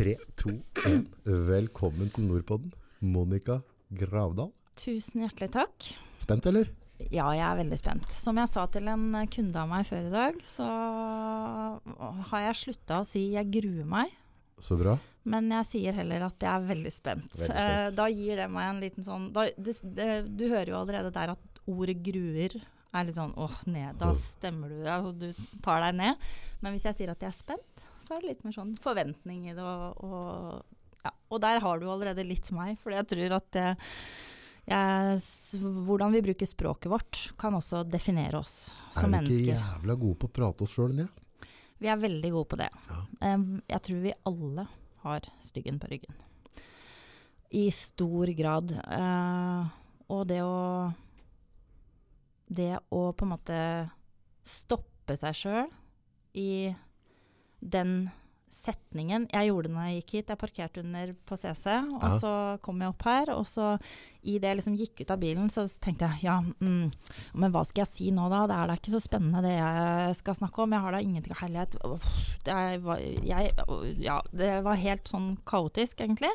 [0.00, 0.48] Tre, to,
[0.88, 1.02] én.
[1.28, 2.70] Velkommen til Nordpodden.
[3.04, 3.58] Monica
[3.92, 4.48] Gravdal.
[4.80, 5.88] Tusen hjertelig takk.
[6.22, 6.70] Spent, eller?
[7.12, 8.14] Ja, jeg er veldig spent.
[8.16, 10.68] Som jeg sa til en kunde av meg før i dag, så
[12.30, 14.16] har jeg slutta å si 'jeg gruer meg',
[14.58, 14.98] Så bra.
[15.24, 17.28] men jeg sier heller at jeg er veldig spent.
[17.36, 17.60] Veldig spent.
[17.60, 21.12] Eh, da gir det meg en liten sånn da, det, det, Du hører jo allerede
[21.12, 22.62] der at ordet 'gruer'
[22.94, 23.98] er litt sånn åh, ned.
[23.98, 26.16] Da stemmer du altså, Du tar deg ned.
[26.62, 29.44] Men hvis jeg sier at jeg er spent, så er det litt mer sånn forventning
[29.46, 29.62] i det.
[29.62, 31.12] Og, og, ja.
[31.30, 33.68] og der har du allerede litt meg, for jeg tror at det,
[34.66, 35.20] jeg,
[35.86, 39.14] hvordan vi bruker språket vårt, kan også definere oss som mennesker.
[39.14, 39.76] er vi ikke mennesker.
[39.76, 41.22] jævla gode på å prate oss sjøl ned?
[41.80, 42.68] Vi er veldig gode på det.
[42.90, 42.98] Ja.
[43.76, 44.66] Jeg tror vi alle
[45.06, 46.18] har styggen på ryggen.
[47.56, 48.74] I stor grad.
[48.74, 49.70] Eh,
[50.10, 50.58] og det å
[52.50, 53.56] Det å på en måte
[54.42, 55.68] stoppe seg sjøl
[56.34, 56.74] i
[57.62, 58.10] den
[58.50, 60.30] setningen Jeg gjorde det når jeg gikk hit.
[60.32, 62.18] Jeg parkerte under på CC, og Ja.
[62.18, 63.30] så kom jeg opp her.
[63.30, 63.78] Og så
[64.24, 66.90] i det jeg liksom gikk ut av bilen, så tenkte jeg ja, mm,
[67.34, 68.46] men hva skal jeg si nå da?
[68.50, 70.72] Det er da ikke så spennende det jeg skal snakke om.
[70.72, 71.76] Jeg har da ingenting Herlighet.
[71.84, 72.10] Uff,
[72.44, 73.52] Det, var- jeg,
[74.02, 76.32] ja, det var helt sånn kaotisk, egentlig.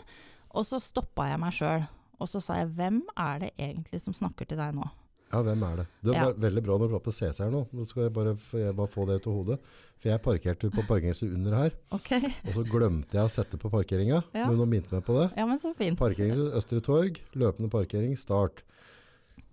[0.55, 1.87] Og så stoppa jeg meg sjøl.
[2.21, 4.87] Og så sa jeg hvem er det egentlig som snakker til deg nå?
[5.33, 5.85] Ja, hvem er det?
[6.05, 6.31] Det er Ja.
[6.33, 7.67] veldig bra når du prater på CC her nå.
[7.73, 9.59] Nå skal jeg bare, jeg bare få det ut av hodet.
[9.99, 12.19] For jeg parkerte på parkeringshuset under her, Okay.
[12.45, 14.23] og så glemte jeg å sette på parkeringa.
[14.33, 14.47] Ja.
[14.47, 15.31] Men nå minte meg på det.
[15.37, 15.97] ja men så fint.
[15.97, 18.61] Parkeringshus Østre Torg, løpende parkering, start.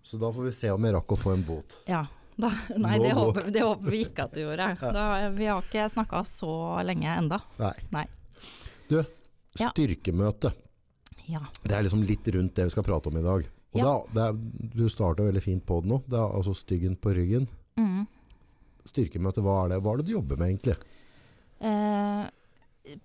[0.04, 1.76] Så da får vi se om jeg rakk å få en bot.
[1.88, 2.06] Ja.
[2.38, 4.76] Da, nei, det håper, det håper vi ikke at du gjorde.
[4.92, 7.40] Da, vi har ikke snakka så lenge enda.
[7.58, 7.74] Nei.
[7.92, 8.06] Nei.
[8.88, 9.02] Du,
[9.56, 10.52] styrkemøte.
[11.28, 11.40] Ja.
[11.62, 13.46] Det er liksom litt rundt det vi skal prate om i dag.
[13.72, 13.92] Og Ja.
[14.12, 14.32] da, er,
[14.74, 16.02] du starta veldig fint på det nå.
[16.08, 17.48] Det er altså styggen på ryggen.
[17.80, 18.06] Mm.
[18.84, 19.82] Styrkemøte, hva er det?
[19.84, 20.74] Hva er det du jobber med egentlig?
[21.62, 22.26] Eh,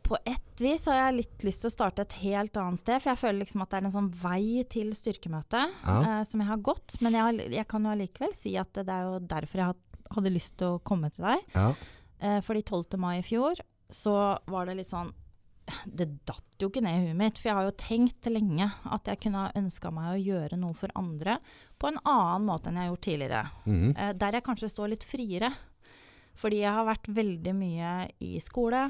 [0.04, 3.12] på ett vis har jeg litt lyst til å starte et helt annet sted, for
[3.14, 5.98] jeg føler liksom at det er en sånn vei til styrkemøte Ja.
[6.02, 6.98] eh, som jeg har gått.
[7.02, 9.75] Men jeg, har, jeg kan jo allikevel si at det er jo derfor jeg
[10.18, 11.46] hadde lyst til å komme til deg.
[11.53, 11.70] Ja.
[12.20, 12.97] Eh, fordi 12.
[12.97, 13.56] mai i fjor
[13.94, 14.18] så
[14.50, 15.14] var det litt sånn
[15.85, 19.09] Det datt jo ikke ned i huet mitt, for jeg har jo tenkt lenge at
[19.11, 21.38] jeg kunne ha ønska meg å gjøre noe for andre
[21.78, 23.41] på en annen måte enn jeg har gjort tidligere.
[23.67, 23.89] Mm.
[23.97, 25.51] Eh, der jeg kanskje står litt friere.
[26.38, 27.91] Fordi jeg har vært veldig mye
[28.22, 28.83] i skole,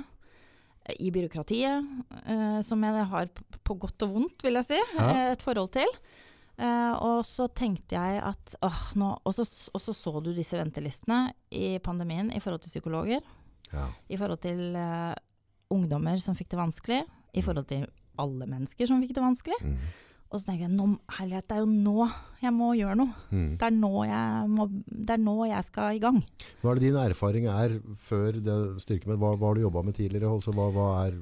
[0.85, 1.91] eh, i byråkratiet,
[2.27, 3.29] eh, som jeg har
[3.63, 5.09] på godt og vondt, vil jeg si, Ja.
[5.09, 5.88] eh, et forhold til.
[6.59, 9.44] Eh, og så tenkte jeg at åh, nå Og så
[9.75, 13.21] og så, så du disse ventelistene i pandemien i forhold til psykologer,
[13.71, 13.83] ja.
[14.09, 15.13] i forhold til eh,
[15.73, 17.00] ungdommer som fikk det vanskelig,
[17.38, 19.57] i forhold til alle mennesker som fikk det vanskelig.
[19.61, 19.79] Mm.
[20.28, 20.85] Og så tenker jeg nå,
[21.17, 22.07] herlighet, det er jo nå
[22.41, 23.13] jeg må gjøre noe.
[23.31, 23.51] Mm.
[23.59, 26.19] Det er må, det er nå jeg skal i gang.
[26.61, 27.77] Hva er det din erfaring er
[28.09, 29.22] før det styrkemøtet?
[29.22, 30.33] Hva, hva har du jobba med tidligere?
[30.33, 31.16] Altså, hva, hva, er,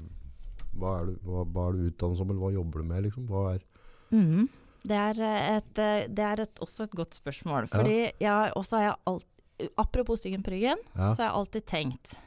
[0.73, 3.05] hva, er du, hva, er du utdannet som, eller hva jobber du med?
[3.09, 3.29] Liksom?
[3.29, 3.65] Hva er,
[4.13, 4.45] Mm.
[4.85, 7.65] Det er, eh, et, eh, det er et, også et godt spørsmål.
[7.71, 9.25] Fordi jeg også har jeg alt,
[9.79, 11.13] Apropos styggen på ryggen, Ja.
[11.15, 12.17] så har jeg alltid tenkt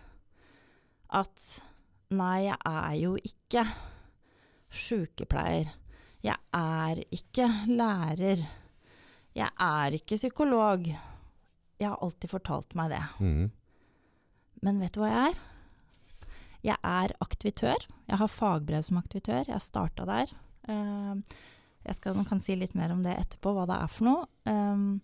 [1.13, 1.63] at
[2.11, 3.65] nei, jeg er jo ikke
[4.71, 5.71] sykepleier.
[6.25, 8.43] Jeg er ikke lærer.
[9.39, 10.89] Jeg er ikke psykolog.
[11.79, 13.03] Jeg har alltid fortalt meg det.
[13.23, 13.45] Mm.
[14.67, 15.39] Men vet du hva jeg er?
[16.67, 17.85] Jeg er aktivitør.
[18.09, 19.47] Jeg har fagbrev som aktivitør.
[19.53, 20.33] Jeg starta der.
[20.69, 21.15] Eh,
[21.89, 24.25] Jeg skal, kan si litt mer om det etterpå, hva det er for noe.
[24.45, 24.99] Um,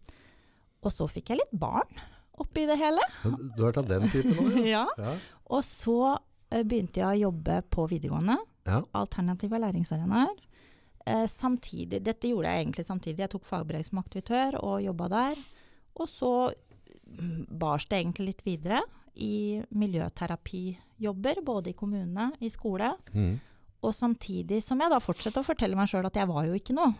[0.84, 1.88] og så fikk jeg litt barn
[2.42, 3.00] oppi det hele.
[3.54, 4.82] Du har tatt den typen òg, ja?
[4.98, 5.15] Ja.
[5.54, 5.94] Og så
[6.62, 8.37] begynte jeg å jobbe på videregående.
[8.69, 8.82] Ja.
[8.94, 10.37] Alternative læringsarenaer.
[11.06, 13.19] Eh, samtidig, dette gjorde jeg egentlig samtidig.
[13.26, 15.42] Jeg tok fagbrev som aktivitør og jobba der.
[16.00, 16.31] Og så
[17.19, 18.81] mm, bars det egentlig litt videre
[19.16, 19.62] i
[20.34, 22.92] miljøterapijobber, både i kommunene, i skole.
[23.12, 23.34] Mm.
[23.84, 26.75] Og samtidig som jeg da fortsetter å fortelle meg sjøl at jeg var jo ikke
[26.76, 26.94] noe.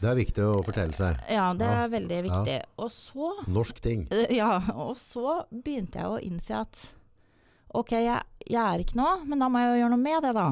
[0.00, 1.18] Det er viktig å fortelle seg.
[1.28, 1.82] Ja, det Ja.
[1.84, 2.58] er veldig viktig.
[2.78, 4.06] Og så Norsk ting.
[4.10, 6.88] Eh, Ja, og så begynte jeg å innse at
[7.76, 10.34] ok, jeg, jeg er ikke noe, men da må jeg jo gjøre noe med det,
[10.38, 10.48] da.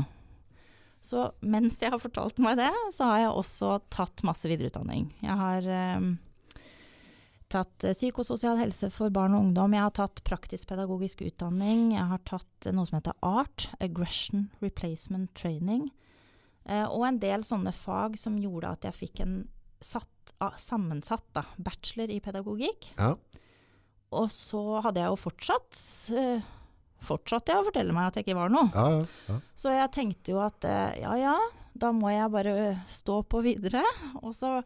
[1.08, 5.06] Så mens jeg har fortalt meg det, så har jeg også tatt masse videreutdanning.
[5.22, 6.08] Jeg har eh,
[7.52, 12.06] tatt eh, psykososial helse for barn og ungdom, jeg har tatt praktisk pedagogisk utdanning, jeg
[12.10, 15.88] har tatt eh, noe som heter ART, Aggression Replacement Training,
[16.68, 19.40] eh, og en del sånne fag som gjorde at jeg fikk en
[19.84, 22.92] satt, sammensatt da, bachelor i pedagogikk.
[22.98, 23.14] Ja.
[24.18, 25.80] Og så hadde jeg jo fortsatt
[27.04, 28.68] Fortsatte jeg å fortelle meg at jeg ikke var noe.
[28.74, 29.40] Ja, ja, ja.
[29.58, 31.34] Så jeg tenkte jo at eh, ja ja,
[31.78, 32.54] da må jeg bare
[32.90, 33.84] stå på videre.
[34.24, 34.58] Og så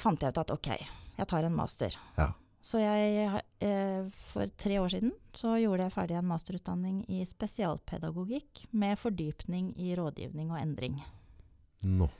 [0.00, 0.70] fant jeg ut at ok,
[1.20, 1.96] jeg tar en master.
[2.16, 2.30] Ja.
[2.60, 8.66] Så jeg, eh, for tre år siden så gjorde jeg ferdig en masterutdanning i spesialpedagogikk
[8.76, 10.98] med fordypning i rådgivning og endring.
[11.88, 12.10] Nå.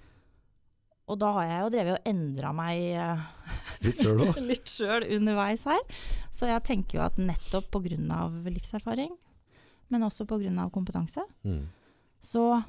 [1.11, 3.29] Og da har jeg jo drevet og endra meg eh,
[3.87, 4.37] Litt sjøl òg.
[4.45, 5.81] litt sjøl underveis her.
[6.35, 8.29] Så jeg tenker jo at nettopp pga.
[8.51, 9.13] livserfaring,
[9.91, 10.71] men også pga.
[10.71, 11.67] kompetanse, Mm.
[12.23, 12.65] så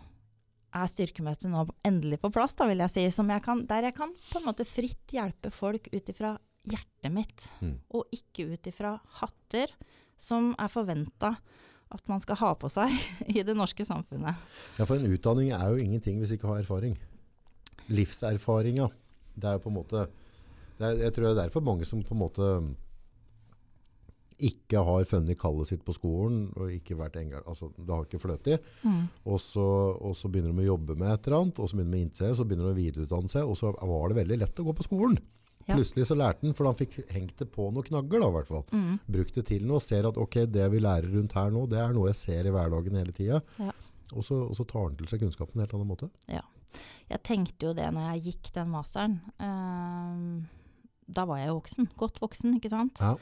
[0.73, 3.09] er styrkemøtet nå endelig på plass, da vil jeg si.
[3.11, 7.11] Som jeg kan, der jeg kan på en måte fritt hjelpe folk ut ifra hjertet
[7.11, 7.79] mitt, Mm.
[7.93, 9.67] og ikke ut ifra hatter
[10.17, 11.35] som er forventa
[11.91, 12.87] at man skal ha på seg
[13.35, 14.37] i det norske samfunnet.
[14.79, 16.95] Ja, for en utdanning er jo ingenting hvis ikke har erfaring.
[17.89, 18.89] Livserfaringa,
[19.35, 20.05] det er jo på en måte
[20.87, 22.53] er, Jeg tror det er derfor mange som på en måte
[24.41, 28.21] ikke har funnet kallet sitt på skolen, og ikke vært engasjert, altså det har ikke
[28.23, 28.93] fløtet i,
[29.29, 29.65] og så,
[30.01, 32.05] og så begynner de å jobbe med et eller annet, og så begynner de å
[32.07, 34.73] innse, så begynner de å videreutdanne seg, og så var det veldig lett å gå
[34.79, 35.19] på skolen.
[35.67, 35.75] Ja.
[35.75, 38.49] Plutselig så lærte han, for han fikk hengt det på noen knagger da, i hvert
[38.49, 38.63] fall.
[38.73, 38.95] Mm.
[39.17, 41.81] Brukt det til noe, og ser at ok, det vi lærer rundt her nå, det
[41.83, 43.43] er noe jeg ser i hverdagen hele tida.
[43.61, 43.75] Ja.
[44.11, 46.09] Og, så, og så tar han til seg kunnskapen på en helt annen måte.
[46.31, 46.41] Ja.
[47.11, 49.17] Jeg tenkte jo det når jeg gikk den masteren.
[49.43, 50.47] Ehm,
[51.13, 51.89] da var jeg jo voksen.
[51.99, 52.99] Godt voksen, ikke sant?
[53.03, 53.15] Ja.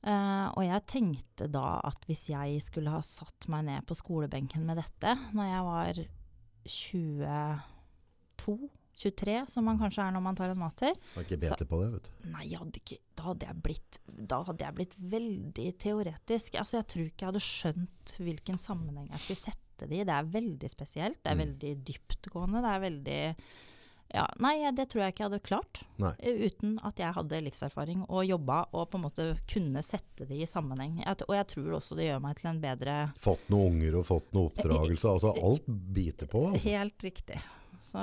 [0.00, 4.64] Uh, og jeg tenkte da at hvis jeg skulle ha satt meg ned på skolebenken
[4.64, 6.00] med dette når jeg var
[8.40, 11.88] 22-23, som man kanskje er når man tar en master Har ikke bete på det,
[11.94, 12.10] vet du.
[12.32, 14.00] Nei, jeg hadde ikke, da, hadde jeg blitt,
[14.32, 16.56] da hadde jeg blitt veldig teoretisk.
[16.60, 20.04] Altså, jeg tror ikke jeg hadde skjønt hvilken sammenheng jeg skulle sette det i.
[20.08, 21.44] Det er veldig spesielt, det er Mm.
[21.44, 23.22] veldig dyptgående, det er veldig
[24.14, 25.80] ja, Nei, det tror jeg ikke jeg hadde klart.
[26.02, 26.12] Nei.
[26.18, 30.40] eh, Uten at jeg hadde livserfaring og jobba og på en måte kunne sette det
[30.42, 30.98] i sammenheng.
[31.04, 34.06] Jeg, og jeg tror også det gjør meg til en bedre Fått noen unger og
[34.10, 35.06] fått noe oppdragelse.
[35.14, 36.46] Altså alt biter på.
[36.52, 36.68] Altså.
[36.74, 37.38] Helt riktig.
[37.86, 38.02] Så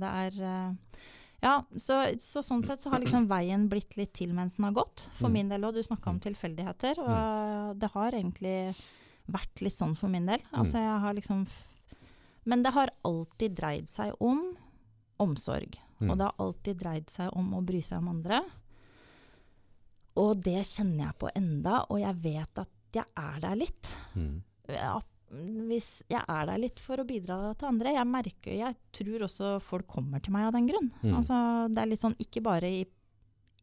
[0.00, 1.02] det er eh,
[1.42, 4.76] Ja, så, så sånn sett så har liksom veien blitt litt til mens den har
[4.78, 5.08] gått.
[5.18, 5.32] For Mm.
[5.40, 5.74] min del òg.
[5.74, 8.74] Du snakka om tilfeldigheter, og det har egentlig
[9.30, 10.42] vært litt sånn for min del.
[10.54, 11.44] Altså jeg har liksom
[12.44, 14.56] Men det har alltid dreid seg om
[15.22, 15.78] omsorg.
[16.02, 16.10] Mm.
[16.10, 18.42] Og det har alltid dreid seg om å bry seg om andre.
[20.20, 24.42] Og det kjenner jeg på enda, og jeg vet at jeg er der litt Mm.
[24.68, 24.98] ja,
[25.32, 27.94] hvis jeg er der litt for å bidra til andre.
[27.96, 30.90] Jeg merker, jeg tror også folk kommer til meg av den grunn.
[31.00, 31.14] Mm.
[31.16, 31.38] Altså,
[31.72, 32.82] det er litt sånn, ikke bare i,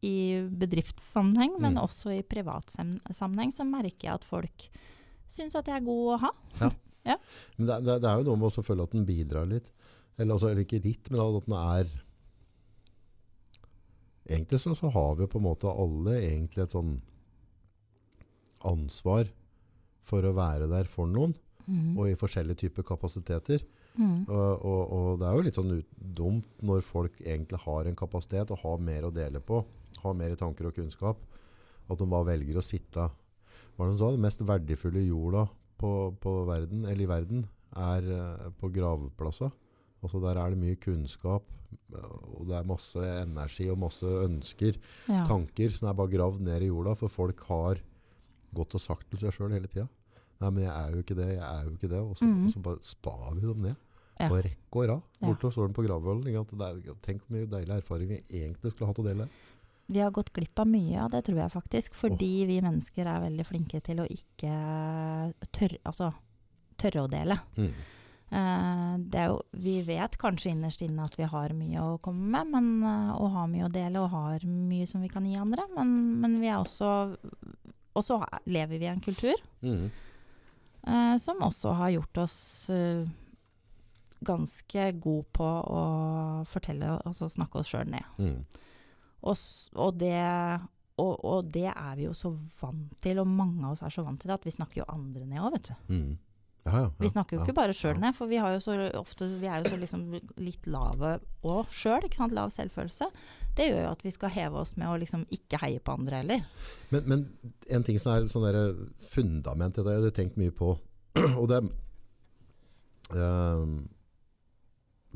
[0.02, 0.14] i
[0.50, 1.82] bedriftssammenheng, men Mm.
[1.84, 4.66] også i privatsammenheng, så merker jeg at folk
[5.30, 6.32] syns at jeg er god å ha.
[7.56, 9.70] Men det, det, det er jo noe med å føle at den bidrar litt.
[10.18, 11.92] Eller, altså, eller ikke litt, men at den er
[14.30, 17.00] Egentlig så, så har vi på en måte alle egentlig et sånn
[18.68, 19.30] ansvar
[20.06, 21.34] for å være der for noen,
[21.70, 21.94] Mm.
[21.98, 23.62] og i forskjellige typer kapasiteter.
[23.94, 24.24] Mm.
[24.26, 27.98] Og, og, og det er jo litt sånn ut, dumt når folk egentlig har en
[27.98, 29.60] kapasitet og har mer å dele på,
[30.02, 31.20] har mer tanker og kunnskap,
[31.86, 34.10] at de bare velger å sitte Hva var det de sa?
[34.10, 35.44] Det mest verdifulle jorda
[35.78, 35.92] på,
[36.22, 37.46] på verden, eller i verden
[37.76, 39.52] er eh, på gravplasser.
[40.02, 41.44] Altså der er det mye kunnskap,
[41.92, 45.26] og det er masse energi og masse ønsker, Ja.
[45.28, 47.82] tanker som er bare gravd ned i jorda, for folk har
[48.54, 49.88] gått og sagt til seg sjøl hele tida.
[50.40, 52.00] Nei, men jeg er jo ikke det, jeg er jo ikke det.
[52.00, 52.44] Og så, mm.
[52.46, 53.76] og så bare spar vi dem ned.
[54.20, 54.28] Ja.
[54.28, 55.04] På rekke og rad.
[55.20, 59.04] Borte står den på er- Tenk hvor mye deilig erfaring vi egentlig skulle hatt å
[59.04, 59.28] dele.
[59.90, 61.94] Vi har gått glipp av mye av det, tror jeg faktisk.
[61.94, 64.52] Fordi vi mennesker er veldig flinke til å ikke
[65.50, 66.12] tørre, altså,
[66.78, 67.40] tørre å dele.
[67.56, 67.72] Mm.
[68.30, 72.30] Eh, det er jo, vi vet kanskje innerst inne at vi har mye å komme
[72.30, 75.34] med, men, eh, og har mye å dele og har mye som vi kan gi
[75.36, 75.64] andre.
[75.74, 77.16] Men, men vi er også
[77.96, 79.90] Og så er- lever vi i en kultur Mm.
[80.86, 83.04] eh, som også har gjort oss eh,
[84.22, 88.04] ganske gode på å fortelle, altså snakke oss sjøl ned.
[88.18, 88.44] Mm.
[89.22, 89.36] Og,
[89.74, 90.14] og, det,
[91.00, 94.04] og, og det er vi jo så vant til, og mange av oss er så
[94.04, 95.74] vant til det, at vi snakker jo andre ned òg, vet du.
[95.94, 96.18] Mm.
[96.64, 98.74] Ja, ja, ja, Vi snakker jo ikke bare sjøl ned, for vi, har jo så
[98.98, 100.02] ofte, vi er jo så liksom
[100.44, 102.34] litt lave òg sjøl, Selv.
[102.36, 103.08] Lav selvfølelse.
[103.56, 106.20] Det gjør jo at vi skal heve oss med å liksom ikke heie på andre
[106.20, 106.44] heller.
[106.92, 107.24] Men, men
[107.72, 108.74] en ting som er sånn der
[109.10, 110.74] fundament, dette har jeg tenkt mye på,
[111.40, 111.62] og det
[113.16, 113.80] ehm,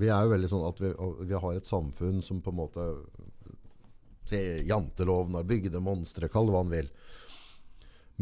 [0.01, 0.91] Vi er jo veldig sånn at vi,
[1.29, 2.89] vi har et samfunn som på en måte
[4.25, 6.87] Se janteloven, bygde monstre, kall det hva han vil.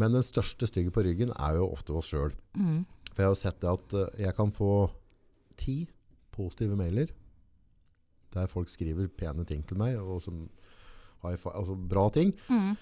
[0.01, 2.33] Men den største stygge på ryggen er jo ofte oss sjøl.
[2.57, 2.85] Mm.
[3.13, 4.73] For jeg har jo sett det at eh, jeg kan få
[5.61, 5.83] ti
[6.33, 7.13] positive mailer
[8.33, 10.47] der folk skriver pene ting til meg, og som
[11.23, 12.33] har altså bra ting.
[12.49, 12.73] Mm.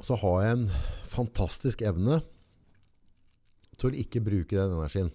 [0.00, 0.64] Så har jeg en
[1.08, 2.22] fantastisk evne
[3.78, 5.12] til å ikke bruke den energien.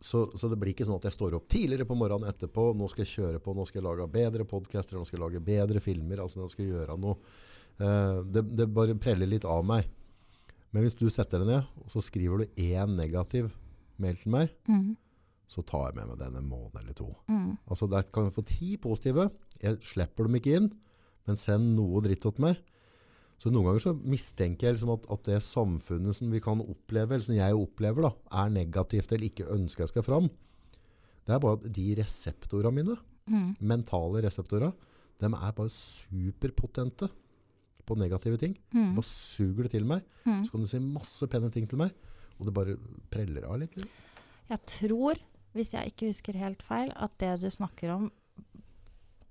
[0.00, 2.88] Så, så det blir ikke sånn at jeg står opp tidligere på morgenen etterpå, nå
[2.88, 5.82] skal jeg kjøre på, nå skal jeg lage bedre podcaster, nå skal jeg lage bedre
[5.84, 7.18] filmer, altså nå skal jeg gjøre noe
[7.80, 9.86] det, det bare preller litt av meg.
[10.72, 13.48] Men hvis du setter deg ned, og så skriver du én negativ
[14.00, 14.96] mail til meg, Mm.
[15.50, 17.08] så tar jeg med meg den en måned eller to.
[17.28, 17.56] Mm.
[17.68, 19.30] Altså, der kan jeg få ti positive.
[19.62, 20.68] Jeg slipper dem ikke inn,
[21.26, 22.60] men send noe dritt til meg.
[23.40, 27.14] Så noen ganger så mistenker jeg liksom at, at det samfunnet som vi kan oppleve,
[27.16, 28.12] eller som jeg opplever, da,
[28.44, 30.28] er negativt eller ikke ønsker jeg skal fram.
[31.26, 32.98] Det er bare at de reseptorene mine,
[33.30, 33.52] Mm.
[33.60, 34.72] mentale reseptorer,
[35.20, 37.08] de er bare superpotente
[37.90, 38.54] på negative ting.
[38.74, 38.92] Mm.
[38.96, 40.06] Bare suger det til meg.
[40.24, 40.44] Mm.
[40.46, 41.92] Så kan du si masse pene ting til meg,
[42.38, 42.78] og det bare
[43.12, 43.76] preller av litt.
[44.50, 45.18] Jeg tror,
[45.54, 48.08] hvis jeg ikke husker helt feil, at det du snakker om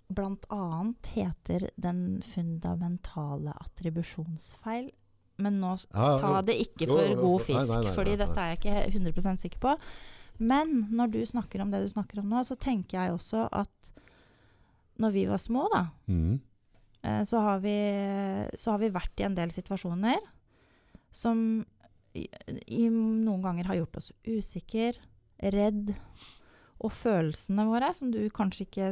[0.10, 0.94] bl.a.
[1.14, 4.90] heter den fundamentale attribusjonsfeil.
[5.40, 9.62] Men nå ta det ikke for god fisk, fordi dette er jeg ikke 100% sikker
[9.64, 9.76] på.
[10.40, 13.94] Men når du snakker om det du snakker om nå, så tenker jeg også at
[15.00, 16.40] når vi var små, da, Mhm.
[17.04, 17.76] Eh, så har vi,
[18.58, 20.20] så har vi vært i en del situasjoner
[21.12, 21.66] som
[22.18, 22.26] i,
[22.68, 24.98] i noen ganger har gjort oss usikker,
[25.54, 25.94] redd,
[26.80, 28.92] og følelsene våre, som du kanskje ikke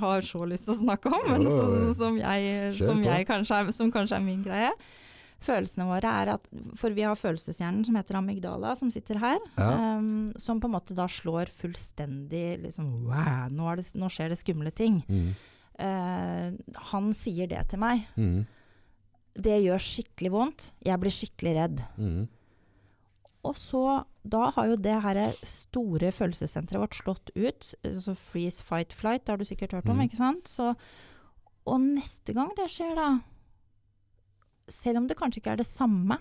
[0.00, 1.68] har så lyst til å snakke om, men så,
[2.00, 4.72] som, jeg, som, jeg kanskje er, som kanskje er min greie.
[5.40, 9.38] Følelsene våre er at For vi har følelseshjernen som heter amygdala, som sitter her.
[9.56, 9.96] Ja.
[9.96, 14.34] Um, som på en måte da slår fullstendig liksom Wow, nå, er det, nå skjer
[14.34, 15.00] det skumle ting.
[15.08, 15.30] Mhm.
[15.80, 16.50] Eh,
[16.90, 18.04] han sier det til meg.
[18.20, 18.42] Mm.
[19.40, 20.68] Det gjør skikkelig vondt.
[20.84, 21.82] Jeg blir skikkelig redd.
[21.96, 22.28] Mm.
[23.48, 23.82] Og så,
[24.28, 27.70] da har jo det her store følelsessenteret vårt slått ut.
[28.04, 30.08] Så freeze, fight, flight, det har du sikkert hørt om, mm.
[30.10, 30.50] ikke sant?
[30.50, 30.74] Så,
[31.64, 33.10] og neste gang det skjer, da
[34.70, 36.14] Selv om det kanskje ikke er det samme,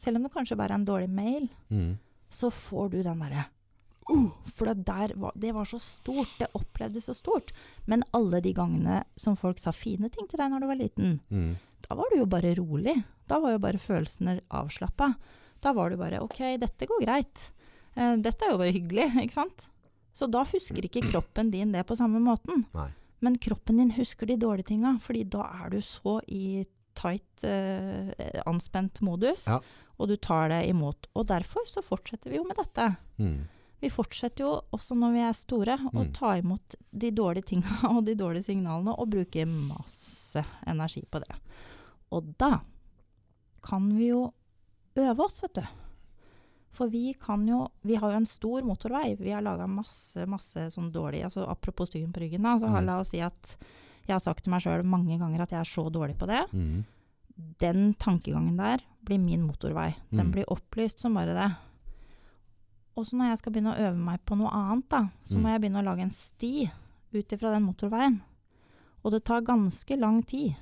[0.00, 1.98] selv om det kanskje bare er en dårlig mail, Mhm.
[2.32, 3.44] så får du den derre
[4.10, 6.32] uh, For det der var, det var så stort.
[6.38, 7.52] Det opplevdes så stort.
[7.86, 11.20] Men alle de gangene som folk sa fine ting til deg når du var liten,
[11.30, 11.52] mm.
[11.88, 12.96] da var du jo bare rolig.
[13.30, 15.14] Da var jo bare følelsene avslappa.
[15.64, 17.48] Da var du bare OK, dette går greit.
[17.96, 19.68] Uh, dette er jo bare hyggelig, ikke sant?
[20.14, 22.66] Så da husker ikke kroppen din det på samme måten.
[22.76, 22.90] Nei.
[23.24, 28.12] Men kroppen din husker de dårlige tinga, fordi da er du så i tight, eh,
[28.46, 29.58] anspent modus, Ja.
[29.98, 31.08] og du tar det imot.
[31.16, 32.96] Og derfor så fortsetter vi jo med dette.
[33.18, 33.48] Mhm.
[33.84, 36.12] Vi fortsetter jo også når vi er store, å Mm.
[36.16, 41.36] ta imot de dårlige tinga og de dårlige signalene, og bruke masse energi på det.
[42.16, 42.60] Og da
[43.64, 44.32] kan vi jo
[44.96, 45.64] øve oss, vet du.
[46.74, 49.16] For vi kan jo Vi har jo en stor motorvei.
[49.20, 52.56] Vi har laga masse, masse sånn dårlig altså Apropos styggen på ryggen, da.
[52.58, 52.84] Så Mm.
[52.86, 53.56] la oss si at
[54.08, 56.50] jeg har sagt til meg sjøl mange ganger at jeg er så dårlig på det.
[56.52, 56.84] Mm.
[57.58, 59.94] Den tankegangen der blir min motorvei.
[60.10, 60.32] Den Mm.
[60.32, 61.56] blir opplyst som bare det.
[62.96, 65.42] Og så når jeg skal begynne å øve meg på noe annet, da, så Mm.
[65.42, 66.70] må jeg begynne å lage en sti
[67.14, 68.20] ut ifra den motorveien.
[69.04, 70.54] Og det tar ganske lang tid,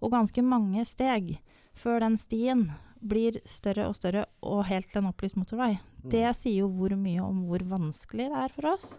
[0.00, 1.38] og ganske mange steg,
[1.74, 5.78] før den stien blir større og større og helt til en opplyst motorvei.
[6.02, 8.98] Det sier jo hvor mye om hvor vanskelig det er for oss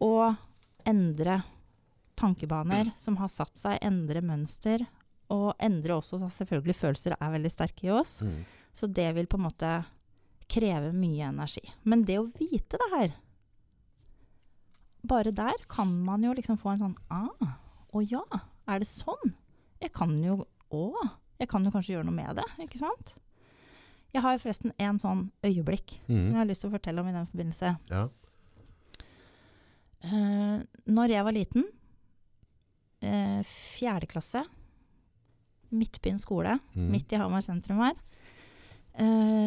[0.00, 0.36] å
[0.86, 1.42] endre
[2.16, 4.86] tankebaner som har satt seg, endre mønster,
[5.30, 8.22] og endre også selvfølgelig følelser er veldig sterke i oss.
[8.22, 8.44] Mm.
[8.72, 9.72] Så det vil på en måte
[10.48, 11.64] kreve mye energi.
[11.84, 13.16] Men det å vite det her
[15.08, 17.52] Bare der kan man jo liksom få en sånn ah,
[17.94, 18.24] Å ja,
[18.68, 19.34] er det sånn?
[19.78, 20.40] Jeg kan jo
[20.74, 20.84] Å,
[21.38, 23.14] jeg kan jo kanskje gjøre noe med det, ikke sant?
[24.12, 26.16] Jeg har forresten en sånn øyeblikk mm.
[26.16, 27.72] som jeg har lyst til å fortelle om i den forbindelse.
[27.92, 28.02] Ja.
[30.04, 31.66] Uh, når jeg var liten,
[33.04, 34.44] eh, fjerde klasse,
[35.68, 36.86] Midtbyen skole, mm.
[36.88, 37.96] midt i Hamar sentrum her,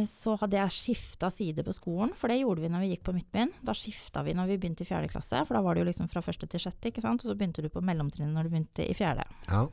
[0.08, 3.14] så hadde jeg skifta side på skolen, for det gjorde vi når vi gikk på
[3.18, 3.50] Midtbyen.
[3.68, 6.08] Da skifta vi når vi begynte i fjerde klasse, for da var det jo liksom
[6.12, 8.86] fra første til sjette, ikke sant, og så begynte du på mellomtrinnet når du begynte
[8.88, 9.26] i fjerde.
[9.50, 9.66] ja.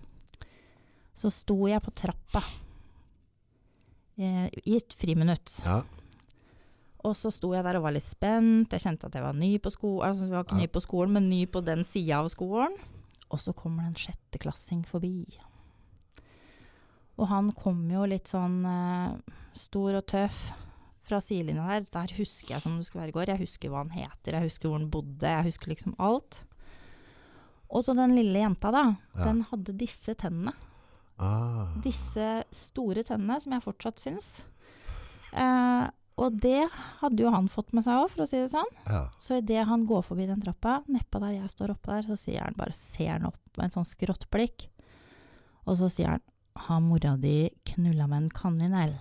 [1.19, 2.39] Så sto jeg på trappa
[4.19, 5.61] eh, i et friminutt.
[5.65, 5.81] Ja.
[7.07, 8.71] Og så sto jeg der og var litt spent.
[8.75, 10.63] Jeg kjente at jeg var ny på skolen, altså jeg var ikke Ja.
[10.63, 12.75] ny på skolen, men ny på den sida av skolen.
[13.31, 15.27] Og så kommer det en sjetteklassing forbi.
[17.19, 19.19] Og han kom jo litt sånn uh,
[19.57, 20.49] stor og tøff
[21.09, 21.89] fra sidelinja der.
[21.95, 23.33] Der husker jeg som det skulle være i går.
[23.33, 26.43] Jeg husker hva han heter, jeg husker hvor han bodde, jeg husker liksom alt.
[27.69, 28.85] Og så den lille jenta, da.
[29.17, 29.29] Ja.
[29.29, 30.55] Den hadde disse tennene.
[31.19, 31.75] Ah.
[31.85, 34.29] Disse store tennene, som jeg fortsatt syns.
[35.35, 36.65] Eh, og det
[37.03, 38.71] hadde jo han fått med seg òg, for å si det sånn.
[38.89, 39.05] Ja.
[39.23, 42.47] Så idet han går forbi den trappa, nedpå der jeg står oppe der, så sier
[42.47, 44.67] han bare ser han opp med en sånn skrått blikk.
[45.69, 46.25] Og så sier han
[46.67, 48.95] har mora di knulla med en kaninell?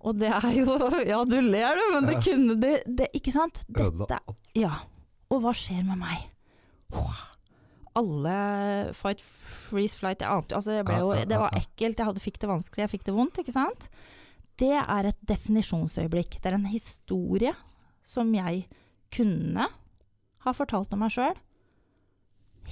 [0.00, 2.20] Og det er jo Ja, du ler du, men det Ja.
[2.24, 3.64] kunne det, det Ikke sant?
[3.68, 4.20] Dette
[4.56, 4.78] Ja.
[5.30, 6.30] Og hva skjer med meg?
[7.96, 12.48] Alle fight, freeze, flight jeg ante, altså jo, Det var ekkelt, jeg hadde, fikk det
[12.48, 13.88] vanskelig, jeg fikk det vondt, ikke sant?
[14.60, 16.38] Det er et definisjonsøyeblikk.
[16.40, 17.54] Det er en historie
[18.04, 18.66] som jeg
[19.10, 19.66] kunne
[20.44, 21.34] ha fortalt om meg sjøl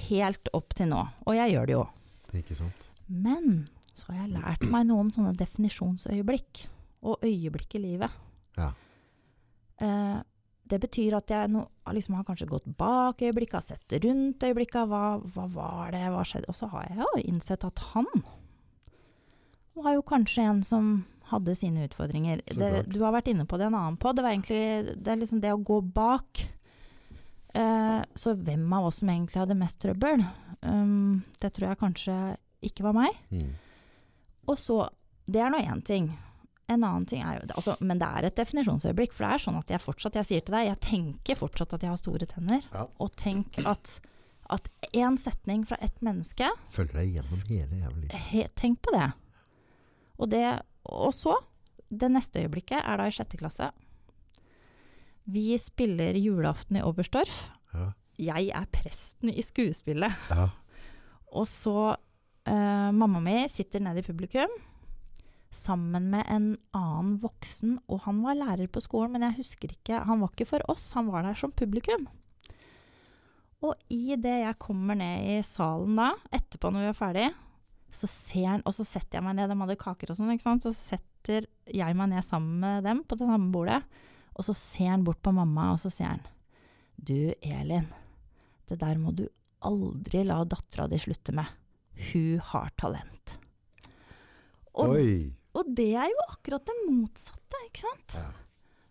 [0.08, 1.00] helt opp til nå.
[1.26, 1.84] Og jeg gjør det jo.
[2.36, 2.90] Ikke sant?
[3.08, 6.66] Men så har jeg lært meg noe om sånne definisjonsøyeblikk,
[7.08, 8.14] og øyeblikk i livet.
[8.58, 8.72] Ja.
[9.82, 10.18] Eh,
[10.68, 14.90] det betyr at jeg no, liksom har kanskje gått bak øyeblikket, har sett rundt øyeblikket,
[14.90, 16.50] hva, hva var det, hva skjedde?
[16.50, 18.08] Og så har jeg jo innsett at han
[19.78, 20.92] var jo kanskje en som
[21.30, 22.42] hadde sine utfordringer.
[22.46, 24.12] Det, du har vært inne på det i en annen på.
[24.16, 26.44] Det var egentlig det, er liksom det å gå bak.
[27.54, 30.24] Eh, så hvem av oss som egentlig hadde mest trøbbel?
[30.60, 32.16] Um, det tror jeg kanskje
[32.66, 33.18] ikke var meg.
[33.30, 33.52] Mm.
[34.48, 34.88] Og så
[35.28, 36.08] Det er nå én ting.
[36.68, 39.12] En annen ting er jo altså, Men det er et definisjonsøyeblikk.
[39.12, 41.84] For det er sånn at jeg fortsatt Jeg sier til deg, jeg tenker fortsatt at
[41.84, 42.62] jeg har store tenner.
[42.72, 42.86] Ja.
[42.98, 43.98] Og tenk at
[44.48, 48.14] at én setning fra ett menneske Følger deg gjennom hele jævla livet.
[48.30, 49.10] he, Tenk på det.
[50.18, 51.36] Og det Og så
[51.90, 53.70] Det neste øyeblikket er da i sjette klasse.
[55.28, 57.50] Vi spiller julaften i Oberstdorf.
[57.74, 57.90] Ja.
[58.18, 60.14] Jeg er presten i skuespillet.
[60.32, 60.48] Ja.
[61.36, 61.92] Og så
[62.48, 64.54] eh, Mamma mi sitter nede i publikum
[65.54, 70.02] sammen med en annen voksen, og han var lærer på skolen, men jeg husker ikke
[70.04, 72.06] Han var ikke for oss, han var der som publikum.
[73.64, 77.28] Og idet jeg kommer ned i salen da, etterpå når vi er ferdig,
[77.90, 80.44] så ser han Og så setter jeg meg ned, de hadde kaker og sånn, ikke
[80.44, 80.66] sant.
[80.68, 83.80] Så setter jeg meg ned sammen med dem på det samme bordet,
[84.38, 86.24] og så ser han bort på mamma, og så sier han
[86.94, 87.88] Du, Elin,
[88.70, 89.26] det der må du
[89.66, 91.46] aldri la dattera di slutte med.
[92.12, 93.38] Hun har talent.
[94.78, 94.94] Og,
[95.58, 98.18] og det er jo akkurat det motsatte, ikke sant?
[98.20, 98.28] Ja.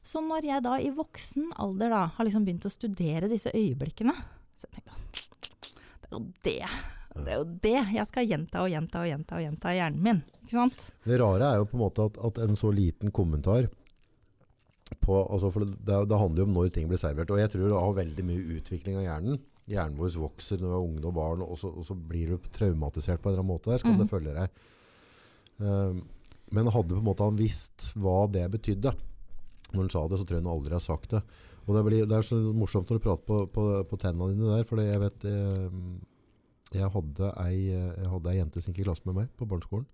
[0.07, 4.15] Så når jeg da i voksen alder da har liksom begynt å studere disse øyeblikkene,
[4.59, 4.95] så jeg tenkte
[6.07, 6.69] det er jo det.
[7.17, 10.03] Det er jo det jeg skal gjenta og gjenta og gjenta og gjenta i hjernen
[10.05, 10.21] min.
[10.45, 10.85] Ikke sant?
[11.03, 13.67] Det rare er jo på en måte at, at en så liten kommentar
[15.03, 17.31] på, altså for det, det, handler jo om når ting blir servert.
[17.33, 19.39] Og jeg tror det har veldig mye utvikling av hjernen.
[19.67, 22.49] Hjernen vår vokser når vi er unge og barn, og så, og så blir du
[22.55, 23.71] traumatisert på en eller annen måte.
[23.71, 24.03] Der, så kan Mhm.
[24.05, 24.63] det følge deg.
[25.59, 26.01] Um,
[26.51, 28.93] men hadde på en måte han visst hva det betydde,
[29.73, 31.23] når han sa det, så tror jeg han aldri har sagt det.
[31.67, 34.53] Og det, blir, det er så morsomt når du prater på, på, på tennene dine
[34.55, 35.71] der, for jeg vet jeg,
[36.77, 39.87] jeg hadde, ei, jeg hadde ei jente som gikk i klasse med meg på barneskolen,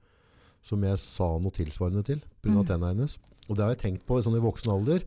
[0.63, 2.53] som jeg sa noe tilsvarende til pga.
[2.55, 2.65] Mm.
[2.69, 3.17] tennene hennes.
[3.49, 5.03] Og det har jeg tenkt på sånn i voksen alder.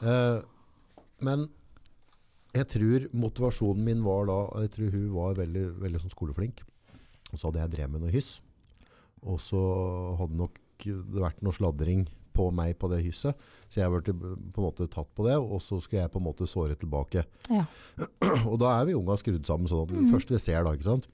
[0.00, 0.40] Eh,
[1.26, 1.48] men
[2.56, 6.62] jeg tror motivasjonen min var da Jeg tror hun var veldig, veldig sånn skoleflink.
[7.32, 8.38] Og så hadde jeg drevet med noe hyss.
[9.28, 9.60] Og så
[10.20, 12.06] hadde nok det vært noe sladring
[12.38, 13.34] på meg på det hysset.
[13.68, 16.26] Så jeg ble på en måte tatt på det, og så skulle jeg på en
[16.28, 17.24] måte såre tilbake.
[17.50, 17.64] Ja.
[18.48, 20.12] Og da er vi unga skrudd sammen sånn at Mhm.
[20.14, 21.08] først vi ser da, ikke sant?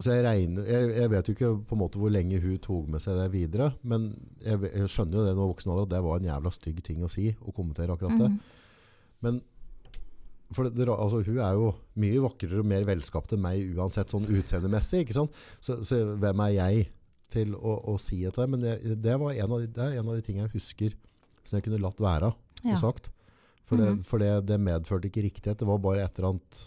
[0.00, 2.56] Og- Så jeg, regner, jeg, jeg vet jo ikke på en måte hvor lenge hun
[2.64, 4.06] tok med seg det videre, men
[4.40, 7.02] jeg, jeg skjønner jo det når voksen alder at det var en jævla stygg ting
[7.04, 8.30] å si, og kommentere akkurat det.
[8.32, 8.38] Mm.
[9.26, 9.40] Men
[10.56, 11.68] for det, altså, hun er jo
[12.02, 15.36] mye vakrere og mer velskapt enn meg uansett sånn utseendemessig, ikke sant?
[15.62, 16.88] Så, så hvem er jeg
[17.30, 18.48] til å, å si dette?
[18.50, 20.96] Men det, det, var en av de, det er en av de tingene jeg husker
[21.44, 22.32] som jeg kunne latt være
[22.64, 22.74] Ja.
[22.80, 23.12] sagt.
[23.68, 24.00] For, det, Mhm.
[24.04, 25.58] for det, det medførte ikke riktighet.
[25.60, 26.64] Det var bare et eller annet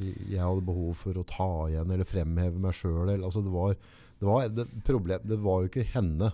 [0.00, 3.12] jeg hadde behov for å ta igjen eller fremheve meg sjøl.
[3.18, 6.32] Altså det var, det, var, det, problem, det var jo ikke henne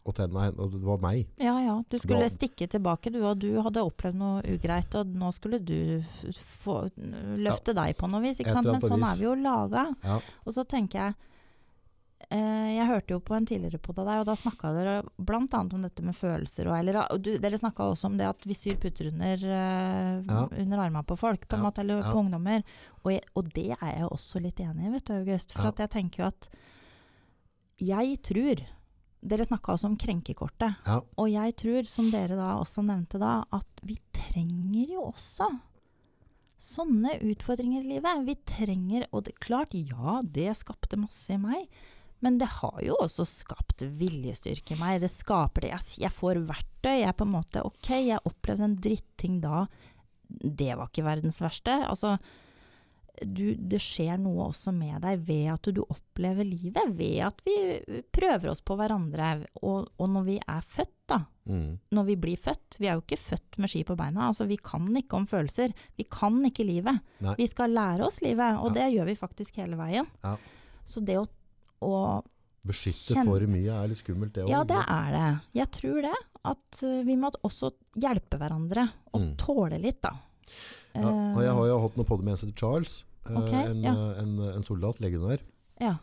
[0.00, 1.26] og tenna henne, det var meg.
[1.38, 5.06] Ja ja, du skulle Da- stikke tilbake du, og du hadde opplevd noe ugreit, og
[5.06, 6.02] nå skulle du
[6.34, 6.88] få,
[7.36, 8.40] løfte deg på noe vis?
[8.40, 9.10] Men sånn vis.
[9.12, 9.94] er vi jo laga.
[10.02, 10.20] Ja.
[10.46, 11.14] Og så tenker jeg
[12.30, 15.40] Jeg hørte jo på en tidligere podd av deg, og da snakka dere bl.a.
[15.60, 16.68] om dette med følelser.
[16.70, 20.20] Og, eller, og du, dere snakka også om det at vi syr putter under, eh,
[20.28, 20.44] Ja.
[20.62, 22.12] under armene på folk, på en Ja, måte, eller ja.
[22.12, 22.62] på ungdommer.
[23.02, 25.52] Og, jeg, og det er jeg også litt enig i, vet du, August.
[25.56, 26.50] For jeg tenker jo at
[27.80, 28.66] jeg tror
[29.20, 30.78] Dere snakka også om krenkekortet.
[31.20, 35.50] Og jeg tror, som dere da også nevnte da, at vi trenger jo også
[36.60, 38.22] sånne utfordringer i livet.
[38.24, 41.66] Vi trenger Og det, klart, ja, det skapte masse i meg.
[42.20, 44.98] Men det har jo også skapt viljestyrke i meg.
[45.00, 45.70] Det skaper det.
[46.00, 46.92] Jeg, får verktøy.
[47.00, 49.64] Jeg er på en måte OK, jeg opplevde en dritting da.
[50.28, 51.78] Det var ikke verdens verste.
[51.88, 52.18] Altså,
[53.24, 56.92] du, det skjer noe også med deg ved at du opplever livet.
[56.96, 57.56] Ved at vi
[58.14, 59.32] prøver oss på hverandre.
[59.64, 61.22] Og, og når vi er født, da.
[61.50, 61.72] Mm.
[61.96, 62.76] Når vi blir født.
[62.78, 64.28] Vi er jo ikke født med ski på beina.
[64.28, 65.72] Altså, vi kan ikke om følelser.
[65.98, 67.00] Vi kan ikke livet.
[67.24, 67.34] Nei.
[67.40, 68.76] Vi skal lære oss livet, og Ja.
[68.78, 70.08] det gjør vi faktisk hele veien.
[70.24, 70.36] Ja.
[70.86, 71.26] Så det å,
[71.82, 72.22] å
[72.66, 73.24] Beskytte kjenne.
[73.24, 74.50] for mye er litt skummelt, det òg.
[74.52, 75.28] Ja, det er det.
[75.60, 76.16] Jeg tror det.
[76.44, 79.36] At eh, vi må også hjelpe hverandre, og Mm.
[79.36, 80.12] tåle litt, da.
[80.94, 83.04] Ja, og jeg har jo hatt noe på det med en som heter Charles.
[83.30, 83.92] Okay, en, ja.
[83.92, 85.40] eh, en, en soldat, legionær.
[85.80, 85.96] Ja.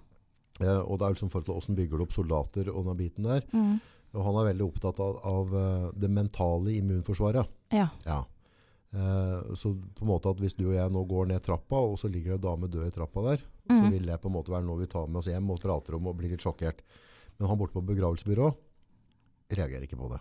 [0.62, 3.24] Eh, og det er liksom forhold til åssen bygger du opp soldater og den biten
[3.28, 3.42] der.
[3.54, 3.80] Mm.
[4.16, 7.46] Og han er veldig opptatt av, av eh, det mentale immunforsvaret.
[7.76, 7.90] Ja.
[8.06, 8.24] Ja.
[8.94, 11.98] Eh, så på en måte at hvis du og jeg nå går ned trappa, og
[12.00, 13.92] så ligger det en dame død i trappa der, så Mm.
[13.92, 16.08] vil det på en måte være noe vi tar med oss hjem og prater om
[16.08, 16.80] og blir litt sjokkert.
[17.38, 18.56] Men han borte på begravelsesbyrå
[19.52, 20.20] reagerer ikke på det.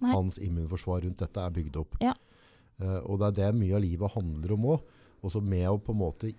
[0.00, 0.14] Nei.
[0.14, 1.96] Hans immunforsvar rundt dette er bygd opp.
[2.00, 2.14] Ja.
[2.80, 4.80] Eh, og det er det mye av livet handler om òg.
[5.22, 6.34] Også med å på en måte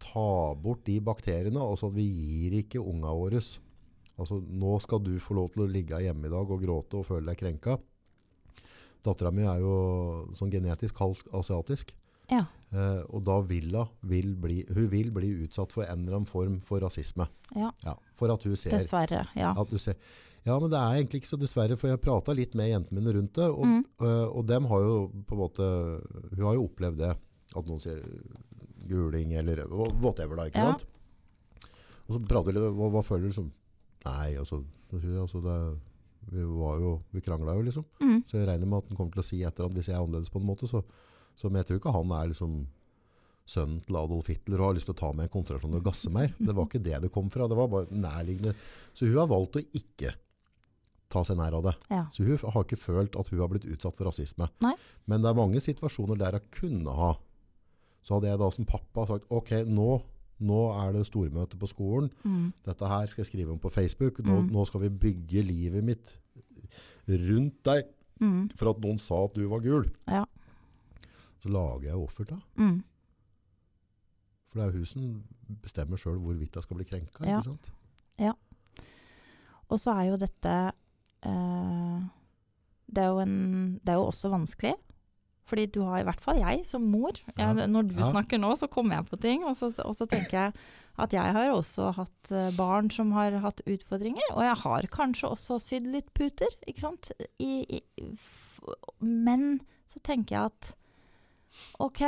[0.00, 1.60] ta bort de bakteriene.
[1.60, 3.40] Altså at vi gir ikke unga våre
[4.20, 7.06] Altså, nå skal du få lov til å ligge hjemme i dag og gråte og
[7.06, 7.78] føle deg krenka.
[9.02, 11.92] Dattera mi er jo sånn genetisk halvt asiatisk.
[12.30, 12.44] Ja.
[12.72, 16.26] Eh, og da vil hun, vil bli, hun vil bli utsatt for en eller annen
[16.30, 17.26] form for rasisme.
[17.56, 17.70] Ja.
[18.14, 19.24] for at hun ser Dessverre.
[19.34, 19.54] Ja.
[19.80, 19.96] ser
[20.46, 23.12] Ja, men det er egentlig ikke så dessverre, for jeg prata litt med jentene mine
[23.16, 23.84] rundt det, og, Mm.
[24.00, 25.66] øh, og dem har jo på en måte
[26.36, 27.16] Hun har jo opplevd det.
[27.56, 28.00] At noen sier
[28.88, 30.44] guling eller wha- whatever, da.
[30.44, 30.70] ikke Ja.
[30.70, 30.84] sant?
[32.08, 33.52] Og så prater vi litt hva, hva føler du som
[34.04, 35.80] Nei, altså, altså det,
[36.28, 37.86] Vi var jo Vi krangla jo, liksom.
[38.00, 38.20] Mm.
[38.26, 39.96] Så jeg regner med at han kommer til å si et eller annet hvis jeg
[39.96, 40.68] er annerledes på en måte.
[40.70, 40.82] Så,
[41.38, 42.60] så men jeg tror ikke han er liksom
[43.50, 46.12] sønnen til Adolf Hitler og har lyst til å ta meg i konsentrasjon og gasse
[46.14, 46.34] meg.
[46.38, 47.48] Det var ikke det det kom fra.
[47.50, 48.54] Det var bare nærliggende.
[48.94, 50.14] Så hun har valgt å ikke
[51.10, 51.74] ta seg nær av det.
[51.90, 52.04] Ja.
[52.14, 54.46] Så hun har ikke følt at hun har blitt utsatt for rasisme.
[54.62, 54.76] Nei.
[55.10, 57.10] Men det er mange situasjoner der hun kunne ha.
[58.06, 59.98] Så hadde jeg da som pappa sagt ok, nå,
[60.40, 62.10] nå er det stormøte på skolen.
[62.24, 62.52] Mm.
[62.64, 64.18] Dette her skal jeg skrive om på Facebook.
[64.24, 64.50] Nå, Mm.
[64.52, 66.18] nå skal vi bygge livet mitt
[67.08, 67.84] rundt deg
[68.20, 68.50] Mm.
[68.56, 69.86] for at noen sa at du var gul.
[70.08, 70.24] Ja.
[71.38, 72.36] Så lager jeg offer da.
[72.56, 72.82] Mm.
[74.50, 75.22] For det er jo hun som
[75.62, 77.24] bestemmer sjøl hvorvidt jeg skal bli krenka.
[77.24, 77.38] Ja.
[77.38, 77.70] ikke sant?
[79.70, 80.52] Og så er jo dette
[81.26, 82.00] øh,
[82.90, 84.74] det, er jo en, det er jo også vanskelig.
[85.48, 87.12] Fordi du har i hvert fall jeg som mor.
[87.36, 88.10] Jeg, Når du Ja.
[88.12, 89.42] snakker nå, så kommer jeg på ting.
[89.44, 90.52] Og så, og så tenker jeg
[91.00, 94.22] at jeg har også hatt eh, barn som har hatt utfordringer.
[94.36, 97.10] Og jeg har kanskje også sydd litt puter, ikke sant.
[97.40, 97.80] I, i,
[99.00, 100.74] men så tenker jeg at
[101.82, 102.02] OK,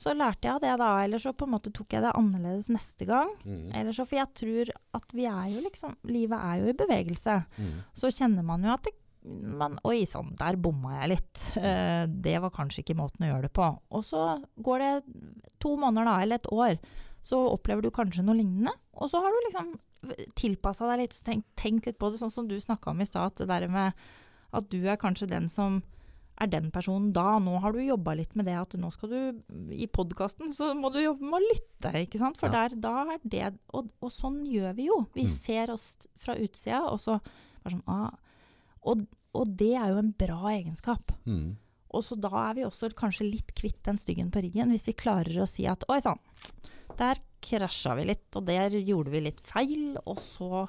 [0.00, 0.90] så lærte jeg det da.
[1.04, 3.28] Eller så på en måte tok jeg det annerledes neste gang.
[3.44, 3.66] Mm.
[3.76, 7.36] Eller så, for jeg tror at vi er jo liksom Livet er jo i bevegelse.
[7.58, 7.74] Mm.
[7.92, 11.42] Så kjenner man jo at det, man, Oi sann, der bomma jeg litt.
[11.60, 13.66] Eh, det var kanskje ikke måten å gjøre det på.
[13.92, 14.92] Og så går det
[15.60, 16.78] to måneder, da, eller et år.
[17.22, 18.72] Så opplever du kanskje noe lignende.
[18.96, 19.74] Og så har du liksom
[20.40, 23.34] tilpassa deg litt, tenkt, tenkt litt på det, sånn som du snakka om i stad.
[23.36, 23.92] Det der med
[24.56, 25.82] at du er kanskje den som
[26.40, 27.34] er den personen da.
[27.38, 30.88] Nå har du jobba litt med det at nå skal du I podkasten så må
[30.94, 32.40] du jobbe med å lytte, ikke sant.
[32.40, 32.64] For Ja.
[32.70, 35.02] der, da er det og, og sånn gjør vi jo.
[35.14, 35.36] Vi Mm.
[35.36, 37.20] ser oss fra utsida, og så
[37.62, 38.16] bare sånn ah.
[38.86, 39.02] Og,
[39.36, 41.12] og det er jo en bra egenskap.
[41.24, 41.58] Mm.
[41.90, 44.98] Og så da er vi også kanskje litt kvitt den styggen på ryggen, hvis vi
[44.98, 46.20] klarer å si at oi sann,
[46.98, 50.66] der krasja vi litt, og der gjorde vi litt feil, og så,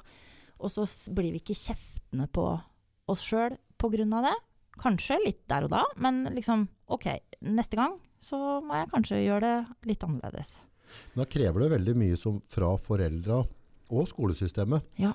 [0.58, 2.46] og så blir vi ikke kjeftende på
[3.12, 4.34] oss sjøl av det.
[4.82, 7.08] Kanskje litt der og da, men liksom ok,
[7.50, 10.52] neste gang så må jeg kanskje gjøre det litt annerledes.
[11.16, 13.40] Da krever det veldig mye som fra foreldra
[13.92, 15.12] og skolesystemet Ja.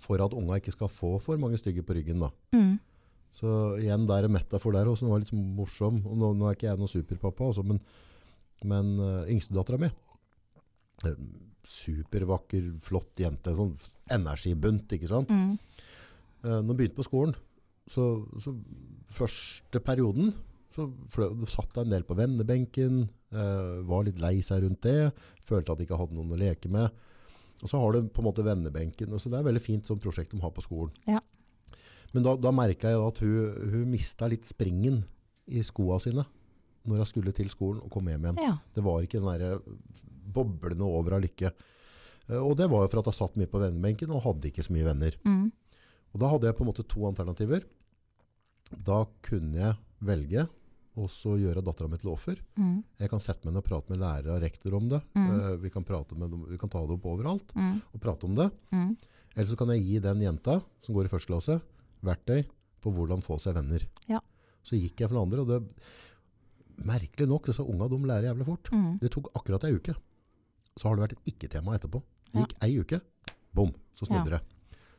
[0.00, 2.22] For at unga ikke skal få for mange stygge på ryggen.
[2.24, 2.30] da.
[2.56, 2.78] Mm.
[3.32, 3.48] Så
[3.80, 6.02] igjen, der er metafor der også, den var litt morsom.
[6.06, 7.80] Og nå, nå er ikke jeg noen superpappa, også, men,
[8.68, 9.92] men uh, yngstedattera mi
[11.66, 13.54] Supervakker, flott jente.
[13.56, 13.72] Sånn
[14.12, 15.32] energibunt, ikke sant.
[15.32, 15.56] Mm.
[16.44, 17.36] Uh, når hun begynte på skolen,
[17.88, 18.06] så,
[18.42, 18.54] så
[19.10, 20.32] første perioden
[20.72, 20.86] så
[21.50, 23.02] satt jeg en del på vennebenken,
[23.34, 25.12] uh, var litt lei seg rundt det,
[25.44, 26.92] følte at jeg ikke hadde noen å leke med.
[27.62, 29.86] Og så har du på en måte vennebenken, og så det er et veldig fint
[29.86, 30.90] sånn prosjekt de har på skolen.
[31.06, 31.20] Ja.
[32.12, 35.04] Men da, da merka jeg at hun, hun mista litt springen
[35.46, 36.24] i skoa sine
[36.82, 38.40] når hun skulle til skolen og kom hjem igjen.
[38.42, 38.56] Ja.
[38.74, 39.60] Det var ikke den der
[40.34, 41.52] boblende over av lykke.
[42.26, 44.64] Eh, Og det var jo for at hun satt mye på vennebenken og hadde ikke
[44.66, 45.16] så mye venner.
[45.22, 45.46] Mm.
[46.12, 47.64] Og da hadde jeg på en måte to alternativer.
[48.72, 50.48] Da kunne jeg velge
[51.00, 52.36] og så gjøre dattera mi til offer.
[52.60, 52.82] Mm.
[53.00, 55.00] Jeg kan sette meg ned og prate med lærere og rektor om det.
[55.16, 55.30] Mm.
[55.32, 57.80] Uh, vi, kan dem, vi kan ta det opp overalt Mm.
[57.94, 58.50] og prate om det.
[58.72, 58.96] Mm.
[59.36, 61.60] Eller så kan jeg gi den jenta som går i første klasse,
[62.04, 62.44] verktøy
[62.82, 63.86] på hvordan få seg venner.
[64.10, 64.20] Ja.
[64.62, 65.62] Så gikk jeg for den andre, og det
[66.82, 68.68] Merkelig nok, disse unga de lærer jævlig fort.
[68.72, 68.94] Mm.
[68.98, 69.92] Det tok akkurat ei uke.
[70.80, 72.00] Så har det vært et ikke-tema etterpå.
[72.32, 72.46] Det Ja.
[72.46, 73.00] gikk ei uke,
[73.54, 74.40] bom, så snudde det.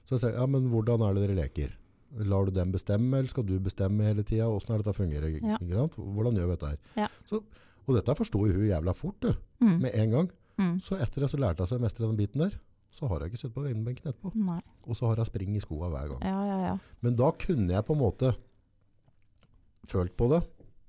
[0.05, 1.73] Så jeg sier, ja, men hvordan er det dere leker?
[2.13, 4.45] Lar du dem bestemme, eller skal du bestemme hele tida?
[4.45, 5.29] Hvordan er dette fungerer?
[5.41, 5.57] Ja.
[5.97, 6.77] Hvordan gjør vi dette her?
[6.97, 7.07] Ja.
[7.29, 7.39] Så,
[7.87, 9.79] og dette forsto hun jævla fort, du, Mm.
[9.81, 10.29] med en gang.
[10.59, 10.79] Mm.
[10.79, 12.59] Så etter det så lærte hun seg å mestre den biten der.
[12.91, 14.31] Så har hun ikke sittet på vennebenken etterpå.
[14.35, 14.59] Nei.
[14.85, 16.21] Og så har hun spring i skoa hver gang.
[16.21, 16.77] Ja, ja, ja.
[17.01, 18.35] Men da kunne jeg på en måte
[19.89, 20.41] følt på det.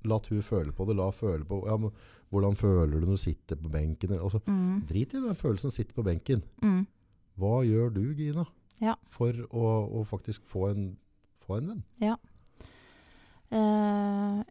[0.05, 0.97] Latt hun føle på det.
[0.99, 1.91] La føle på ja, men,
[2.35, 4.11] Hvordan føler du når du sitter på benken?
[4.19, 4.83] Altså, Mm.
[4.89, 6.43] drit i den følelsen å sitte på benken.
[6.63, 6.87] Mm.
[7.39, 8.45] Hva gjør du, Gina,
[9.09, 9.67] for å,
[10.01, 10.97] å faktisk få en,
[11.47, 11.85] få en venn?
[13.55, 14.43] Eh,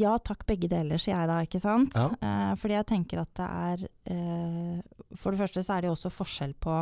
[0.00, 1.96] ja takk, begge deler, sier jeg da, ikke sant?
[1.98, 2.10] Ja.
[2.22, 3.80] Uh, fordi jeg tenker at det er
[4.12, 4.76] uh,
[5.18, 6.76] For det første så er det jo også forskjell på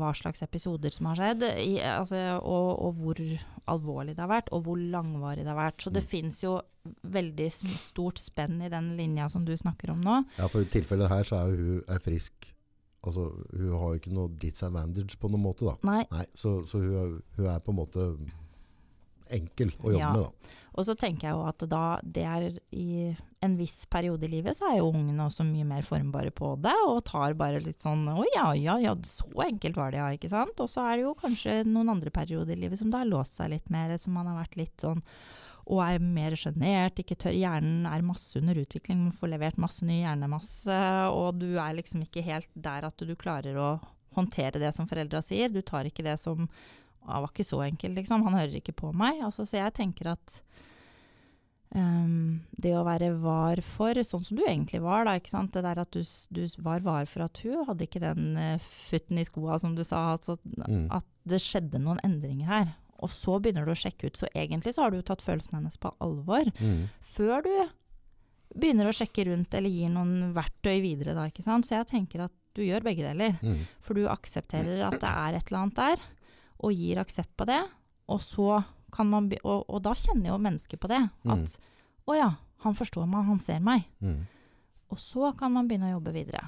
[0.00, 3.18] hva slags episoder som har skjedd, i, altså, og, og hvor
[3.70, 5.84] alvorlig det har vært, og hvor langvarig det har vært.
[5.84, 6.08] Så det Mm.
[6.08, 6.54] fins jo
[7.04, 7.48] veldig
[7.78, 10.16] stort spenn i den linja som du snakker om nå.
[10.38, 12.48] Ja, for I tilfellet her så er hun er frisk.
[13.02, 13.24] Altså,
[13.56, 15.66] hun har jo ikke noe disadvantage på noen måte.
[15.66, 15.74] da.
[15.88, 18.04] Nei, Nei, Så, så hun, er, hun er på en måte
[19.32, 20.12] enkel å jobbe Ja.
[20.12, 20.22] med.
[20.22, 20.58] da.
[20.74, 24.54] Og så tenker jeg jo at da det er i en viss periode i livet,
[24.56, 28.06] så er jo ungene også mye mer formbare på det, og tar bare litt sånn
[28.08, 30.60] Å ja, ja, ja, så enkelt var det, ja, ikke sant.
[30.60, 33.36] Og så er det jo kanskje noen andre perioder i livet som det har låst
[33.36, 35.02] seg litt mer, som man har vært litt sånn
[35.66, 37.36] og er mer sjenert, ikke tør.
[37.38, 40.78] Hjernen er masse under utvikling, man får levert masse ny hjernemasse,
[41.14, 43.72] og du er liksom ikke helt der at du klarer å
[44.16, 45.52] håndtere det som foreldra sier.
[45.52, 46.48] Du tar ikke det som
[47.02, 48.22] «Å, var ikke så enkelt, liksom.
[48.28, 49.22] Han hører ikke på meg.
[49.26, 50.42] Altså, så jeg tenker at
[51.72, 55.54] Um, det å være var for, sånn som du egentlig var, da, ikke sant.
[55.54, 59.16] Det der at du, du var var for at hun hadde ikke den uh, futten
[59.22, 60.10] i skoa, som du sa.
[60.12, 60.86] Altså, Mm.
[60.92, 62.68] At det skjedde noen endringer her.
[63.02, 64.18] Og så begynner du å sjekke ut.
[64.18, 66.48] Så egentlig så har du jo tatt følelsen hennes på alvor.
[66.60, 66.86] Mm.
[67.14, 67.54] Før du
[68.52, 71.66] begynner å sjekke rundt eller gir noen verktøy videre, da, ikke sant.
[71.66, 73.38] Så jeg tenker at du gjør begge deler.
[73.42, 73.64] Mm.
[73.84, 76.06] For du aksepterer at det er et eller annet der,
[76.62, 77.62] og gir aksept på det.
[78.12, 78.62] Og så
[78.92, 81.00] kan man og, og da kjenner jo mennesket på det.
[81.32, 81.56] At
[82.06, 82.30] å ja,
[82.64, 83.86] han forstår meg, han ser meg.
[84.04, 84.20] Mm.
[84.92, 86.44] Og så kan man begynne å jobbe videre.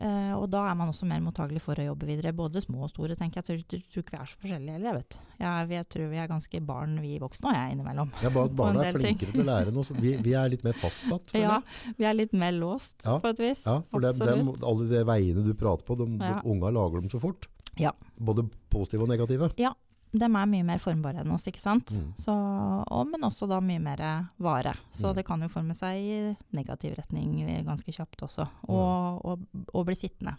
[0.00, 2.90] Eh, og da er man også mer mottagelig for å jobbe videre, både små og
[2.92, 3.60] store, tenker jeg.
[3.60, 5.16] Jeg tror, ikke vi er så forskjellige heller, jeg vet.
[5.42, 8.14] Jeg, jeg tror vi er ganske barn, vi voksne, og jeg innimellom.
[8.24, 9.84] Ja, bare at barna er flinkere til å lære noe.
[9.84, 11.34] så Vi, vi er litt mer fastsatt.
[11.34, 11.94] føler Ja, jeg.
[12.00, 13.66] vi er litt mer låst, Ja, på et vis.
[13.68, 16.40] ja for det, dem, alle de veiene du prater på, de, de Ja.
[16.48, 17.50] unga lager dem så fort.
[17.78, 17.92] Ja.
[18.16, 19.52] Både positive og negative.
[20.12, 21.92] De er mye mer formbare enn oss, ikke sant.
[21.94, 22.12] Mm.
[22.18, 24.00] Så, og, men også da mye mer
[24.42, 24.72] vare.
[24.90, 25.14] Så Mm.
[25.14, 28.74] det kan jo forme seg i negativ retning ganske kjapt også, Mm.
[28.74, 29.38] og, og,
[29.72, 30.36] og bli sittende.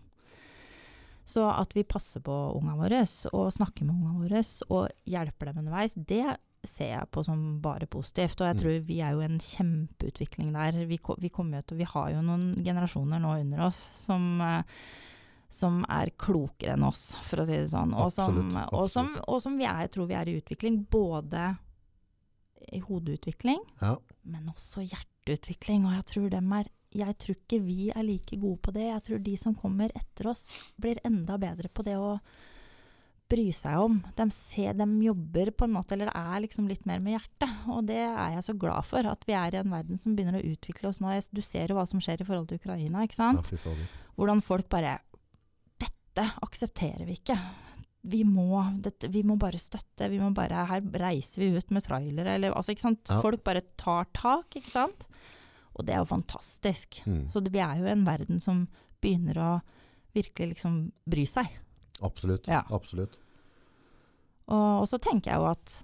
[1.26, 3.02] Så at vi passer på ungene våre,
[3.34, 6.26] og snakker med ungene våre, og hjelper dem underveis, det
[6.68, 8.42] ser jeg på som bare positivt.
[8.42, 8.60] Og jeg Mm.
[8.62, 10.86] tror vi er jo en kjempeutvikling der.
[10.86, 14.64] Vi, vi, jo til, vi har jo noen generasjoner nå under oss som eh,
[15.52, 17.92] som er klokere enn oss, for å si det sånn.
[17.94, 20.78] Og som, Absolutt, og som, og som vi er, tror vi er i utvikling.
[20.92, 21.50] Både
[22.72, 23.98] i hodeutvikling, Ja.
[24.24, 25.84] men også hjerteutvikling.
[25.90, 28.88] Og jeg tror, dem er, jeg tror ikke vi er like gode på det.
[28.94, 30.46] Jeg tror de som kommer etter oss,
[30.80, 32.14] blir enda bedre på det å
[33.32, 34.00] bry seg om.
[34.16, 37.54] De, ser, de jobber på en måte, eller er liksom litt mer med hjertet.
[37.72, 40.40] Og det er jeg så glad for, at vi er i en verden som begynner
[40.40, 41.14] å utvikle oss nå.
[41.32, 43.52] Du ser jo hva som skjer i forhold til Ukraina, ikke sant?
[43.56, 43.76] Ja.
[44.20, 45.00] Hvordan folk bare
[46.12, 47.38] Dette aksepterer vi ikke.
[48.12, 50.10] Vi må, dette, vi må bare støtte.
[50.12, 53.04] Vi må bare, her reiser vi ut med trailere, eller altså, ikke sant.
[53.08, 53.20] Ja.
[53.24, 55.06] Folk bare tar tak, ikke sant.
[55.78, 57.00] Og det er jo fantastisk.
[57.08, 57.30] Mm.
[57.32, 58.66] Så det, vi er jo i en verden som
[59.02, 59.52] begynner å
[60.18, 61.48] virkelig liksom bry seg.
[62.04, 62.50] Absolutt.
[62.52, 62.66] Ja.
[62.74, 63.16] Absolutt.
[64.52, 65.78] Og, og så tenker jeg jo at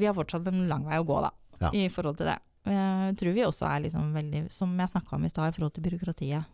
[0.00, 1.70] vi har fortsatt en lang vei å gå, da, Ja.
[1.76, 2.38] i forhold til det.
[2.66, 5.74] Jeg tror vi også er liksom veldig, som jeg snakka om i stad, i forhold
[5.76, 6.48] til byråkratiet,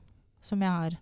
[0.44, 0.98] som jeg har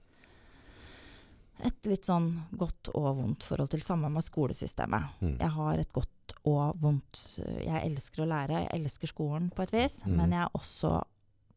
[1.66, 3.80] et litt sånn godt og vondt forhold til.
[3.84, 5.20] Samme med skolesystemet.
[5.20, 5.36] Mm.
[5.40, 6.08] Jeg har et godt
[6.46, 10.16] og vondt Jeg elsker å lære, jeg elsker skolen på et vis, Mm.
[10.16, 11.02] men jeg er også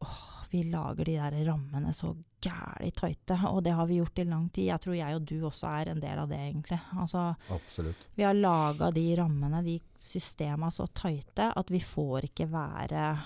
[0.02, 4.24] åh, Vi lager de der rammene så gæli tøyte, og det har vi gjort i
[4.24, 4.66] lang tid.
[4.68, 6.78] Jeg tror jeg og du også er en del av det, egentlig.
[6.96, 7.96] Altså, Absolutt.
[8.14, 13.18] vi har laga de rammene, de systema så tøyte, at vi får ikke være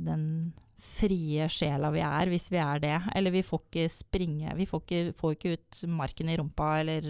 [0.00, 0.52] den
[0.84, 2.96] frie sjela vi er, hvis vi er det.
[3.16, 7.06] Eller vi får ikke springe Vi får ikke, får ikke ut marken i rumpa, eller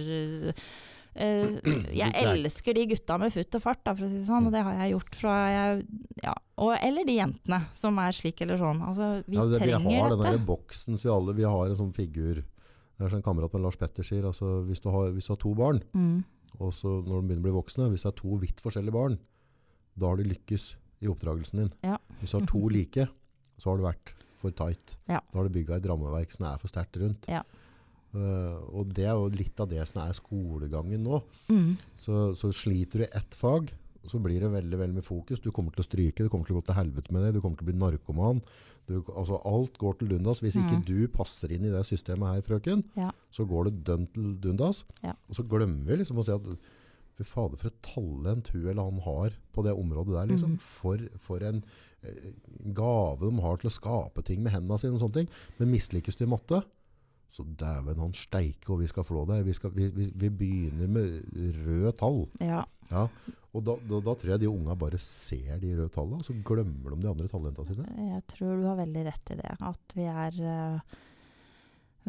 [0.54, 0.54] uh,
[2.00, 4.48] Jeg er- elsker de gutta med futt og fart, da, for å si det sånn,
[4.48, 5.84] og det har jeg gjort fra jeg
[6.24, 8.82] ja, og, Eller de jentene som er slik eller sånn.
[8.82, 10.32] Altså, vi ja, det, vi trenger har den dette.
[10.38, 13.62] der boksen så vi alle Vi har en sånn figur Det er sånn kamerat med
[13.66, 14.26] Lars Petter sier.
[14.30, 16.22] Altså, hvis, du har, hvis du har to barn, Mm,
[16.62, 19.16] og så når de begynner å bli voksne Hvis det er to vidt forskjellige barn,
[19.98, 20.68] da har du lykkes
[21.02, 21.72] i oppdragelsen din.
[21.82, 21.96] Ja.
[22.20, 23.08] Hvis du har to like,
[23.58, 24.96] så har du vært for tight.
[25.08, 25.20] Ja.
[25.32, 27.24] Da har du bygga et rammeverk som er for sterkt rundt.
[27.30, 27.42] Ja.
[28.14, 31.22] Uh, og det er jo litt av det som er skolegangen nå.
[31.50, 33.72] mm, Så, så sliter du i ett fag,
[34.06, 35.40] så blir det veldig veldig med fokus.
[35.42, 37.40] Du kommer til å stryke, du kommer til å gå til helvete med det, du
[37.40, 38.42] kommer til å bli narkoman.
[38.86, 40.42] Du, altså alt går til dundas.
[40.44, 40.84] Hvis ikke Mm.
[40.84, 43.10] du passer inn i det systemet her, frøken, Ja.
[43.32, 44.84] så går det dønn til dundas.
[45.02, 45.14] Ja.
[45.28, 46.42] Og så glemmer vi liksom å si at
[47.14, 50.30] Fy fader, for et talent hun eller han har på det området der.
[50.32, 50.56] liksom.
[50.56, 50.62] Mm.
[50.62, 51.60] For, for en
[52.02, 52.30] eh,
[52.74, 54.96] gave de har til å skape ting med hendene sine.
[54.96, 55.30] og sånne ting.
[55.60, 56.64] Men mislykkes du i matte,
[57.34, 59.46] så dæven han steike og vi skal flå deg.
[59.46, 62.24] Vi, skal, vi, vi, vi begynner med røde tall.
[62.42, 62.64] Ja.
[62.90, 63.06] Ja.
[63.54, 66.34] Og da, da, da tror jeg de unga bare ser de røde tallene, og så
[66.46, 68.10] glemmer de de andre talentene sine.
[68.10, 69.56] Jeg tror du har veldig rett i det.
[69.70, 70.96] At vi er eh,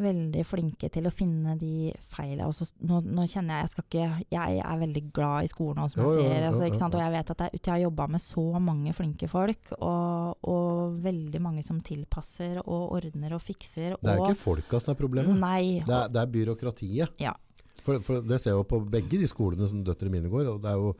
[0.00, 2.46] veldig flinke til å finne de feilene.
[2.48, 5.98] Altså, nå, nå kjenner jeg Jeg skal ikke Jeg er veldig glad i skolen også,
[5.98, 6.46] som Jo, jeg sier.
[6.50, 6.90] Altså?
[6.90, 11.00] Og jeg vet at jeg, jeg har jobba med så mange flinke folk, og, og
[11.04, 13.96] veldig mange som tilpasser og ordner og fikser.
[13.96, 15.40] Det er og, ikke folka som er problemet.
[15.40, 15.82] Nei.
[15.86, 17.20] Det er, det er byråkratiet.
[17.22, 17.34] Ja.
[17.84, 20.50] For, for det ser jeg jo på begge de skolene som døtrene mine går.
[20.52, 20.96] og Det er jo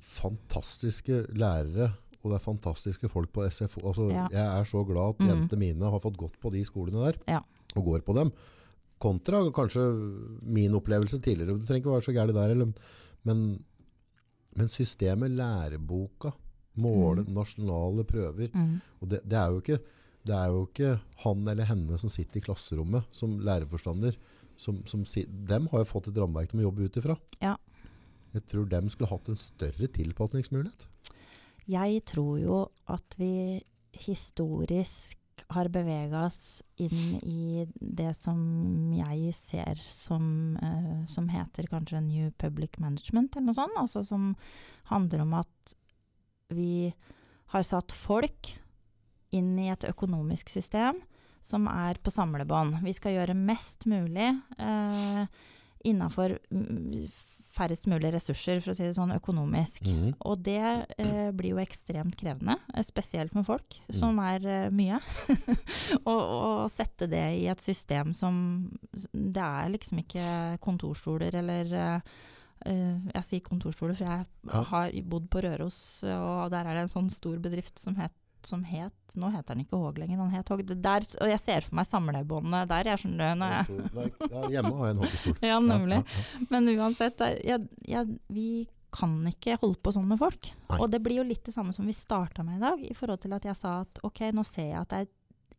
[0.00, 3.80] fantastiske lærere, og det er fantastiske folk på SFO.
[3.88, 4.26] Altså, Ja.
[4.30, 5.62] Jeg er så glad at jentene mm.
[5.64, 7.40] mine har fått gått på de skolene der, Ja.
[7.76, 8.32] og går på dem.
[9.00, 9.86] Kontra kanskje
[10.42, 11.56] min opplevelse tidligere.
[11.58, 12.72] Det trenger ikke være så gærent der, eller,
[13.24, 13.64] men,
[14.56, 16.32] men systemet, læreboka,
[16.76, 17.32] måle mm.
[17.34, 18.80] nasjonale prøver, Mm.
[19.00, 19.80] og det, det, er jo ikke,
[20.26, 24.16] det er jo ikke han eller henne som sitter i klasserommet som lærerforstander.
[24.60, 25.04] Som, som
[25.48, 27.14] dem har jo fått et rammeverk de må jobbe ut ifra.
[27.40, 27.56] Ja.
[28.34, 30.84] Jeg tror dem skulle hatt en større tilpasningsmulighet.
[31.70, 33.60] Jeg tror jo at vi
[34.00, 35.18] historisk
[35.54, 38.40] har bevega oss inn i det som
[38.94, 43.78] jeg ser som, uh, som heter kanskje New Public Management, eller noe sånt.
[43.80, 44.34] Altså som
[44.90, 45.76] handler om at
[46.54, 46.90] vi
[47.54, 48.52] har satt folk
[49.34, 51.00] inn i et økonomisk system
[51.40, 52.80] som er på samlebånd.
[52.84, 54.28] Vi skal gjøre mest mulig
[54.60, 55.22] eh,
[55.88, 57.06] innafor mm,
[57.50, 59.82] færrest mulig ressurser, for å si det sånn, økonomisk.
[59.90, 60.12] Mm.
[60.30, 60.60] Og det
[61.02, 65.00] eh, blir jo ekstremt krevende, eh, spesielt med folk, som er eh, mye.
[66.10, 68.36] Å å sette det i et system som
[69.12, 70.24] Det er liksom ikke
[70.62, 72.12] kontorstoler eller eh,
[72.70, 74.62] eh, Jeg sier kontorstoler, for jeg Ja.
[74.70, 78.14] har bodd på Røros, og der er det en sånn stor bedrift som het
[78.48, 80.60] som het, Nå heter den ikke Håg lenger, den het Håg.
[80.70, 83.48] Der, og jeg ser for meg samlebåndene der, jeg skjønner det.
[83.50, 85.38] jeg Ja, hjemme har jeg en hoggestol.
[85.50, 86.02] Ja, nemlig.
[86.02, 88.50] Ja, ja, Men uansett, jeg, vi
[88.94, 90.50] kan ikke holde på sånn med folk.
[90.70, 90.78] Nei.
[90.80, 93.22] Og det blir jo litt det samme som vi starta med i dag, i forhold
[93.22, 95.10] til at jeg sa at ok, nå ser jeg at det er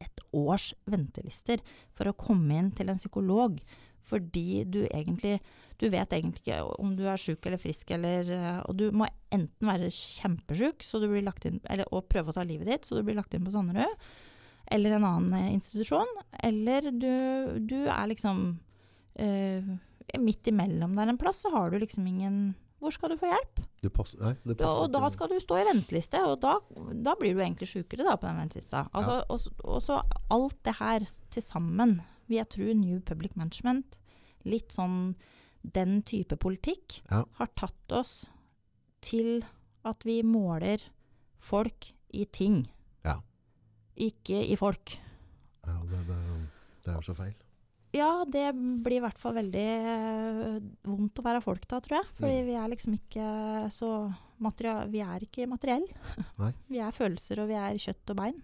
[0.01, 1.61] et års ventelister
[1.97, 3.59] for å komme inn til en psykolog.
[4.11, 5.37] Fordi du egentlig
[5.81, 9.07] Du vet egentlig ikke om du er sjuk eller frisk, eller eh, Og du må
[9.33, 12.85] enten være kjempesjuk så du blir lagt inn, eller, og prøve å ta livet ditt,
[12.85, 14.03] så du blir lagt inn på Sanderud,
[14.71, 16.11] eller en annen eh, institusjon.
[16.45, 17.09] Eller du,
[17.65, 18.59] du er liksom
[19.15, 19.65] eh,
[20.21, 23.59] midt imellom der en plass, så har du liksom ingen Hvor skal du få hjelp?
[23.93, 26.55] Passer, nei, det Ja, og da skal du stå i venteliste, og da,
[27.05, 28.87] da blir du egentlig sjukere på den ventelista.
[28.93, 29.99] Altså, og, så- og så
[30.33, 33.97] alt det her til sammen, vil jeg tro New Public Management,
[34.45, 35.15] litt sånn
[35.63, 37.23] den type politikk, Ja.
[37.37, 38.25] har tatt oss
[39.01, 39.43] til
[39.85, 40.81] at vi måler
[41.39, 42.67] folk i ting.
[43.05, 43.15] Ja.
[43.97, 44.97] Ikke i folk.
[45.65, 46.17] Ja, det, det,
[46.85, 47.33] det er jo så feil.
[47.93, 52.07] Ja, det blir i hvert fall veldig eh, vondt å være folk da, tror jeg.
[52.17, 52.45] Fordi Mm.
[52.47, 53.25] vi er liksom ikke
[53.71, 53.89] så
[54.89, 55.83] Vi er ikke materiell.
[56.39, 56.53] Nei.
[56.71, 58.39] Vi er følelser, og vi er kjøtt og bein.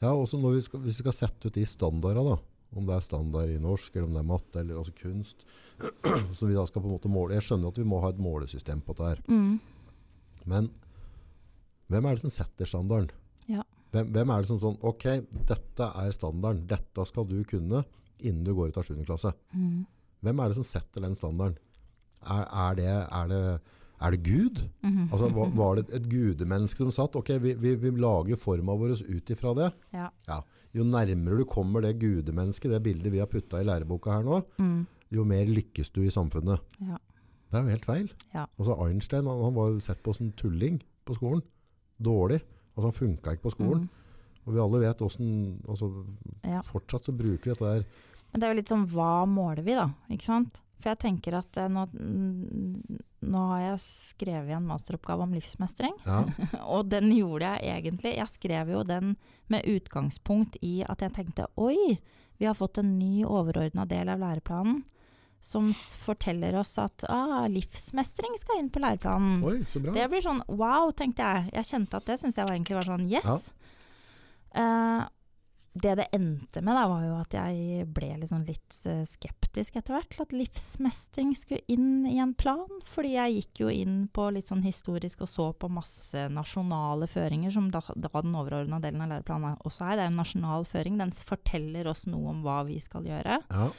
[0.00, 2.36] Ja, også når vi skal, hvis vi skal sette ut de standarda, da,
[2.76, 5.46] om det er standard i norsk, eller om det er matte, eller altså kunst,
[6.36, 7.36] som vi da skal på en måte måle.
[7.38, 9.22] Jeg skjønner at vi må ha et målesystem på dette her.
[9.30, 9.56] Mm.
[10.48, 10.70] Men
[11.88, 13.12] hvem er det som setter standarden?
[13.48, 13.64] Ja.
[13.94, 15.06] Hvem, hvem er det som sånn, ok,
[15.48, 17.86] dette er standarden, dette skal du kunne
[18.18, 18.98] innen du går ut av 7.
[19.06, 19.32] klasse.
[19.54, 19.86] Mm.
[20.26, 21.58] Hvem er det som setter den standarden?
[22.18, 23.42] Er, er, det, er, det,
[24.00, 24.60] er det Gud?
[24.84, 25.08] Mhm.
[25.12, 27.16] Altså, var, var det et gudemenneske som satt?
[27.16, 29.72] Ok, vi, vi, vi lager forma vår ut ifra det.
[29.92, 30.10] Ja.
[30.76, 34.42] Jo nærmere du kommer det gudemennesket, det bildet vi har putta i læreboka her nå,
[34.58, 34.86] Mm.
[35.10, 36.60] jo mer lykkes du i samfunnet.
[36.80, 36.98] Ja.
[37.50, 38.10] Det er jo helt feil.
[38.34, 38.44] Ja.
[38.58, 41.42] Altså Einstein han, han var jo sett på som tulling på skolen.
[41.98, 42.42] Dårlig.
[42.76, 43.86] Altså Han funka ikke på skolen.
[43.88, 44.44] Mm.
[44.46, 45.30] Og vi alle vet åssen
[45.68, 45.88] altså,
[46.44, 46.60] Ja.
[46.62, 47.84] Fortsatt så bruker vi dette der.
[48.32, 49.88] Men det er jo litt sånn hva måler vi, da?
[50.12, 50.60] Ikke sant?
[50.78, 53.00] For jeg tenker at eh, nå, mm,
[53.32, 55.96] nå har jeg skrevet en masteroppgave om livsmestring.
[56.06, 56.22] Ja,
[56.74, 58.14] Og den gjorde jeg egentlig.
[58.18, 59.16] Jeg skrev jo den
[59.50, 61.98] med utgangspunkt i at jeg tenkte oi,
[62.38, 64.84] vi har fått en ny overordna del av læreplanen
[65.40, 69.42] som forteller oss at ah, livsmestring skal inn på læreplanen.
[69.46, 69.94] Oi, så bra.
[69.94, 71.52] Det blir sånn wow, tenkte jeg.
[71.54, 73.46] Jeg kjente at det syntes jeg var egentlig var sånn yes.
[74.58, 75.02] Eh,
[75.72, 79.94] det det endte med, da, var jo at jeg ble liksom litt eh, skeptisk etter
[79.94, 82.80] hvert til at livsmestring skulle inn i en plan.
[82.88, 87.52] Fordi jeg gikk jo inn på litt sånn historisk og så på masse nasjonale føringer,
[87.54, 89.98] som da, da den overordna delen av læreplanen også er.
[89.98, 90.98] Det er en nasjonal føring.
[91.00, 93.40] Den forteller oss noe om hva vi skal gjøre.
[93.52, 93.70] Ja,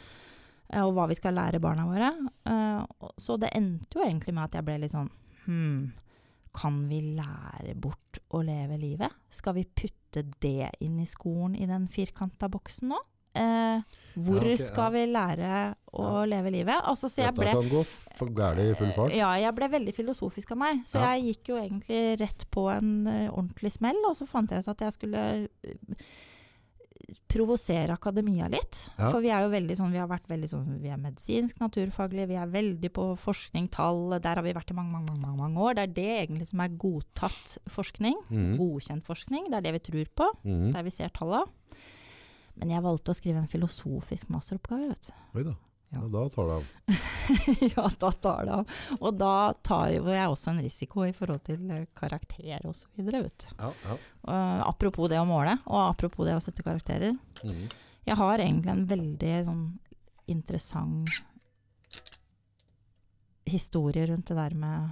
[0.70, 2.14] eh, og hva vi skal lære barna våre.
[2.48, 5.12] Eh, så det endte jo egentlig med at jeg ble litt sånn
[5.50, 5.90] Hm,
[6.54, 9.14] kan vi lære bort å leve livet?
[9.34, 12.98] Skal vi putte det inn i skolen i den firkanta boksen nå?
[13.40, 13.82] Eh,
[14.18, 16.26] hvor Ja, ok, skal vi lære å Ja.
[16.26, 16.82] leve livet?
[16.84, 17.84] Altså, så jeg ble kan gå
[18.18, 19.14] gærent i full fart.
[19.16, 20.82] ja, jeg ble veldig filosofisk av meg.
[20.86, 24.60] Så jeg gikk jo egentlig rett på en eh, ordentlig smell, og så fant jeg
[24.60, 25.24] ut at jeg skulle
[25.64, 25.74] eh,
[27.28, 28.90] provosere akademia litt.
[28.98, 29.10] Ja.
[29.12, 32.28] For vi er jo veldig sånn, vi har vært veldig sånn, vi er medisinsk, naturfaglig,
[32.28, 35.58] vi er veldig på forskning, tall, der har vi vært i mange, mange, mange, mange,
[35.60, 35.76] år.
[35.76, 38.58] Det er det egentlig som er godtatt forskning, Mm.
[38.58, 40.72] godkjent forskning, det er det vi tror på, Mm.
[40.74, 41.48] der vi ser tallene.
[42.58, 45.40] Men jeg valgte å skrive en filosofisk masteroppgave, vet du.
[45.40, 45.54] Oi da.
[45.90, 46.02] Ja.
[46.02, 46.66] Ja, da tar det av.
[47.76, 48.74] ja, da tar det av.
[49.00, 52.92] Og da tar jo jeg også en risiko i forhold til eh, karakter og så
[52.94, 53.48] videre, vet.
[53.58, 53.98] Ja, ja.
[54.30, 57.16] Uh, apropos det å måle, og apropos det å sette karakterer.
[57.42, 57.66] Mm.
[58.06, 59.66] Jeg har egentlig en veldig sånn
[60.30, 61.10] interessant
[63.50, 64.92] historie rundt det der med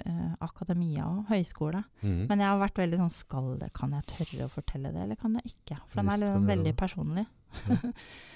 [0.00, 1.84] uh, akademia og høyskole.
[2.00, 2.24] Mm.
[2.30, 5.20] Men jeg har vært veldig sånn Skal det, kan jeg tørre å fortelle det, eller
[5.20, 5.82] kan jeg ikke?
[5.90, 7.28] For den er litt sånn veldig personlig.
[7.52, 8.06] personlig.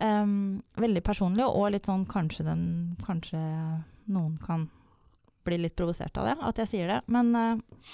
[0.00, 2.62] um, veldig personlig, og litt sånn kanskje den
[3.06, 3.40] Kanskje
[4.10, 4.68] noen kan
[5.46, 7.00] bli litt provosert av det, at jeg sier det.
[7.10, 7.90] Men uh,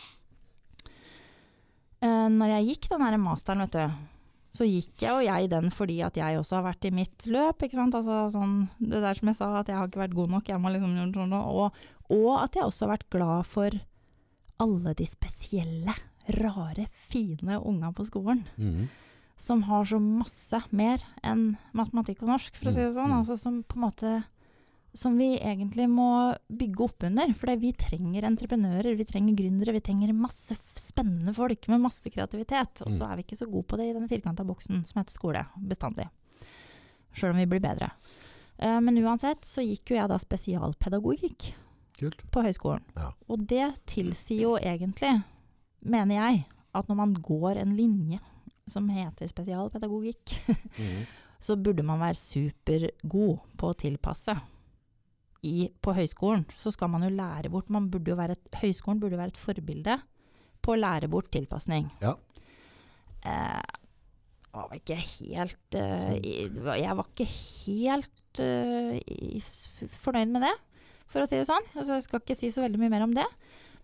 [2.03, 4.13] uh, når jeg gikk den her masteren, vet du,
[4.57, 7.63] så gikk jeg og jeg den fordi at jeg også har vært i mitt løp,
[7.63, 7.97] ikke sant.
[7.99, 10.63] Altså sånn det der som jeg sa, at jeg har ikke vært god nok, jeg
[10.63, 11.81] må liksom gjøre sånn og,
[12.17, 13.81] og at jeg også har vært glad for
[14.63, 15.97] alle de spesielle,
[16.41, 18.47] rare, fine unga på skolen.
[18.57, 18.87] Mhm.
[19.37, 23.11] Som har så masse mer enn matematikk og norsk, for å si det sånn.
[23.11, 23.19] Mm, mm.
[23.21, 24.25] Altså som på en måte
[24.97, 27.29] Som vi egentlig må bygge opp under.
[27.37, 32.81] For vi trenger entreprenører, vi trenger gründere, vi trenger masse spennende folk med masse kreativitet.
[32.87, 33.11] Og så Mm.
[33.13, 36.09] er vi ikke så gode på det i den firkanta boksen som heter skole, bestandig.
[37.13, 37.91] Sjøl om vi blir bedre.
[38.59, 41.53] Eh, Men uansett så gikk jo jeg da spesialpedagogikk
[41.99, 42.23] Kult.
[42.31, 42.83] på høyskolen.
[42.97, 43.13] Ja.
[43.29, 45.23] Og det tilsier jo egentlig,
[45.85, 48.19] mener jeg, at når man går en linje
[48.69, 50.35] som heter spesialpedagogikk,
[50.79, 51.07] Mhm.
[51.41, 54.35] så burde man være supergod på å tilpasse.
[55.47, 58.99] I, på høyskolen så skal man jo lære bort man burde jo være et, Høyskolen
[58.99, 59.99] burde være et forbilde
[60.65, 61.87] på å lære bort tilpasning.
[62.03, 62.17] Ja.
[63.23, 63.77] Eh,
[64.57, 66.17] var ikke helt uh,
[66.81, 70.55] Jeg var ikke helt uh, fornøyd med det,
[71.13, 71.67] for å si det sånn.
[71.77, 73.27] Altså, jeg skal ikke si så veldig mye mer om det.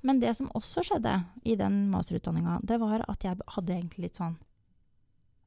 [0.02, 1.12] Men det som også skjedde
[1.46, 4.34] i den masterutdanninga, det var at jeg hadde egentlig litt sånn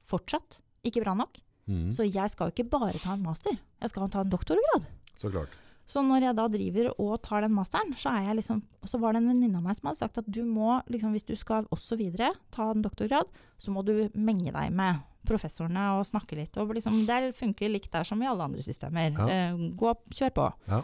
[0.10, 1.40] Fortsatt ikke bra nok.
[1.66, 1.90] Mm.
[1.94, 4.90] Så jeg skal jo ikke bare ta en master, jeg skal ta en doktorgrad.
[5.18, 5.56] Så klart.
[5.86, 9.14] Så når jeg da driver og tar den masteren, så er jeg liksom så var
[9.14, 11.68] det en venninne av meg som hadde sagt at du må, liksom, hvis du skal
[11.74, 13.30] også videre ta en doktorgrad,
[13.62, 16.58] så må du menge deg med professorene og snakke litt.
[16.62, 19.14] Og liksom, det funker likt der som i alle andre systemer.
[19.14, 19.26] Ja.
[19.30, 20.50] Eh, gå, kjør på.
[20.74, 20.82] Ja.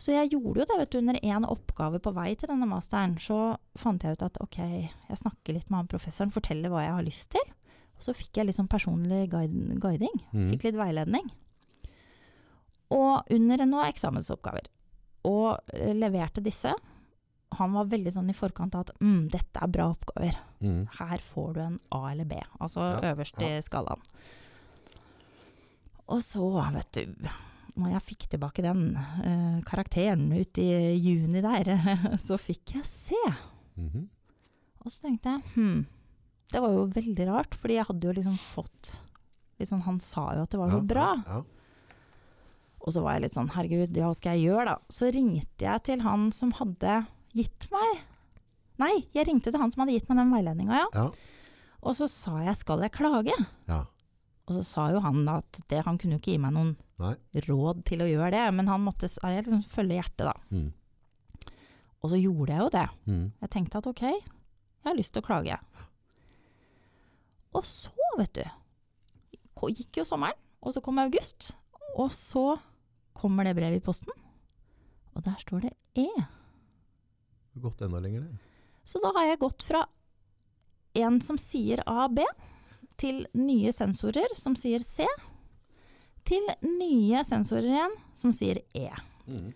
[0.00, 1.00] Så jeg gjorde jo det, vet du.
[1.00, 5.20] Under én oppgave på vei til denne masteren, så fant jeg ut at ok, jeg
[5.20, 7.52] snakker litt med han professoren, forteller hva jeg har lyst til.
[8.04, 10.16] Så fikk jeg litt sånn personlig guide, guiding.
[10.34, 10.48] Mm.
[10.52, 11.30] Fikk litt veiledning.
[12.92, 14.68] Og under noen eksamensoppgaver.
[15.30, 16.74] Og eh, leverte disse.
[17.58, 20.36] Han var veldig sånn i forkant av at mm, dette er bra oppgaver.
[20.60, 20.82] Mm.
[20.98, 24.02] Her får du en A eller B, altså Ja, øverst i skalaen.
[26.12, 27.28] Og så, vet du,
[27.80, 31.70] når jeg fikk tilbake den uh, karakteren ut i juni der,
[32.26, 33.14] så fikk jeg C.
[33.78, 34.08] -hmm.
[34.84, 35.86] Og så tenkte jeg hm,
[36.52, 38.90] det var jo veldig rart, fordi jeg hadde jo liksom fått
[39.58, 41.08] liksom, Han sa jo at det var så Ja, bra.
[41.26, 41.42] Ja.
[42.84, 44.76] Og så var jeg litt sånn, herregud, hva skal jeg gjøre da?
[44.92, 46.98] Så ringte jeg til han som hadde
[47.34, 48.02] gitt meg
[48.82, 50.86] Nei, jeg ringte til han som hadde gitt meg den veiledninga, ja.
[50.92, 51.08] Ja.
[51.84, 53.36] Og så sa jeg, skal jeg klage?
[53.70, 53.84] ja.
[54.44, 57.14] Og så sa jo han at det, han kunne jo ikke gi meg noen Nei.
[57.46, 60.34] råd til å gjøre det, men han måtte jeg liksom følge hjertet, da.
[60.52, 60.66] Mm.
[62.04, 62.84] Og så gjorde jeg jo det.
[63.08, 63.22] Mm.
[63.40, 65.56] Jeg tenkte at ok, jeg har lyst til å klage.
[67.54, 68.44] Og så, vet du,
[69.72, 71.52] gikk jo sommeren, og så kom august,
[71.94, 72.56] og så
[73.16, 74.12] kommer det brevet i posten,
[75.14, 76.08] og der står det E.
[77.54, 78.38] Du har Gått enda lenger, det.
[78.84, 79.84] Så da har jeg gått fra
[80.98, 82.26] en som sier A, B,
[83.00, 85.06] til nye sensorer som sier C,
[86.24, 88.88] til nye sensorer igjen som sier E.
[89.30, 89.52] Mm.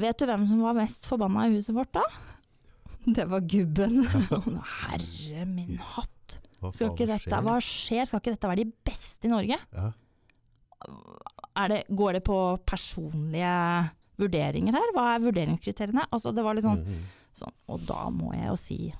[0.00, 2.04] Vet du hvem som var mest forbanna i huset vårt da?
[3.16, 4.00] Det var gubben.
[4.80, 6.13] Herre min hatt.
[6.64, 7.42] Hva Skal ikke dette, skjer?
[7.44, 8.06] hva skjer?
[8.08, 9.58] Skal ikke dette være de beste i Norge?
[9.74, 9.90] Ja.
[11.68, 13.52] Det, går det på personlige
[14.20, 14.90] vurderinger her?
[14.96, 16.06] Hva er vurderingskriteriene?
[16.12, 17.04] Altså, det var litt sånn, Mhm.
[17.34, 18.94] sånn Og da må jeg jo si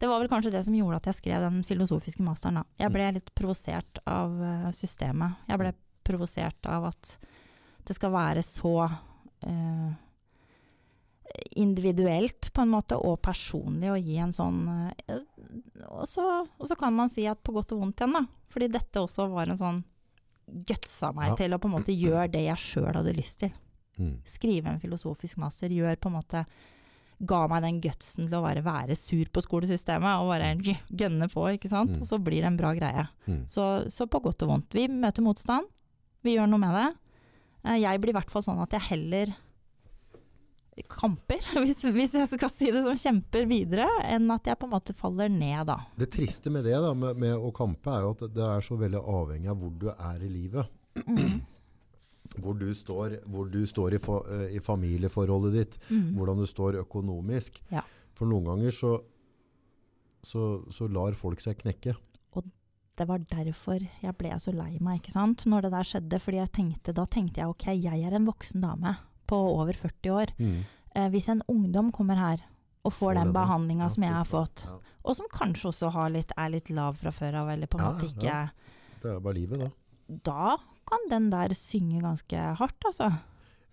[0.00, 2.62] Det var vel kanskje det som gjorde at jeg skrev den filosofiske masteren, da.
[2.78, 5.34] Jeg ble litt provosert av eh, systemet.
[5.48, 5.72] Jeg ble
[6.04, 7.16] provosert av at
[7.84, 8.88] det skal være så
[9.42, 9.90] eh,
[11.60, 14.60] individuelt på en måte, og personlig å gi en sånn
[15.08, 15.20] eh,
[15.88, 16.24] og, så,
[16.58, 18.24] og så kan man si at på godt og vondt igjen, da.
[18.52, 19.82] Fordi dette også var en sånn
[20.68, 21.36] gutsa meg Ja.
[21.42, 23.52] til å på en måte gjøre det jeg sjøl hadde lyst til.
[23.98, 24.14] Mm.
[24.24, 26.44] Skrive en filosofisk master gjør på en måte
[27.18, 30.52] Ga meg den gutsen til å bare være sur på skolesystemet og bare
[31.02, 31.96] gønne på, ikke sant.
[31.96, 32.04] Mm.
[32.04, 33.08] Og så blir det en bra greie.
[33.26, 33.40] Mm.
[33.50, 34.70] Så, så på godt og vondt.
[34.78, 35.66] Vi møter motstand.
[36.22, 36.84] Vi gjør noe med det.
[37.64, 39.34] Eh, Jeg blir i hvert fall sånn at jeg heller
[40.88, 44.74] kamper, hvis, hvis jeg skal si det sånn, kjemper videre, enn at jeg på en
[44.76, 45.78] måte faller ned, da.
[45.98, 48.78] Det triste med det, da, med, med å kampe, er jo at det er så
[48.80, 50.74] veldig avhengig av hvor du er i livet.
[51.06, 51.38] Mm.
[52.38, 55.78] Hvor du står, hvor du står i, fa, eh, i familieforholdet ditt.
[55.88, 56.10] Mm.
[56.14, 57.56] Hvordan du står økonomisk.
[57.72, 57.80] Ja.
[58.14, 58.90] For noen ganger så,
[60.22, 61.96] så, så lar folk seg knekke.
[62.36, 62.44] Og
[63.00, 66.20] Det var derfor jeg ble så lei meg, ikke sant, når det der skjedde.
[66.20, 68.98] Fordi jeg tenkte, da tenkte jeg ok, jeg er en voksen dame
[69.28, 70.32] på over 40 år.
[70.40, 72.42] Eh, hvis en ungdom kommer her
[72.84, 74.78] og får, Får den behandlinga Ja, som jeg har fått, Ja.
[75.04, 77.84] og som kanskje også har litt, er litt lav fra før av, eller på en
[77.84, 78.50] Ja, måte ikke.
[79.02, 79.68] Det er bare livet, da.
[80.24, 80.56] Da
[80.88, 83.10] kan den der synge ganske hardt, altså.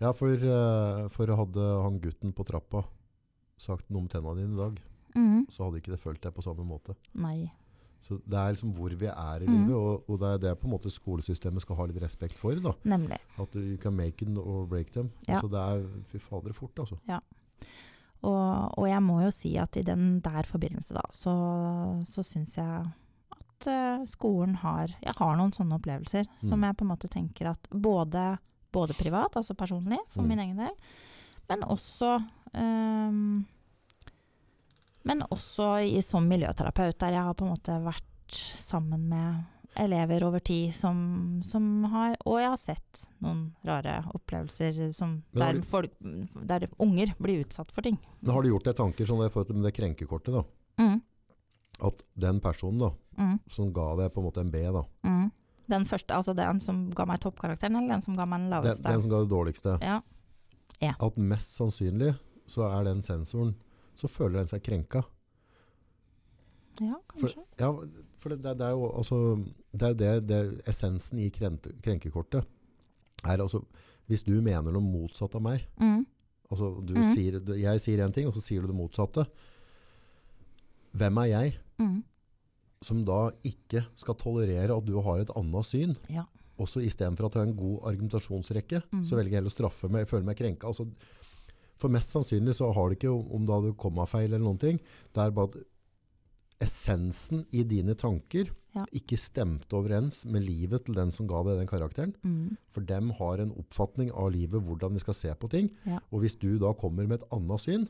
[0.00, 2.84] Ja, for, eh, for hadde han gutten på trappa
[3.58, 4.80] sagt noe om tenna dine i dag,
[5.16, 5.46] Mm.
[5.48, 6.94] så hadde ikke det følt deg på samme måte.
[7.14, 7.50] Nei.
[8.00, 9.66] Så det er liksom hvor vi er i Mm.
[9.66, 12.54] livet, og, og det er det på en måte skolesystemet skal ha litt respekt for.
[12.54, 12.72] da.
[12.84, 13.18] Nemlig.
[13.38, 15.10] At du you can make it or break them.
[15.28, 15.34] Ja.
[15.40, 16.96] Altså, det er fy fader fort, altså.
[18.22, 21.34] Og, og jeg må jo si at i den der forbindelse, da, så,
[22.08, 22.86] så syns jeg
[23.36, 26.64] at eh, skolen har Jeg har noen sånne opplevelser som Mm.
[26.66, 28.38] jeg på en måte tenker at både,
[28.72, 30.28] både privat, altså personlig, for Mm.
[30.28, 30.74] min egen del,
[31.48, 32.22] men også
[32.54, 33.44] ehm,
[35.06, 39.44] Men også i, som miljøterapeut, der jeg har på en måte vært sammen med
[39.78, 40.96] elever over tid som,
[41.44, 47.12] som har Og jeg har sett noen rare opplevelser som, der, du- folk, der unger
[47.20, 47.98] blir utsatt for ting.
[48.22, 50.32] Men har du gjort deg tanker sånn med det krenkekortet?
[50.34, 50.42] da?
[50.82, 51.00] Mm.
[51.84, 53.38] At den personen da, Mm.
[53.48, 55.30] som ga deg på en måte en B, da, Mm.
[55.68, 58.62] Den første, altså den som ga meg toppkarakteren, eller den som ga meg den den,
[58.62, 58.82] laveste?
[58.86, 60.00] den som ga det dårligste, Ja.
[61.00, 63.54] at mest sannsynlig så er den sensoren
[63.96, 65.02] Så føler den seg krenka.
[66.80, 67.44] ja, For, kanskje.
[67.58, 67.70] ja,
[68.20, 69.18] for det, det, er jo altså
[69.72, 72.44] Det er det, det essensen i krente, krenkekortet
[73.24, 73.62] er altså
[74.10, 76.04] Hvis du mener noe motsatt av meg Mm.
[76.50, 77.14] altså du Mhm.
[77.14, 79.26] sier, Jeg sier en ting, og så sier du det motsatte.
[80.96, 82.02] Hvem er jeg Mm.
[82.82, 85.96] som da ikke skal tolerere at du har et annet syn?
[86.08, 86.24] Ja.
[86.58, 89.04] Også istedenfor at du har en god argumentasjonsrekke, Mhm.
[89.04, 90.66] så velger jeg heller å straffe meg, føle meg krenka.
[90.66, 90.86] Altså,
[91.76, 94.78] for mest sannsynlig så har det ikke om, om det hadde kommafeil eller noen ting.
[95.12, 98.84] Det er bare at essensen i dine tanker Ja.
[98.92, 102.14] ikke stemte overens med livet til den som ga deg den karakteren.
[102.24, 102.56] Mm.
[102.68, 105.70] For dem har en oppfatning av livet, hvordan vi skal se på ting.
[105.86, 105.98] Ja.
[106.12, 107.86] Og hvis du da kommer med et annet syn,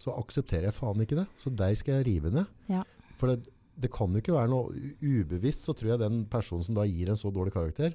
[0.00, 1.26] så aksepterer jeg faen ikke det.
[1.36, 2.48] Så deg skal jeg rive ned.
[2.72, 2.84] Ja.
[3.20, 4.72] For det, det kan jo ikke være noe
[5.04, 7.92] ubevisst, så tror jeg den personen som da gir en så dårlig karakter,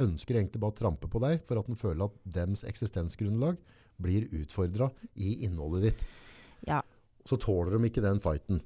[0.00, 3.56] ønsker egentlig bare å trampe på deg for at den føler at dems eksistensgrunnlag
[4.02, 6.04] blir utfordra i innholdet ditt.
[6.68, 6.82] Ja.
[7.26, 8.60] Så tåler de ikke den fighten.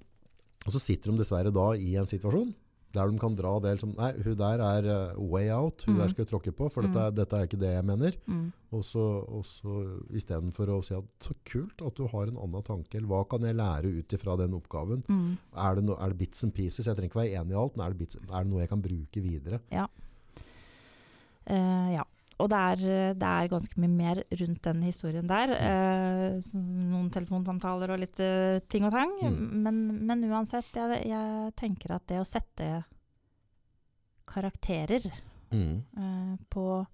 [0.66, 2.54] Og så sitter de dessverre da i en situasjon
[2.90, 5.84] der de kan dra det som Nei, hun der er eh, way out.
[5.86, 5.98] Hun Mm.
[6.00, 8.16] der skal jeg tråkke på, for dette, er- dette er ikke det jeg mener.
[8.26, 8.52] Mm.
[8.72, 8.98] Og så,
[9.30, 13.06] og så istedenfor å si at så kult at du har en annen tanke, eller
[13.06, 15.04] hva kan jeg lære ut ifra den oppgaven?
[15.06, 15.38] Mm.
[15.54, 16.84] Er det, no, er det bits and pieces?
[16.86, 18.68] Jeg trenger ikke være enig i alt, men er det, bits, er det noe jeg
[18.74, 19.60] kan bruke videre?
[21.46, 22.04] Eh, ja.
[22.40, 22.82] Og det er,
[23.20, 25.52] det er ganske mye mer rundt den historien der.
[25.56, 29.12] Eh, noen telefonsamtaler og litt eh, ting og tang.
[29.20, 29.40] Mm.
[29.66, 32.70] Men, men uansett, jeg, jeg tenker at det å sette
[34.30, 35.10] karakterer
[35.50, 35.82] Mm.
[35.98, 36.86] eh, på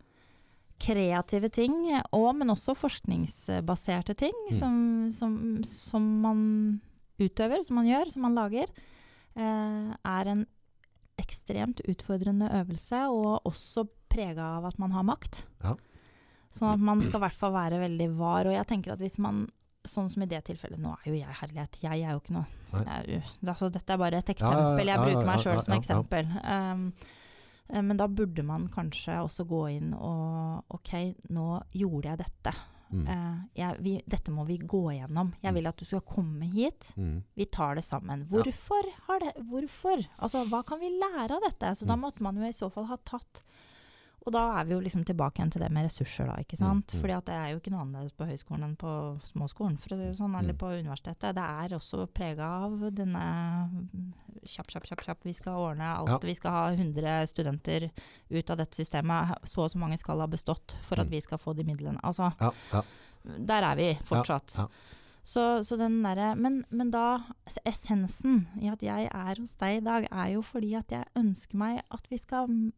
[0.81, 1.75] kreative ting,
[2.13, 4.55] og, men også forskningsbaserte ting, Mm.
[4.57, 5.35] som, som,
[5.65, 6.81] som man
[7.21, 8.67] utøver, som man gjør, som man lager,
[9.37, 10.47] eh, er en
[11.21, 13.87] ekstremt utfordrende øvelse, og også
[14.17, 15.45] prega av at man har makt.
[15.63, 15.77] Ja.
[16.57, 18.49] Sånn at man skal i hvert fall være veldig var.
[18.49, 19.45] Og jeg tenker at hvis man
[19.87, 22.81] Sånn som i det tilfellet, nå er jo jeg herlighet, jeg er jo ikke noe
[22.91, 26.27] er jo- altså, Dette er bare et eksempel, jeg bruker meg sjøl som eksempel.
[26.43, 26.81] Um,
[27.71, 30.91] eh, men da burde man kanskje også gå inn og OK,
[31.31, 32.55] nå gjorde jeg dette.
[32.91, 33.07] Mm.
[33.07, 35.31] Eh, jeg, vi, dette må vi gå igjennom.
[35.41, 36.91] Jeg vil at du skal komme hit.
[36.97, 37.23] Mm.
[37.37, 38.27] Vi tar det sammen.
[38.27, 38.91] Hvorfor?
[39.07, 40.03] Har det, hvorfor?
[40.19, 41.71] Altså, hva kan vi lære av dette?
[41.79, 42.01] Så da Mm.
[42.09, 43.45] måtte man jo i så fall ha tatt
[44.27, 46.35] og da er vi jo liksom tilbake igjen til det med ressurser, da.
[46.43, 46.91] ikke sant?
[46.93, 47.01] Mm, mm.
[47.03, 49.99] Fordi at det er jo ikke noe annerledes på høyskolen enn på småskolen, for å
[50.01, 50.59] si det sånn, eller Mm.
[50.59, 51.35] på universitetet.
[51.35, 53.25] Det er også prega av denne
[54.47, 55.25] kjapp, kjapp, kjapp, kjapp.
[55.25, 56.09] Vi skal ordne alt.
[56.11, 56.19] Ja.
[56.23, 57.91] Vi skal ha 100 studenter
[58.31, 59.35] ut av dette systemet.
[59.45, 61.11] Så og så mange skal ha bestått for at Mm.
[61.11, 62.01] vi skal få de midlene.
[62.03, 62.83] Altså, Ja, ja.
[63.25, 64.57] der er vi fortsatt.
[64.59, 64.67] ja.
[65.25, 67.19] Så, så den derre men, men da
[67.67, 71.55] Essensen i at jeg er hos deg i dag, er jo fordi at jeg ønsker
[71.59, 72.73] meg at vi skal mm,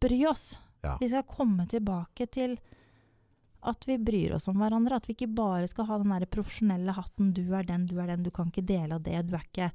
[0.00, 0.58] bry oss.
[0.84, 0.96] Ja.
[1.00, 2.58] Vi skal komme tilbake til
[3.68, 4.98] at vi bryr oss om hverandre.
[4.98, 8.06] At vi ikke bare skal ha den der profesjonelle hatten 'du er den, du er
[8.06, 9.26] den', du kan ikke dele av det.
[9.26, 9.72] Du er ikke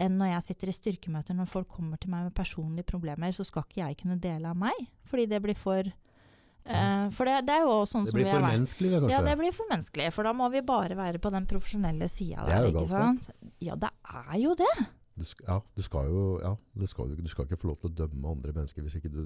[0.00, 3.44] enn når jeg sitter i styrkemøter, når folk kommer til meg med personlige problemer, så
[3.46, 4.76] skal ikke jeg kunne dele av meg.
[5.10, 8.32] Fordi det blir for uh, For det, det er jo sånn Det som blir er.
[8.32, 9.16] for blir for menneskelig, det, kanskje?
[9.16, 12.46] Ja, det blir for menneskelig, for da må vi bare være på den profesjonelle sida
[12.48, 13.28] Det er der, ikke sant?
[13.62, 14.76] Ja, det er jo det.
[15.16, 17.90] Du ja, du skal jo ja, det skal, du, du skal ikke få lov til
[17.90, 19.22] å dømme andre mennesker hvis ikke du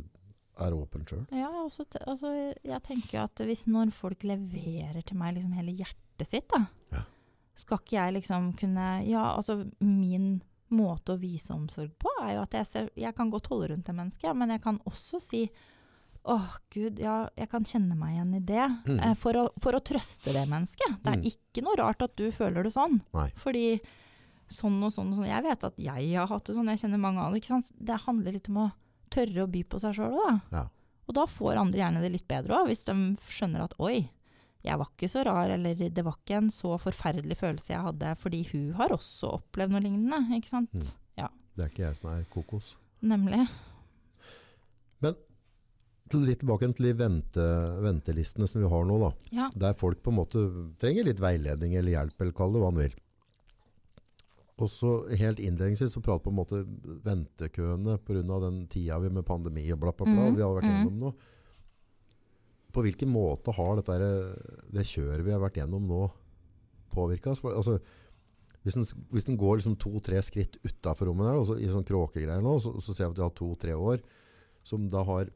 [0.60, 1.24] er åpen sjøl.
[1.34, 2.30] Ja, også, altså,
[2.62, 6.66] jeg tenker jo at hvis når folk leverer til meg liksom hele hjertet sitt, da,
[6.92, 7.02] Ja.
[7.56, 12.42] skal ikke jeg liksom kunne Ja, altså min måte å vise omsorg på er jo
[12.44, 15.50] at jeg ser Jeg kan godt holde rundt et menneske, men jeg kan også si
[16.28, 18.64] Åh, gud, ja, jeg kan kjenne meg igjen i det.
[18.84, 18.98] Mm.
[19.00, 20.98] Eh, for, å, for å trøste det mennesket.
[21.00, 21.22] Det er Mm.
[21.30, 22.98] ikke noe rart at du føler det sånn.
[23.16, 23.30] Nei.
[23.40, 23.80] Fordi
[24.50, 27.02] sånn og sånn og sånn Jeg vet at jeg har hatt det sånn, jeg kjenner
[27.02, 27.40] mange andre.
[27.40, 27.72] ikke sant?
[27.78, 28.68] Det handler litt om å
[29.10, 30.40] tørre å by på seg sjøl òg.
[30.54, 30.64] Ja.
[31.10, 32.94] Og da får andre gjerne det litt bedre òg, hvis de
[33.30, 34.08] skjønner at oi,
[34.62, 38.14] jeg var ikke så rar, eller det var ikke en så forferdelig følelse jeg hadde,
[38.20, 40.20] fordi hun har også opplevd noe lignende.
[40.36, 40.74] ikke sant?
[40.76, 40.96] Mm.
[41.56, 42.74] Det er ikke jeg som er kokos.
[43.04, 43.42] Nemlig.
[45.04, 45.18] Men
[46.10, 47.42] Litt tilbake til de vente,
[47.84, 48.96] ventelistene som vi har nå.
[48.98, 49.10] da.
[49.30, 49.44] Ja.
[49.54, 50.40] Der folk på en måte
[50.82, 52.96] trenger litt veiledning eller hjelp, eller kall det hva han vil.
[54.60, 56.60] Og så Helt innledningsvis så prater på en måte
[57.04, 58.40] ventekøene pga.
[58.44, 60.28] den tida vi med pandemi og bla, bla, bla.
[60.28, 60.74] Mm, Vi har vært mm.
[60.74, 61.12] gjennom nå.
[62.70, 63.96] På hvilken måte har dette,
[64.70, 66.04] det kjøret vi har vært gjennom nå,
[66.94, 67.42] påvirka oss?
[67.42, 67.80] Altså,
[68.62, 72.42] hvis en, hvis en går liksom to-tre skritt utafor rommet der, også, i sånn kråkegreier
[72.44, 74.04] nå, så, så ser vi at vi har to-tre år
[74.62, 75.30] som da har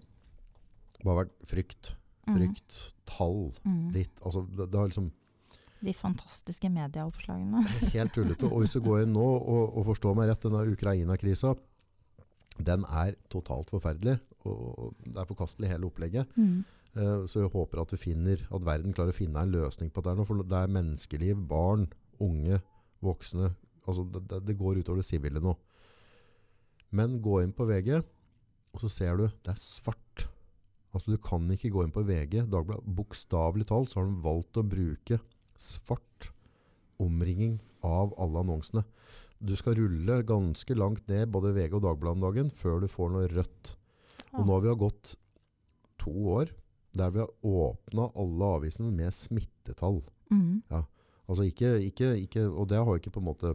[1.05, 1.95] bare vært frykt,
[2.25, 2.39] Mm.
[2.39, 3.93] frykt, tall, Mm.
[3.93, 4.14] ditt.
[4.25, 5.11] Altså, det, det har liksom
[5.85, 7.64] De fantastiske medieoppslagene.
[7.93, 8.49] helt tullete.
[8.49, 11.55] Og hvis du går inn nå og, og forstår meg rett, denne Ukraina-krisa,
[12.64, 14.16] den er totalt forferdelig.
[14.47, 16.30] Og det er forkastelig hele opplegget.
[16.37, 16.62] Mm.
[16.95, 20.05] Uh, Så jeg håper at, vi finner, at verden klarer å finne en løsning på
[20.07, 20.16] det.
[20.28, 21.89] For det er menneskeliv, barn,
[22.22, 22.61] unge,
[23.05, 23.53] voksne.
[23.85, 25.57] Altså det, det, det går utover det sivile nå.
[26.95, 27.99] Men gå inn på VG,
[28.74, 30.28] og så ser du det er svart.
[30.95, 32.87] Altså Du kan ikke gå inn på VG, Dagbladet.
[32.87, 35.18] Bokstavelig talt så har de valgt å bruke
[35.65, 36.31] svart
[37.03, 38.85] omringing av alle annonsene.
[39.45, 43.11] Du skal rulle ganske langt ned både VG og Dagbladet om dagen før du får
[43.12, 43.75] noe rødt.
[44.35, 45.17] Og nå har vi gått
[46.01, 46.53] to år
[46.95, 50.01] der vi har åpna alle avisene med smittetall.
[50.31, 50.62] Mm.
[50.71, 53.55] Altså ikke, ikke, ikke, og det har ikke på en måte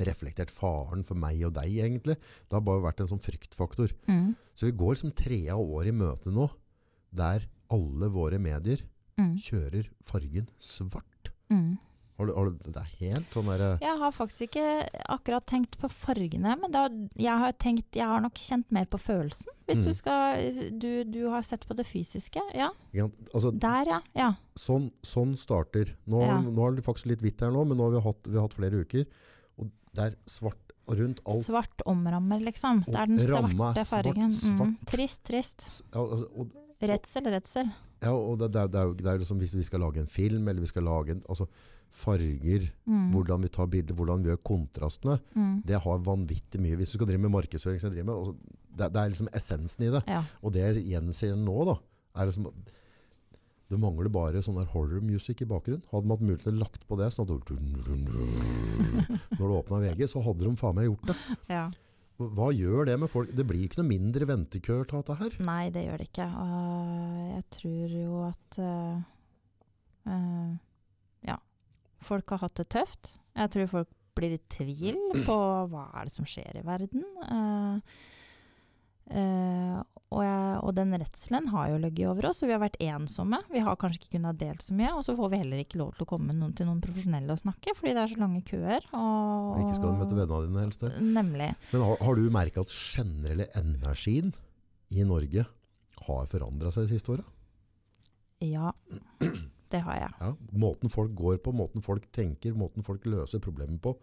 [0.00, 2.16] reflektert faren for meg og deg, egentlig.
[2.48, 3.92] Det har bare vært en sånn fryktfaktor.
[4.08, 4.32] Mm.
[4.56, 6.48] Så vi går som tredje år i møte nå,
[7.12, 8.86] der alle våre medier
[9.20, 9.34] Mm.
[9.36, 11.11] kjører fargen svart.
[11.52, 11.78] Mm.
[12.20, 14.64] Har du, har du, det er helt sånn derre Jeg har faktisk ikke
[15.10, 16.82] akkurat tenkt på fargene, men da,
[17.18, 19.48] jeg har tenkt Jeg har nok kjent mer på følelsen.
[19.66, 19.84] Hvis Mm.
[19.88, 22.40] du skal du, du har sett på det fysiske.
[22.54, 24.00] Ja, ja altså, der ja.
[24.14, 24.30] Ja.
[24.54, 25.94] sånn, sånn starter.
[26.06, 26.40] Nå, Ja.
[26.42, 28.42] nå er det faktisk litt hvitt her nå, men nå har vi hatt, vi har
[28.48, 29.06] hatt flere uker.
[29.58, 31.44] Og det er svart rundt alt.
[31.46, 32.84] Svart omrammer, liksom.
[32.84, 34.30] Det er den svarte fargen.
[34.30, 34.58] svart, fargen.
[34.60, 34.76] Mm.
[34.86, 35.82] Trist, trist.
[35.94, 36.50] Ja, altså, og,
[36.82, 37.72] Redsel, redsel.
[38.02, 40.06] Ja, og det, det, det er jo det er liksom hvis vi skal lage en
[40.10, 41.46] film, eller vi skal lage en altså,
[41.92, 43.10] farger, Mm.
[43.12, 45.62] hvordan vi tar bilder, hvordan vi gjør kontrastene, Mm.
[45.66, 46.76] det har vanvittig mye.
[46.76, 48.34] Hvis du skal drive med markedsføring, driver med, altså,
[48.76, 50.02] det, det er liksom essensen i det.
[50.08, 50.22] Ja.
[50.42, 51.76] Og det jeg gjenser nå, da,
[52.16, 52.48] er liksom
[53.72, 55.80] det mangler bare sånn horror music i bakgrunnen.
[55.90, 57.52] Hadde man hatt mulighet til å lagt på det, sånn at
[59.38, 61.16] Når du åpna VG, så hadde de faen meg gjort det.
[61.48, 61.70] ja.
[62.36, 63.32] Hva gjør det med folk?
[63.36, 65.38] Det blir ikke noe mindre ventekøer til dette her.
[65.46, 66.28] Nei, det gjør det ikke.
[66.42, 70.52] Og jeg tror jo at uh,
[71.28, 71.38] Ja.
[72.02, 73.12] Folk har hatt det tøft.
[73.38, 75.36] Jeg tror folk blir i tvil på
[75.72, 77.04] hva er det som skjer i verden.
[77.24, 78.00] Eh,
[79.12, 79.78] eh,
[80.12, 83.38] og, jeg, og den redselen har jo ligget over oss, og vi har vært ensomme.
[83.52, 85.94] Vi har kanskje ikke kunnet delt så mye, og så får vi heller ikke lov
[85.96, 88.88] til å komme noen, til noen profesjonelle og snakke, fordi det er så lange køer.
[88.98, 90.84] Og, Ikke skal du møte vennene dine helst.
[91.00, 91.50] Nemlig.
[91.72, 94.34] Men har, har du merka at generelle energien
[94.92, 95.46] i Norge
[96.08, 97.24] har forandra seg de siste åra?
[98.42, 98.74] Ja,
[99.72, 100.12] det har jeg.
[100.20, 100.34] Ja,
[100.66, 103.96] måten folk går på, måten folk tenker, måten folk løser problemer på.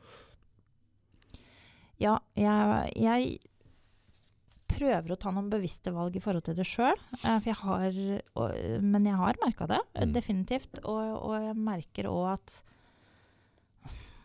[1.99, 3.39] Ja, jeg, jeg
[4.70, 6.97] prøver å ta noen bevisste valg i forhold til det sjøl.
[7.26, 7.99] Har
[8.82, 10.13] Men jeg har merka det, Mm.
[10.15, 10.80] definitivt.
[10.86, 12.59] Og, og jeg merker òg at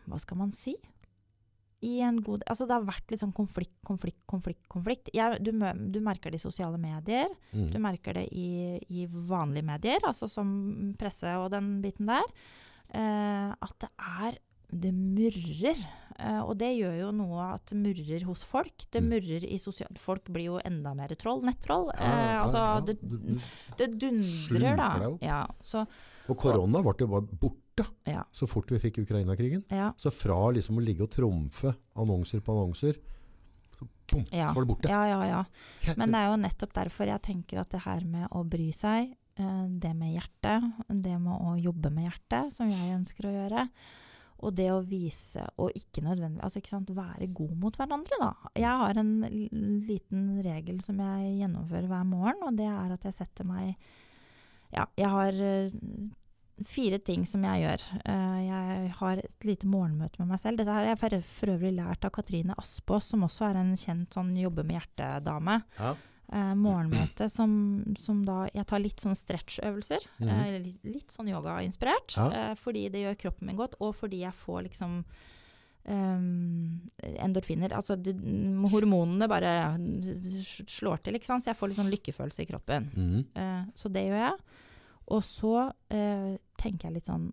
[0.06, 0.74] Hva skal man si?
[1.84, 4.62] I en god Altså, det har vært litt sånn konflikt, konflikt, konflikt.
[4.72, 5.10] konflikt.
[5.16, 5.50] Jeg, du,
[5.92, 7.28] du merker det i sosiale medier.
[7.52, 7.66] Mm.
[7.72, 12.24] Du merker det i, i vanlige medier, altså som presse og den biten der.
[12.94, 14.38] Eh, at det er
[14.70, 15.78] Det murrer.
[16.18, 18.84] Eh, og det gjør jo noe at det murrer hos folk.
[18.90, 19.08] Det Mm.
[19.10, 19.88] murrer i sosial...
[19.98, 21.42] Folk blir jo enda mer troll.
[21.42, 21.90] Nettroll.
[21.98, 22.98] Ja, ja, ja, altså, det,
[23.78, 25.46] det dundrer, da.
[25.62, 25.84] Så,
[26.28, 29.64] Og korona ble jo bare borte ja, så fort vi fikk Ukraina-krigen.
[29.70, 32.94] ja, Så fra liksom å ligge og trumfe annonser på annonser,
[33.76, 34.48] så, boom, Ja.
[34.48, 34.88] så var det borte.
[34.88, 35.94] ja, ja, ja.
[35.96, 39.16] Men det er jo nettopp derfor jeg tenker at det her med å bry seg,
[39.36, 43.68] eh, det med hjertet, det med å jobbe med hjertet, som jeg ønsker å gjøre,
[44.44, 48.32] og det å vise, og ikke nødvendigvis altså ikke sant, være god mot hverandre, da.
[48.58, 49.14] Jeg har en
[49.88, 53.74] liten regel som jeg gjennomfører hver morgen, og det er at jeg setter meg
[54.74, 55.74] Ja, jeg har eh,
[56.66, 57.84] fire ting som jeg gjør.
[58.10, 60.58] Eh, jeg har et lite morgenmøte med meg selv.
[60.58, 64.34] Dette har jeg for, øvrig lært av Katrine Aspås, som også er en kjent sånn
[64.38, 65.94] jobbe med hjertet-dame Ja.
[66.34, 67.52] Eh, morgenmøte som,
[68.00, 70.04] som da Jeg tar litt sånn stretchøvelser.
[70.18, 70.32] Mhm.
[70.34, 72.16] eh, litt, litt sånn yogainspirert.
[72.18, 72.26] Ja.
[72.30, 75.04] Eh, fordi det gjør kroppen min godt, og fordi jeg får liksom
[75.86, 77.68] Um, endorfiner.
[77.76, 78.14] Altså de,
[78.72, 79.50] hormonene bare
[80.72, 81.44] slår til, ikke sant.
[81.44, 82.86] Så jeg får litt sånn lykkefølelse i kroppen.
[82.96, 84.38] Mm Eh, så det gjør jeg.
[85.12, 85.50] Og så
[85.92, 87.26] eh, tenker jeg litt sånn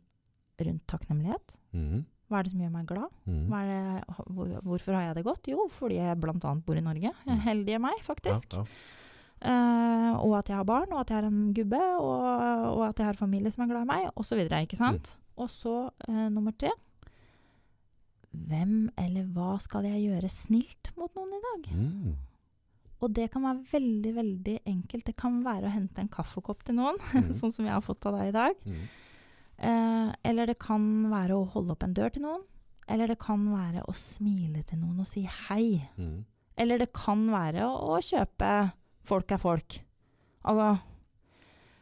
[0.60, 1.56] rundt takknemlighet.
[1.72, 2.04] Mhm.
[2.32, 3.12] Hva er det som gjør meg glad?
[3.28, 5.52] Er det, hvor, hvorfor har jeg det godt?
[5.52, 6.56] Jo, fordi jeg bl.a.
[6.66, 7.12] bor i Norge.
[7.28, 7.38] Mm.
[7.50, 8.56] heldig meg, faktisk.
[8.56, 8.98] Ja, ja.
[9.42, 12.26] Uh, og at jeg har barn, og at jeg er en gubbe, og,
[12.78, 14.42] og at jeg har familie som er glad i meg, osv.
[14.46, 15.16] Ikke sant?
[15.42, 16.70] Og så uh, nummer tre
[18.32, 21.66] Hvem eller hva skal jeg gjøre snilt mot noen i dag?
[21.76, 22.14] Mm.
[23.02, 25.08] Og det kan være veldig, veldig enkelt.
[25.10, 27.34] Det kan være å hente en kaffekopp til noen, mm.
[27.36, 28.62] sånn som jeg har fått av deg i dag.
[29.62, 32.44] Eh, eller det kan være å holde opp en dør til noen.
[32.92, 35.84] Eller det kan være å smile til noen og si hei.
[36.02, 36.24] Mm.
[36.60, 39.80] Eller det kan være å, å kjøpe Folk er folk.
[40.46, 40.76] Altså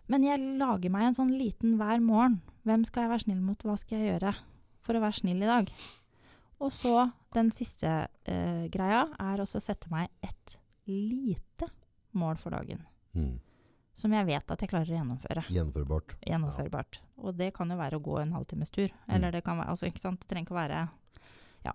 [0.08, 2.38] Men jeg lager meg en sånn liten hver morgen.
[2.64, 3.66] Hvem skal jeg være snill mot?
[3.68, 4.32] Hva skal jeg gjøre
[4.86, 5.74] for å være snill i dag?
[6.64, 6.94] Og så
[7.36, 7.92] den siste
[8.24, 10.56] eh, greia er også å sette meg et
[10.88, 11.68] lite
[12.16, 12.82] mål for dagen.
[13.16, 13.36] Mhm.
[14.00, 15.44] Som jeg vet at jeg klarer å gjennomføre.
[15.52, 16.16] Gjennomførbart.
[16.24, 17.02] Gjennomførbart.
[17.20, 18.88] Og det kan jo være å gå en halvtimes tur.
[19.04, 19.14] Mm.
[19.18, 20.22] Eller det kan være Altså, ikke sant.
[20.24, 20.88] Det trenger ikke å være
[21.68, 21.74] Ja.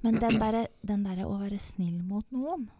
[0.00, 2.70] Men den derre den derre å være snill mot noen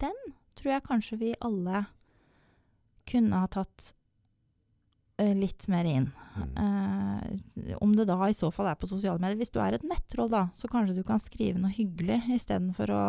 [0.00, 0.20] den
[0.58, 1.84] tror jeg kanskje vi alle
[3.10, 3.92] kunne ha tatt
[5.20, 6.10] eh, litt mer inn.
[6.36, 6.50] Mm.
[6.64, 9.40] Eh, om det da i så fall er på sosiale medier.
[9.40, 13.04] Hvis du er et nettroll, da, så kanskje du kan skrive noe hyggelig istedenfor å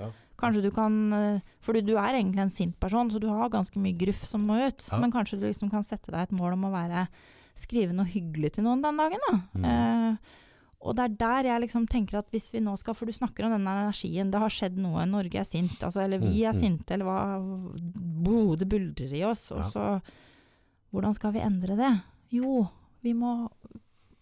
[0.00, 0.12] Ja.
[0.42, 3.78] Kanskje du kan eh, Fordi du er egentlig en sint person, så du har ganske
[3.78, 4.88] mye gruff som må ut.
[4.90, 4.98] Ja.
[4.98, 7.06] Men kanskje du liksom kan sette deg et mål om å være
[7.54, 9.34] Skrive noe hyggelig til noen den dagen, da.
[9.60, 9.64] Mm.
[9.68, 10.38] Eh,
[10.82, 13.44] og det er der jeg liksom tenker at hvis vi nå skal For du snakker
[13.46, 14.32] om den energien.
[14.32, 15.04] Det har skjedd noe.
[15.06, 15.76] Norge er sint.
[15.84, 16.60] Altså, eller vi Mm, er mm.
[16.64, 17.18] sinte, eller hva
[18.24, 19.50] Blodet buldrer i oss.
[19.54, 19.86] Og så
[20.92, 21.92] Hvordan skal vi endre det?
[22.34, 22.66] Jo,
[23.04, 23.48] vi må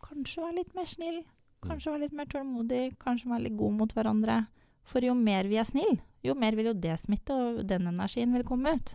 [0.05, 1.23] kanskje være litt mer snill.
[1.65, 2.85] Kanskje være litt mer tålmodig.
[3.03, 4.37] Kanskje være litt god mot hverandre.
[4.91, 8.33] For jo mer vi er snill, jo mer vil jo det smitte, og den energien
[8.35, 8.95] vil komme ut.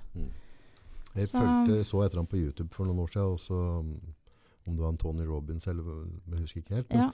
[1.16, 3.94] Jeg Så- følte, så etter ham på YouTube for noen år siden, også, um,
[4.68, 5.84] om det var en Tony Robbins eller
[6.32, 6.92] jeg husker ikke helt.
[6.92, 7.12] Ja.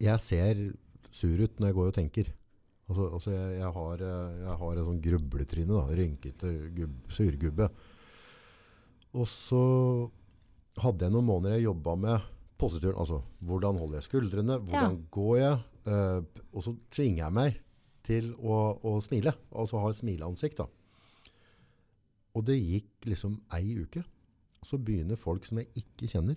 [0.00, 0.72] jeg ser
[1.14, 2.32] sur ut når jeg går og tenker.
[2.90, 7.68] Altså, altså jeg, jeg, har, eh, jeg har en sånn grubletryne, da, rynkete gub, surgubbe.
[9.14, 10.10] Og så
[10.82, 12.26] hadde jeg noen måneder jeg jobba med
[12.58, 12.98] posituren.
[12.98, 15.60] Altså hvordan holder jeg skuldrene, hvordan går jeg?
[15.84, 17.58] P- og så tvinger jeg meg
[18.06, 19.32] til å, å smile.
[19.54, 20.56] Altså ha et smileansikt.
[20.62, 20.66] da.
[22.36, 24.02] Og det gikk liksom ei uke.
[24.64, 26.36] Så begynner folk som jeg ikke kjenner,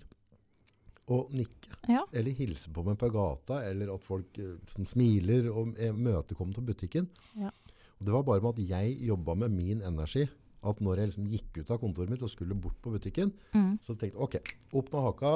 [1.06, 1.70] å nikke.
[1.86, 2.00] Ja.
[2.10, 6.66] Eller hilse på meg på gata, eller at folk uh, som smiler og imøtekommer til
[6.66, 7.06] butikken.
[7.38, 7.52] Ja.
[8.00, 10.24] Og det var bare med at jeg jobba med min energi.
[10.66, 13.76] At når jeg liksom gikk ut av kontoret mitt og skulle bort på butikken, Mm.
[13.86, 14.34] så tenkte jeg ok,
[14.80, 15.30] opp med haka,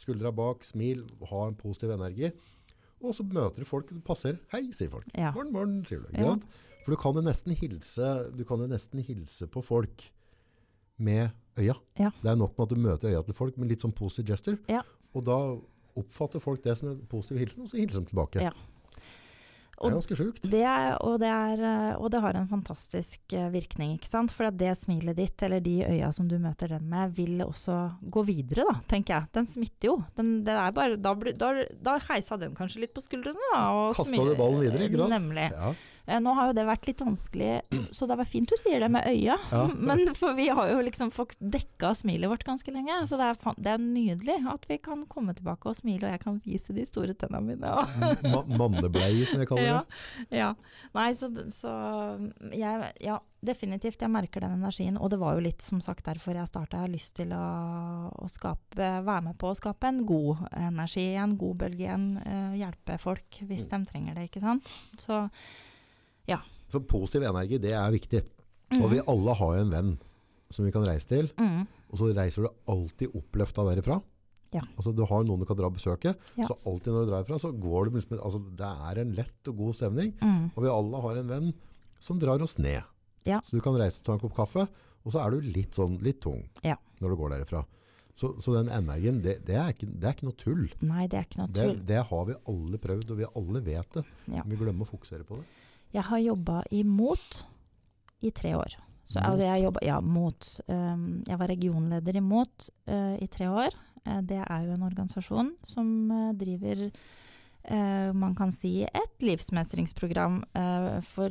[0.00, 2.30] skuldra bak, smil, ha en positiv energi.
[3.02, 4.38] Og så møter du folk, du passer.
[4.52, 5.08] Hei, sier folk.
[5.18, 5.32] Ja.
[5.34, 6.10] Morgen, morgen, sier du.
[6.14, 6.36] Ja.
[6.84, 7.18] For du kan
[7.58, 10.06] hilse, du kan jo nesten hilse på folk
[11.02, 11.74] med øya.
[11.98, 12.10] Ja.
[12.22, 14.58] Det er nok med at du møter øya til folk med litt sånn positive gesture.
[14.70, 14.82] Ja.
[15.14, 15.38] Og da
[15.98, 18.52] oppfatter folk det som en positiv hilsen, og så hilser de tilbake.
[19.82, 20.48] Det er ganske sjukt.
[20.52, 24.34] det, er, og, det er, eh, og det har en fantastisk eh, virkning, ikke sant.
[24.34, 28.24] For det smilet ditt, eller de øya som du møter den med, vil også gå
[28.28, 29.30] videre, da, tenker jeg.
[29.38, 29.96] Den smitter jo.
[30.18, 31.54] Den, det er bare, da, da,
[31.90, 33.64] da heisa den kanskje litt på skuldrene, da.
[33.96, 35.16] Kasta du ballen videre, ikke sant?
[35.16, 35.50] Nemlig.
[35.52, 35.74] Ja.
[36.06, 37.50] Eh, Nå har jo det vært litt vanskelig,
[37.96, 39.36] så det var fint du sier det med øya.
[39.52, 39.62] Ja.
[39.90, 43.00] Men for vi har jo liksom fått dekka smilet vårt ganske lenge.
[43.06, 46.24] Så det er, det er nydelig at vi kan komme tilbake og smile, og jeg
[46.24, 47.74] kan vise de store tennene mine.
[48.32, 49.82] Ma mannebleie, som jeg kaller ja,
[50.28, 50.40] det.
[50.42, 50.52] ja.
[50.96, 51.72] Nei, så, så
[52.52, 54.02] jeg, ja, definitivt.
[54.02, 54.98] Jeg merker den energien.
[55.00, 56.78] Og det var jo litt som sagt derfor jeg starta.
[56.80, 57.42] Jeg har lyst til å,
[58.12, 62.08] å skape, være med på å skape en god energi, en god bølge igjen.
[62.22, 64.70] eh, hjelpe folk hvis de trenger det, ikke sant.
[65.00, 65.24] Så
[66.72, 68.22] For positiv energi, det er viktig.
[68.80, 69.88] Og vi alle har jo en venn
[70.52, 73.98] som vi kan reise til, mm, og så reiser du alltid oppløfta derifra.
[74.52, 74.62] Ja.
[74.76, 76.46] Altså Du har noen du kan dra og besøke, Ja.
[76.48, 79.48] så alltid når du drar ifra, så går du liksom altså, Det er en lett
[79.48, 80.12] og god stemning.
[80.20, 81.52] mm, Og vi alle har en venn
[82.00, 82.82] som drar oss ned.
[83.24, 83.40] Ja.
[83.40, 84.68] Så du kan reise og ta en kopp kaffe,
[85.04, 86.76] og så er du litt sånn litt tung Ja.
[87.00, 87.64] når du går derifra.
[88.14, 90.70] Så, så den energien, det, det, er ikke, det er ikke noe tull.
[90.82, 91.84] Nei, det er ikke noe Det, tull.
[91.86, 94.04] det har vi alle prøvd, og vi alle vet det.
[94.28, 94.42] Ja.
[94.44, 95.46] Men Vi glemmer å fokusere på det.
[95.92, 97.42] Jeg har jobba i MOT
[98.22, 98.76] i tre år.
[99.04, 100.60] Så, altså, jeg, jobba ja, MOT.
[100.68, 103.74] Um, jeg var regionleder i MOT uh, i tre år.
[104.06, 106.86] Uh, det er jo en organisasjon som uh, driver
[107.64, 111.30] eh, man kan si et livsmestringsprogram eh, for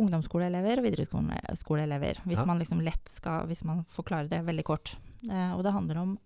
[0.00, 2.22] ungdomsskoleelever og videreskoleelever.
[2.24, 2.46] Hvis Ja.
[2.48, 4.96] man liksom lett skal Hvis man forklarer det veldig kort.
[5.28, 6.18] Eh, og det handler om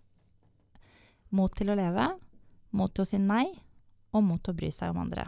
[1.33, 2.07] mot til å leve,
[2.73, 3.47] mot til å si nei,
[4.13, 5.27] og mot til å bry seg om andre.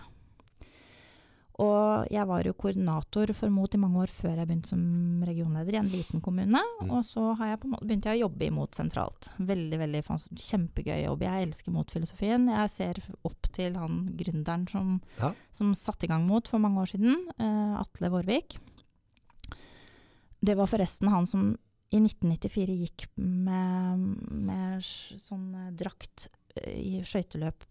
[1.63, 5.73] Og jeg var jo koordinator for MOT i mange år før jeg begynte som regionleder
[5.73, 6.61] i en liten kommune.
[6.83, 6.91] Mm.
[6.93, 9.31] Og så har jeg måte, begynte jeg å jobbe i MOT sentralt.
[9.41, 11.25] Veldig, veldig kjempegøy jobb.
[11.25, 12.45] Jeg elsker MOT-filosofien.
[12.53, 15.33] Jeg ser opp til han gründeren som, Ja.
[15.51, 18.59] som satte i gang MOT for mange år siden, eh, Atle Vårvik.
[20.45, 21.55] Det var forresten han som
[21.91, 27.65] i 1994 gikk med, med sånn eh, drakt eh, i skøyteløp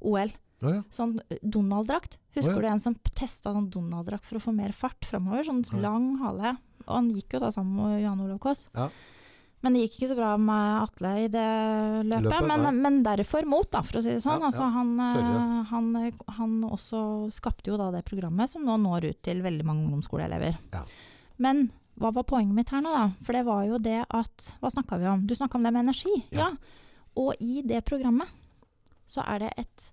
[0.00, 0.32] OL.
[0.64, 0.84] Ja, ja.
[0.94, 2.18] Sånn eh, Donald-drakt.
[2.34, 5.44] Husker du en som testa sånn Donald-drakt for å få mer fart framover?
[5.46, 6.56] Sånn lang hale.
[6.86, 8.66] Og han gikk jo da sammen med Jan Olav Kaas.
[8.74, 8.88] Ja.
[9.64, 11.44] Men det gikk ikke så bra med Atle i det
[12.04, 12.26] løpet.
[12.26, 14.42] Løpet, men, men derfor mot, da, for å si det sånn.
[14.44, 17.00] Altså, han, eh, han, eh, han også
[17.32, 20.58] skapte jo da det programmet som nå når ut til veldig mange ungdomsskoleelever.
[20.74, 20.82] Ja.
[21.40, 23.06] Men hva var poenget mitt her nå, da?
[23.24, 25.24] For det var jo det at Hva snakka vi om?
[25.24, 26.12] Du snakka om det med energi.
[26.34, 26.50] Ja.
[26.50, 26.80] Ja.
[27.24, 28.28] Og i det programmet
[29.06, 29.90] så er det et,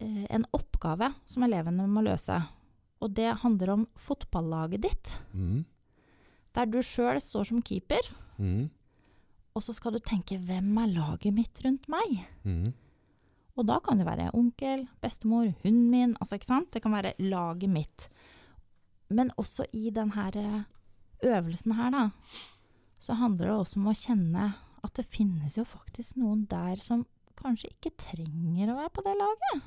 [0.00, 2.36] en oppgave som elevene må løse.
[3.00, 5.18] Og det handler om fotballaget ditt.
[5.34, 5.64] Mm.
[6.56, 8.00] Der du sjøl står som keeper,
[8.38, 8.68] Mm.
[9.56, 12.24] og så skal du tenke 'hvem er laget mitt rundt meg'?
[12.44, 12.72] Mm.
[13.56, 16.70] Og da kan det være onkel, bestemor, hunden min, altså ikke sant?
[16.72, 18.08] Det kan være laget mitt.
[19.08, 20.64] Men også i denne eh,
[21.24, 22.10] øvelsen her, da,
[22.98, 27.06] så handler det også om å kjenne at det finnes jo faktisk noen der som
[27.36, 29.62] kanskje ikke trenger å være på det laget.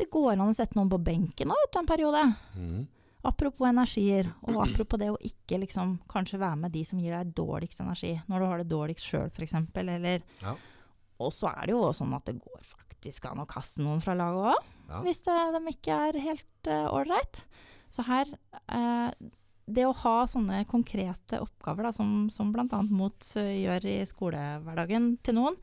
[0.00, 2.22] Det går an å sette noen på benken av en periode.
[2.56, 2.86] Mm.
[3.28, 7.34] Apropos energier, og apropos det å ikke liksom kanskje være med de som gir deg
[7.36, 10.54] dårligst energi, når du har det dårligst sjøl f.eks., eller Ja.
[11.20, 14.14] Og så er det jo sånn at det går faktisk an å kaste noen fra
[14.16, 15.02] laget òg, Ja.
[15.04, 17.42] hvis det, de ikke er helt ålreit.
[17.92, 18.26] så her
[18.72, 19.12] uh,
[19.68, 22.64] Det å ha sånne konkrete oppgaver, da, som, som bl.a.
[22.88, 25.60] MOT uh, gjør i skolehverdagen til noen,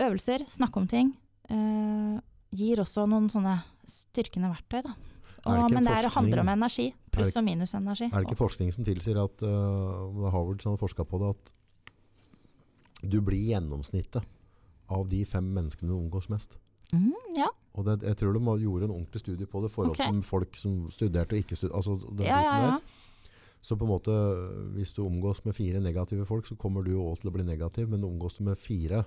[0.00, 1.12] øvelser, snakke om ting,
[1.52, 2.16] eh,
[2.52, 4.94] gir også noen sånne styrkende verktøy, da.
[5.42, 6.92] Og, men det er, handler om energi.
[6.92, 8.06] Er Pluss og og minusenergi.
[8.06, 13.08] Er det ikke forskning som tilsier at uh, er Harvard har forska på det, at
[13.10, 14.22] du blir gjennomsnittet
[14.92, 16.54] av de fem menneskene du omgås mest?
[16.92, 17.48] Mm, ja.
[17.74, 20.58] Og det, jeg tror de gjorde en ordentlig studie på det i forhold til folk
[20.60, 21.80] som studerte og ikke studerte.
[21.80, 22.76] Altså, ja, ja.
[23.62, 24.14] Så på en måte,
[24.76, 27.88] hvis du omgås med fire negative folk, så kommer du òg til å bli negativ.
[27.90, 29.04] Men omgås du med fire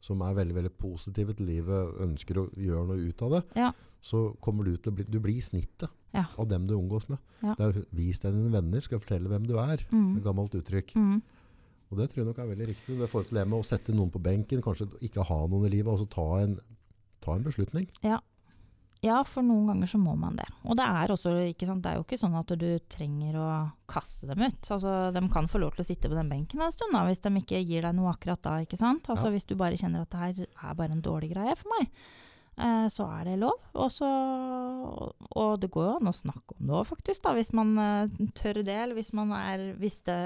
[0.00, 3.72] som er veldig veldig positive til livet, ønsker å gjøre noe ut av det, Ja.
[4.02, 6.26] så kommer du til å bli Du blir snittet Ja.
[6.38, 7.18] av dem du omgås med.
[7.42, 7.54] Ja.
[7.54, 9.78] Det er Vis deg dine venner, skal fortelle hvem du er.
[9.90, 10.16] Mm.
[10.18, 10.94] Et gammelt uttrykk.
[10.94, 11.22] Mm.
[11.90, 12.98] Og det tror jeg nok er veldig riktig.
[12.98, 15.70] Det forhold til det med å sette noen på benken, kanskje ikke ha noen i
[15.70, 16.58] livet, og så ta en,
[17.20, 17.88] ta en beslutning.
[18.04, 18.20] Ja,
[19.24, 20.46] for noen ganger så må man det.
[20.66, 23.48] Og det er også, ikke sant, det er jo ikke sånn at du trenger å
[23.86, 24.70] kaste dem ut.
[24.74, 27.20] Altså, de kan få lov til å sitte på den benken en stund da, hvis
[27.22, 29.06] de ikke gir deg noe akkurat da, ikke sant.
[29.08, 29.30] Altså Ja.
[29.36, 31.88] hvis du bare kjenner at det her er bare en dårlig greie for meg,
[32.58, 33.54] eh, så er det lov.
[33.74, 34.08] Også,
[35.36, 38.08] og det går jo an å snakke om det òg, faktisk, da, hvis man eh,
[38.34, 40.18] tør det, eller hvis man er, hvis det,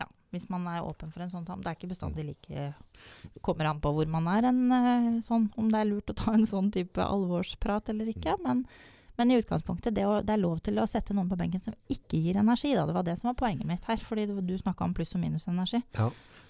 [0.00, 1.44] ja, hvis man er åpen for en sånn.
[1.44, 2.70] Det er ikke bestandig like
[3.44, 6.34] kommer an på hvor man er, en, eh, sånn, om det er lurt å ta
[6.36, 8.36] en sånn type alvorsprat eller ikke.
[8.44, 8.64] Men,
[9.18, 11.76] men i utgangspunktet, det, å, det er lov til å sette noen på benken som
[11.92, 12.72] ikke gir energi.
[12.76, 12.86] Da.
[12.88, 15.24] Det var det som var poenget mitt her, fordi du, du snakka om pluss- og
[15.24, 15.82] minusenergi.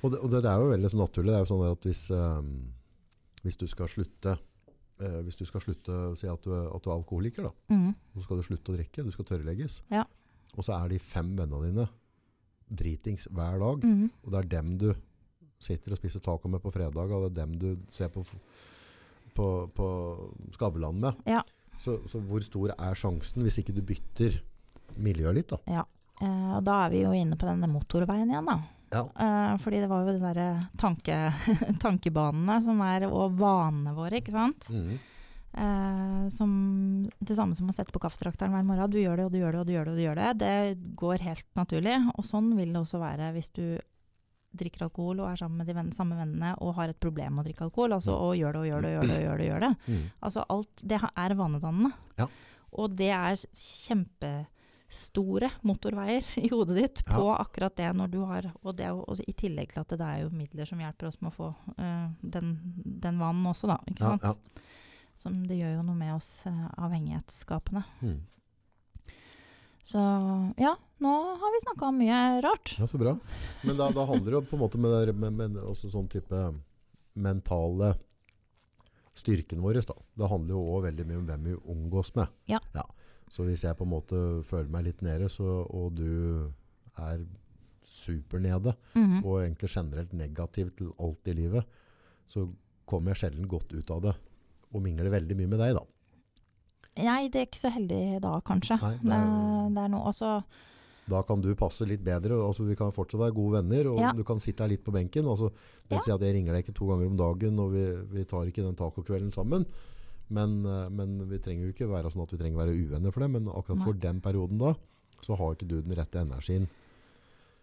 [0.03, 1.33] Og det, og det, er jo veldig så naturlig.
[1.33, 2.41] Det er jo sånn at hvis, øh,
[3.45, 4.37] hvis du skal slutte
[5.03, 7.75] eh, hvis du skal slutte Si at du, at du er alkoholiker, da.
[7.75, 7.93] Mm.
[8.17, 9.07] Så skal du slutte å drikke.
[9.07, 9.83] Du skal tørrlegges.
[9.95, 10.07] Ja.
[10.53, 11.87] Og så er de fem vennene dine
[12.73, 13.87] dritings hver dag.
[13.87, 14.11] Mm.
[14.25, 14.91] Og det er dem du
[15.63, 18.25] sitter og spiser taco med på fredag, og det er dem du ser på,
[19.37, 19.89] på, på
[20.57, 21.23] Skavlan med.
[21.29, 21.45] Ja.
[21.79, 24.41] Så, så hvor stor er sjansen, hvis ikke du bytter
[25.03, 25.85] miljøet litt, da?
[26.23, 28.59] Eh, og da er vi jo inne på denne motorveien igjen, da.
[28.93, 29.07] Ja.
[29.25, 30.49] Eh, fordi det var jo de derre
[30.79, 31.19] tanke,
[31.85, 34.69] tankebanene som er, og vanene våre, ikke sant.
[34.73, 35.01] Mhm.
[35.53, 38.91] Eh, som det samme som å sette på kaffetrakteren hver morgen.
[38.93, 39.93] Du gjør det, og du gjør det, og du gjør det.
[39.93, 41.97] og du gjør Det Det går helt naturlig.
[42.17, 43.79] Og sånn vil det også være hvis du
[44.53, 47.45] drikker alkohol og er sammen med de venn, samme vennene og har et problem med
[47.45, 47.93] å drikke alkohol.
[47.97, 49.13] Altså og gjør det og gjør det og gjør det.
[49.13, 49.77] og gjør det, og gjør det.
[49.87, 50.11] Mm.
[50.21, 51.93] Altså alt Det er vanedannende.
[52.21, 52.27] Ja.
[52.73, 58.77] Og det er kjempestore motorveier i hodet ditt på akkurat det når du har Og
[58.77, 61.21] det er jo også i tillegg til at det er jo midler som hjelper oss
[61.21, 61.49] med å få
[61.79, 62.57] uh, den,
[63.05, 63.81] den vanen også, da.
[63.89, 64.23] Ikke Ja, sant?
[64.25, 64.33] ja.
[65.17, 67.83] Som det gjør jo noe med oss eh, avhengighetsskapende.
[68.03, 68.21] Mm.
[69.83, 69.99] Så
[70.63, 72.77] ja, nå har vi snakka om mye rart.
[72.79, 73.17] Ja, så bra.
[73.67, 76.43] Men da, da handler det jo på en måte med, med, med også sånn type
[77.19, 77.93] mentale
[79.19, 79.81] styrken vår.
[79.91, 79.97] Da.
[80.23, 82.31] Det handler jo òg veldig mye om hvem vi omgås med.
[82.51, 82.61] Ja.
[83.33, 86.49] Så hvis jeg på en måte føler meg litt nede, så, og du
[87.01, 87.25] er
[87.89, 89.25] supernede, Mhm.
[89.25, 91.65] og egentlig generelt negativ til alt i livet,
[92.27, 92.47] så
[92.87, 94.15] kommer jeg sjelden godt ut av det.
[94.73, 95.85] Og mingler veldig mye med deg, da.
[97.03, 98.77] Nei, det er ikke så heldig da, kanskje.
[98.83, 100.45] Nei, det er- det er noe også
[101.09, 102.31] Da kan du passe litt bedre.
[102.47, 104.13] Altså, vi kan fortsatt være gode venner, og Ja.
[104.13, 105.25] du kan sitte her litt på benken.
[105.27, 107.85] Altså, det vil si at jeg ringer deg ikke to ganger om dagen, og vi,
[108.19, 109.67] vi tar ikke den tacokvelden sammen.
[110.31, 113.21] Men, eh, men vi trenger jo ikke være sånn at vi trenger være uvenner for
[113.21, 113.31] det.
[113.31, 113.85] Men akkurat Nei.
[113.85, 114.75] for den perioden da,
[115.23, 116.69] så har ikke du den rette energien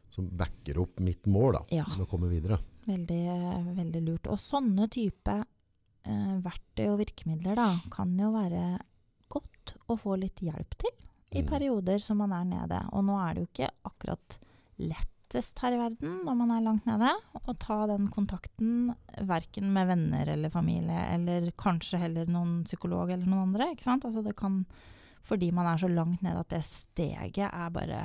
[0.10, 1.86] som backer opp mitt mål da, Ja.
[1.97, 2.60] med å komme videre.
[2.88, 4.28] Veldig, veldig lurt.
[4.28, 5.45] Og sånne type
[6.06, 8.80] eh, verktøy og virkemidler da, kan jo være
[9.30, 10.91] godt å få litt hjelp til
[11.32, 11.47] i Mm.
[11.50, 12.80] perioder som man er nede.
[12.93, 14.38] Og nå er det jo ikke akkurat
[14.80, 17.12] lettest her i verden når man er langt nede,
[17.45, 18.95] å ta den kontakten
[19.30, 23.72] verken med venner eller familie, eller kanskje heller noen psykolog eller noen andre.
[23.76, 24.06] ikke sant?
[24.06, 24.66] Altså det kan,
[25.22, 28.02] fordi man er så langt nede at det steget er bare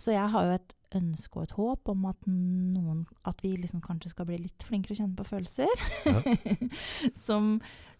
[0.00, 3.82] Så jeg har jo et ønske og et håp om at, noen, at vi liksom
[3.84, 5.72] kanskje skal bli litt flinkere å kjenne på følelser.
[7.26, 7.56] som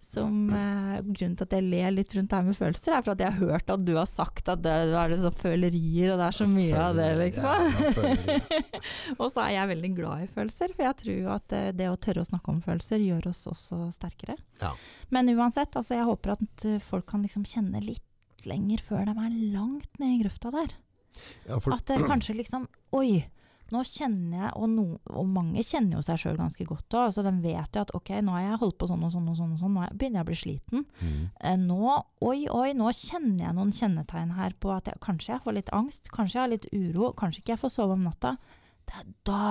[0.06, 3.14] som eh, Grunnen til at jeg ler litt rundt det her med følelser, er for
[3.14, 6.28] at jeg har hørt at du har sagt at det, er liksom følerier, og det
[6.28, 7.66] er så mye av det, liksom.
[7.66, 8.38] Ja,
[9.20, 11.98] og så er jeg veldig glad i følelser, for jeg tror at eh, det å
[12.06, 14.38] tørre å snakke om følelser gjør oss også sterkere.
[14.62, 14.72] Ja.
[15.14, 18.04] Men uansett, altså jeg håper at eh, folk kan liksom kjenne litt
[18.46, 20.76] lenger før de er langt ned i grøfta der.
[21.48, 23.24] Ja, for, At det kanskje liksom Oi,
[23.72, 27.12] nå kjenner jeg Og, no, og mange kjenner jo seg sjøl ganske godt òg.
[27.16, 29.36] Så de vet jo at ok, nå har jeg holdt på sånn og sånn og
[29.40, 30.84] sånn, og sånn nå er- begynner jeg å bli sliten.
[31.02, 31.30] Mm.
[31.40, 35.42] Eh, nå, oi, oi, nå kjenner jeg noen kjennetegn her på at jeg, kanskje jeg
[35.42, 38.36] får litt angst, kanskje jeg har litt uro, kanskje ikke jeg får sove om natta.
[38.86, 39.42] Det er da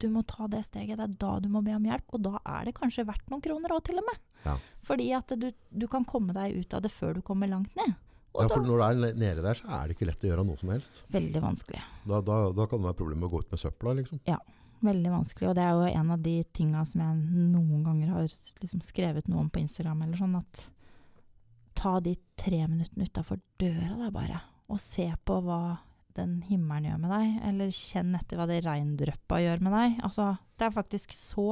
[0.00, 0.96] du må ta det steget.
[0.96, 3.42] Det er da du må be om hjelp, og da er det kanskje verdt noen
[3.44, 4.22] kroner òg, til og med.
[4.46, 4.54] Ja.
[4.86, 7.92] Fordi at du, du kan komme deg ut av det før du kommer langt ned.
[8.30, 10.46] Og ja, for når du er nede der, så er det ikke lett å gjøre
[10.46, 11.00] noe som helst.
[11.10, 11.82] Veldig vanskelig.
[12.06, 14.20] Da, da, da kan det være problemer med å gå ut med søpla, liksom.
[14.80, 17.16] Veldig vanskelig, og det er jo en av de tinga som jeg
[17.50, 18.28] noen ganger har
[18.62, 20.62] liksom skrevet noe om på Instagram, eller sånn, at
[21.76, 24.38] ta de tre minuttene utafor døra da bare,
[24.70, 25.60] og se på hva
[26.16, 30.00] den himmelen gjør med deg, eller kjenn etter hva det regndryppa gjør med deg.
[30.06, 31.50] Altså, det er faktisk så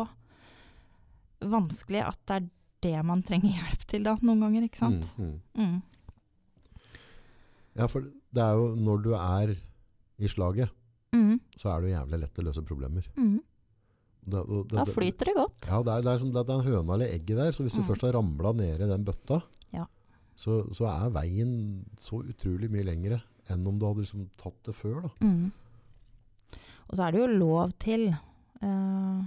[1.45, 2.49] vanskelig at det er
[2.89, 5.13] det man trenger hjelp til da, noen ganger, ikke sant?
[5.19, 5.63] Mm, mm.
[5.67, 5.79] Mm.
[7.79, 9.55] Ja, for det er jo når du er
[10.19, 10.71] i slaget,
[11.15, 11.39] Mm.
[11.57, 13.05] så er det jo jævlig lett å løse problemer.
[13.17, 13.39] Mm.
[14.29, 15.69] Det, det, det, Da flyter det godt.
[15.71, 17.51] Ja, det er, det er som det er en høna eller egget der.
[17.57, 17.87] Så hvis du Mm.
[17.89, 19.39] først har ramla ned i den bøtta,
[19.73, 19.87] Ja.
[20.37, 24.75] så, så er veien så utrolig mye lengre enn om du hadde liksom tatt det
[24.77, 25.03] før.
[25.07, 25.09] Da.
[25.25, 25.53] Mm.
[26.91, 28.09] Og så er det jo lov til,
[28.63, 29.23] uh,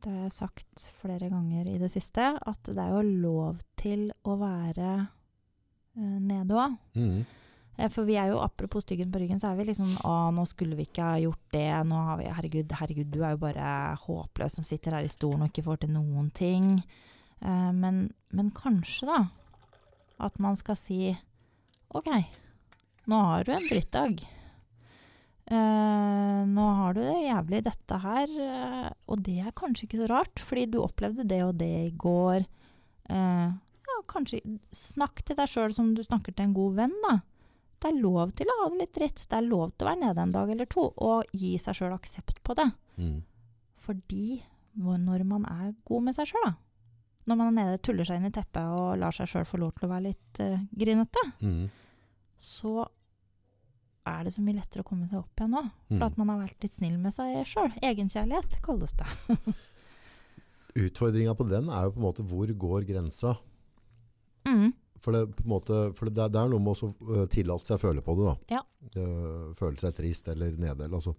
[0.00, 4.10] det har jeg sagt flere ganger i det siste, at det er jo lov til
[4.24, 5.08] å være
[5.98, 6.78] uh, nede òg.
[7.78, 7.86] Mm.
[7.94, 10.76] For vi er jo, apropos styggen på ryggen, så er vi liksom Å, nå skulle
[10.76, 11.68] vi ikke ha gjort det.
[11.88, 13.68] Nå har vi Herregud, herregud, du er jo bare
[14.02, 16.74] håpløs som sitter her i stolen og ikke får til noen ting.
[17.40, 19.22] Eh, men, men kanskje, da,
[20.20, 21.14] at man skal si
[21.96, 22.10] OK,
[23.10, 24.20] nå har du en drittdag.
[25.50, 28.36] Eh, nå har du det jævlig, dette her.
[28.44, 31.90] eh, og det er kanskje ikke så rart, fordi du opplevde det og det i
[31.98, 32.44] går.
[33.10, 33.48] Eh,
[33.90, 34.38] ja, kanskje
[34.70, 37.16] snakk til deg sjøl som du snakker til en god venn, da.
[37.80, 39.22] Det er lov til å ha det litt dritt.
[39.30, 41.94] Det er lov til å være nede en dag eller to, og gi seg sjøl
[41.96, 42.66] aksept på det.
[43.00, 43.22] Mm.
[43.80, 44.42] Fordi
[44.76, 46.54] når man er god med seg sjøl, da,
[47.28, 49.72] Når man er nede, tuller seg inn i teppet og lar seg sjøl få lov
[49.76, 51.68] til å være litt uh, grinete, Mm.
[52.40, 52.86] så
[54.08, 55.62] er det så mye lettere å komme seg opp igjen nå.
[55.88, 56.06] For Mm.
[56.06, 57.70] at man har vært litt snill med seg sjøl.
[57.84, 59.06] Egenkjærlighet kalles det.
[60.80, 63.36] Utfordringa på den er jo på en måte hvor går grensa?
[64.48, 64.72] Mm.
[65.00, 68.02] For det, måte, for det, det er noe med å uh, tillate seg å føle
[68.04, 68.26] på det.
[68.28, 68.58] da.
[68.58, 68.62] Ja.
[68.96, 70.90] Uh, føle seg trist eller nede.
[70.90, 71.14] Altså.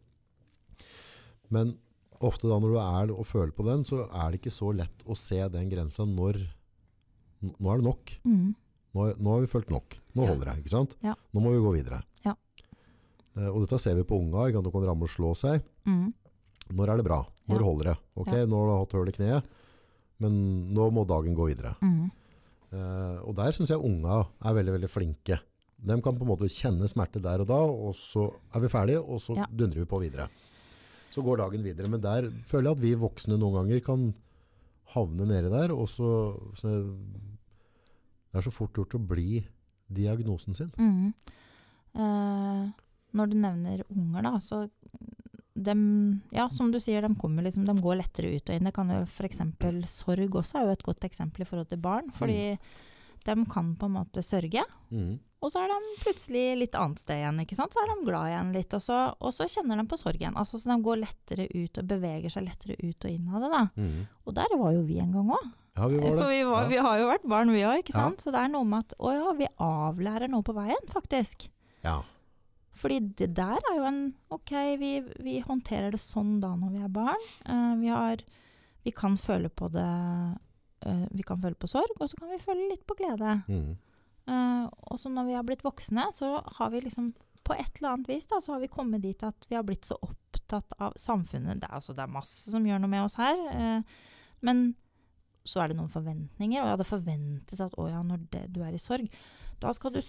[1.52, 1.76] Men
[2.22, 5.06] ofte da når du er og føler på den, så er det ikke så lett
[5.10, 6.44] å se den grensa når
[7.42, 8.12] Nå er det nok.
[8.22, 8.52] Mm.
[8.94, 9.96] Nå, nå har vi følt nok.
[10.14, 10.60] Nå holder det.
[10.62, 10.92] ikke sant?
[11.02, 11.16] Ja.
[11.34, 12.04] Nå må vi gå videre.
[12.22, 12.36] Ja.
[13.34, 14.44] Eh, og dette ser vi på unga.
[14.46, 14.68] ikke sant?
[14.68, 15.64] De kan ramme og slå seg.
[15.90, 16.12] Mm.
[16.78, 17.18] Når er det bra?
[17.50, 17.96] Når holder det?
[18.14, 18.30] Ok.
[18.30, 19.56] Nå har du hatt hull i kneet,
[20.22, 20.38] men
[20.76, 21.74] nå må dagen gå videre.
[21.82, 22.12] Mm.
[22.72, 25.40] Eh, og der syns jeg unga er veldig veldig flinke.
[25.82, 29.02] De kan på en måte kjenne smerte der og da, og så er vi ferdige,
[29.02, 29.46] og så Ja.
[29.50, 30.30] dundrer vi på videre.
[31.12, 31.90] Så går dagen videre.
[31.90, 34.14] Men der føler jeg at vi voksne noen ganger kan
[34.94, 36.68] havne nede der, og så, så
[38.32, 39.46] Det er så fort gjort å bli
[39.92, 40.72] diagnosen sin.
[40.80, 41.14] Mm.
[41.96, 42.70] Eh,
[43.14, 44.70] når du nevner unger, da, så
[45.56, 48.64] dem, ja, som du sier, de, kommer liksom, de går lettere ut og inn.
[48.70, 49.41] Det kan jo f.eks.
[49.91, 52.12] sorg også er jo et godt eksempel i forhold til barn.
[52.16, 52.58] Fordi
[53.26, 55.20] de kan på en måte sørge, Mm.
[55.41, 57.39] og så er de plutselig litt annet sted igjen.
[57.43, 57.72] ikke sant?
[57.74, 60.36] Så er de glad igjen litt, og så, og så kjenner de på sorgen.
[60.36, 63.52] Altså, så de går lettere ut og beveger seg lettere ut og inn av det.
[63.52, 63.64] da.
[63.78, 64.08] Mm.
[64.26, 65.52] Og der var jo vi en gang òg.
[65.78, 66.18] Ja, vi var det.
[66.20, 66.68] For vi, var, ja.
[66.68, 68.02] vi har jo vært barn, vi òg, ikke Ja.
[68.10, 68.20] sant.
[68.20, 71.49] Så det er noe med at å ja, vi avlærer noe på veien, faktisk.
[71.84, 72.02] Ja.
[72.82, 74.02] Fordi det der er jo en
[74.34, 77.28] OK, vi, vi håndterer det sånn da når vi er barn.
[77.46, 78.24] Uh, vi har
[78.82, 82.42] Vi kan føle på det uh, Vi kan føle på sorg, og så kan vi
[82.42, 83.42] føle litt på glede.
[83.48, 83.76] Mm.
[84.30, 87.14] Uh, og så når vi har blitt voksne, så har vi liksom
[87.46, 89.88] på et eller annet vis da, så har vi kommet dit at vi har blitt
[89.90, 91.62] så opptatt av samfunnet.
[91.62, 93.82] Det er, altså, det er masse som gjør noe med oss her.
[94.46, 94.62] men
[95.42, 98.62] så er det noen forventninger, og ja, det forventes at å ja, når det, du
[98.62, 99.10] er i sorg,
[99.62, 99.99] da skal du,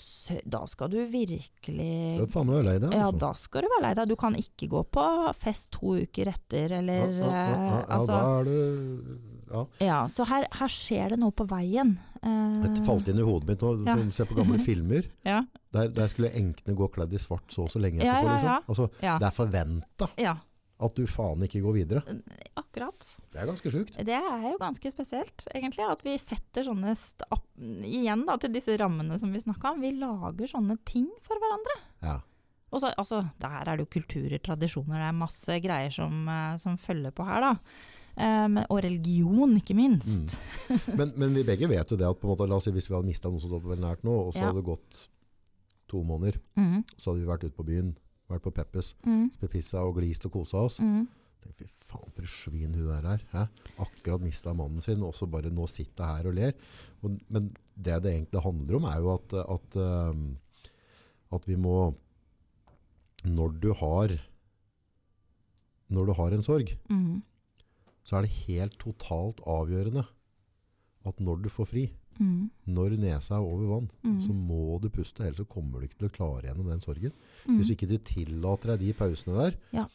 [0.48, 1.88] da skal du virkelig
[2.22, 3.18] er faen meg lei deg, ja, altså.
[3.20, 4.08] da skal du være lei deg.
[4.08, 5.04] Du kan ikke gå på
[5.38, 8.60] fest to uker etter, eller ja, ja, ja, ja, eh, altså, da er det
[9.52, 9.64] ja.
[9.84, 11.98] ja, Så her, her skjer det noe på veien.
[12.22, 13.96] Eh, Det falt inn i hodet mitt nå, Ja.
[14.14, 15.04] ser på gamle filmer.
[15.28, 15.42] Ja,
[15.72, 18.28] Der, der skulle enkene gå kledd i svart så og så lenge Ja, etterpå.
[18.28, 18.48] ja, Liksom.
[18.48, 18.58] ja.
[18.68, 20.34] Altså, ja, det er forventa ja,
[20.84, 22.02] at du faen ikke går videre.
[22.58, 23.06] akkurat.
[23.32, 23.94] Det er ganske sjukt.
[24.04, 26.94] Det er jo ganske spesielt, egentlig, at vi setter sånne
[27.86, 29.80] Igjen da, til disse rammene som vi snakka om.
[29.84, 31.76] Vi lager sånne ting for hverandre.
[32.02, 32.16] Ja.
[32.72, 36.56] Og så, altså, der er det jo kulturer, tradisjoner, det er masse greier som, eh,
[36.62, 37.56] som følger på her, da.
[38.12, 40.34] Um, og religion, ikke minst.
[40.92, 42.90] Men, men vi begge vet jo det at på en måte, la oss si hvis
[42.90, 44.50] vi hadde mista noen som hadde vært nært nå, og så Ja.
[44.50, 44.98] hadde det gått
[45.88, 47.94] to måneder, Mm, så hadde vi vært ute på byen,
[48.36, 50.80] vært på Peppes, mm, spist pizza og glist og kosa oss.
[50.82, 51.02] mm.
[51.42, 53.22] Fy faen, for et svin hun der er.
[53.32, 53.40] Hæ?
[53.82, 56.52] Akkurat mista mannen sin, og så bare nå sitter jeg her og ler.
[57.02, 59.76] Og, men det det egentlig handler om, er jo at, at,
[60.14, 60.38] um,
[61.34, 61.94] at vi må
[63.24, 64.14] Når du har
[65.90, 67.22] Når du har en sorg, Mm,
[68.04, 70.04] så er det helt totalt avgjørende
[71.06, 71.84] at når du får fri,
[72.22, 72.42] mm,
[72.76, 75.98] når nesa er over vann, mm, så må du puste, ellers så kommer du ikke
[76.02, 77.12] til å klare gjennom den sorgen.
[77.46, 77.56] mm.
[77.58, 79.86] Hvis ikke du tillater deg de pausene der, Ja.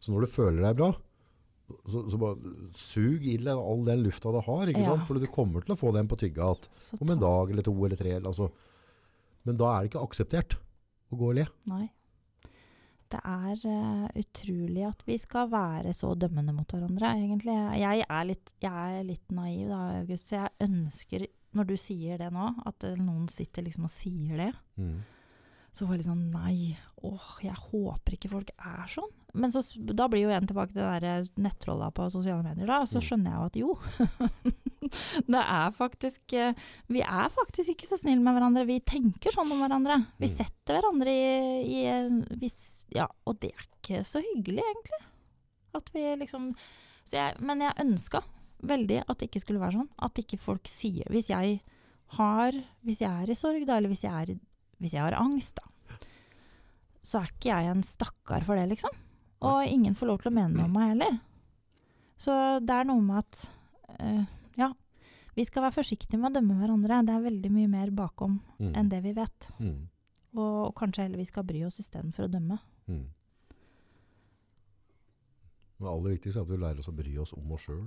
[0.00, 0.90] så når du føler deg bra,
[1.86, 4.90] så, så bare sug i deg all den lufta du har, ikke Ja.
[4.96, 5.06] sant?
[5.06, 7.74] For du kommer til å få den på tygga igjen om en dag eller to
[7.78, 8.16] eller tre.
[8.20, 8.50] Altså.
[9.46, 10.56] Men da er det ikke akseptert
[11.12, 11.46] å gå og le.
[11.70, 11.88] Nei.
[13.10, 17.56] Det er uh, utrolig at vi skal være så dømmende mot hverandre, egentlig.
[17.80, 21.24] Jeg er litt, jeg er litt naiv da, August, så jeg ønsker,
[21.54, 24.52] når du sier det nå, at eh, noen sitter liksom og sier det.
[25.72, 26.76] Så var jeg litt sånn Nei,
[27.06, 29.10] åh, jeg håper ikke folk er sånn.
[29.38, 29.60] Men så,
[29.94, 32.80] da blir jo igjen tilbake til den der nettrolla på sosiale medier, da.
[32.90, 33.04] Så Mm.
[33.06, 34.50] skjønner jeg jo at jo.
[35.30, 36.54] det er faktisk eh,
[36.90, 38.66] Vi er faktisk ikke så snille med hverandre.
[38.66, 40.00] Vi tenker sånn om hverandre.
[40.18, 40.34] Vi Mm.
[40.36, 42.24] setter hverandre i, i en
[42.90, 45.02] Ja, og det er ikke så hyggelig, egentlig.
[45.74, 46.50] At vi liksom
[47.06, 48.22] så jeg, Men jeg ønska
[48.62, 49.88] veldig at det ikke skulle være sånn.
[50.02, 51.60] At ikke folk sier Hvis jeg
[52.16, 52.52] har
[52.84, 54.38] Hvis jeg er i sorg, da, eller hvis jeg, er,
[54.82, 55.96] hvis jeg har angst, da,
[57.02, 58.90] så er ikke jeg en stakkar for det, liksom.
[59.46, 61.14] Og ingen får lov til å mene noe om meg heller.
[62.20, 63.44] Så det er noe med at
[64.00, 64.24] eh,
[64.60, 64.72] Ja,
[65.38, 66.98] vi skal være forsiktige med å dømme hverandre.
[67.06, 68.74] Det er veldig mye mer bakom Mm.
[68.76, 69.48] enn det vi vet.
[69.58, 69.88] Mm.
[70.34, 72.58] Og, og kanskje heller vi skal bry oss istedenfor å dømme.
[72.90, 73.06] Mm.
[75.80, 77.86] Det aller viktigste er at vi lærer oss å bry oss om oss sjøl.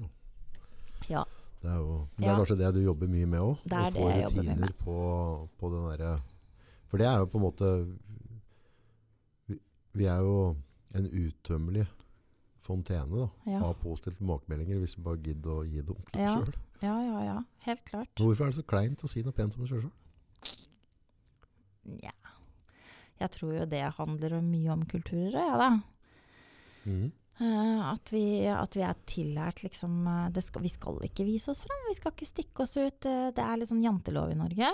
[1.63, 3.61] Det er, jo, det er kanskje det du jobber mye med òg?
[3.71, 4.73] Er jeg jobber mye med.
[4.83, 4.95] På,
[5.61, 6.09] på den derre
[6.91, 7.69] For det er jo på en måte
[9.47, 9.55] vi,
[9.95, 10.33] vi er jo
[10.93, 11.85] en utømmelig
[12.63, 13.61] fontene da, Ja.
[13.69, 16.35] av positive tilbakemeldinger hvis du bare gidder å gi dem til deg Ja.
[16.35, 16.53] sjøl.
[16.83, 17.37] ja, ja, ja.
[17.65, 18.11] Helt klart.
[18.19, 19.89] Hvorfor er det så kleint å si noe pent om deg sjøl?
[22.03, 22.11] Ja.
[23.19, 25.69] Jeg tror jo det handler mye om kulturer, ja da.
[26.85, 27.11] Mhm.
[27.41, 31.49] Eh, at, vi, at vi er tillært liksom eh, det skal, Vi skal ikke vise
[31.53, 33.07] oss frem, vi skal ikke stikke oss ut.
[33.09, 34.69] eh, det er litt sånn jantelov i Norge.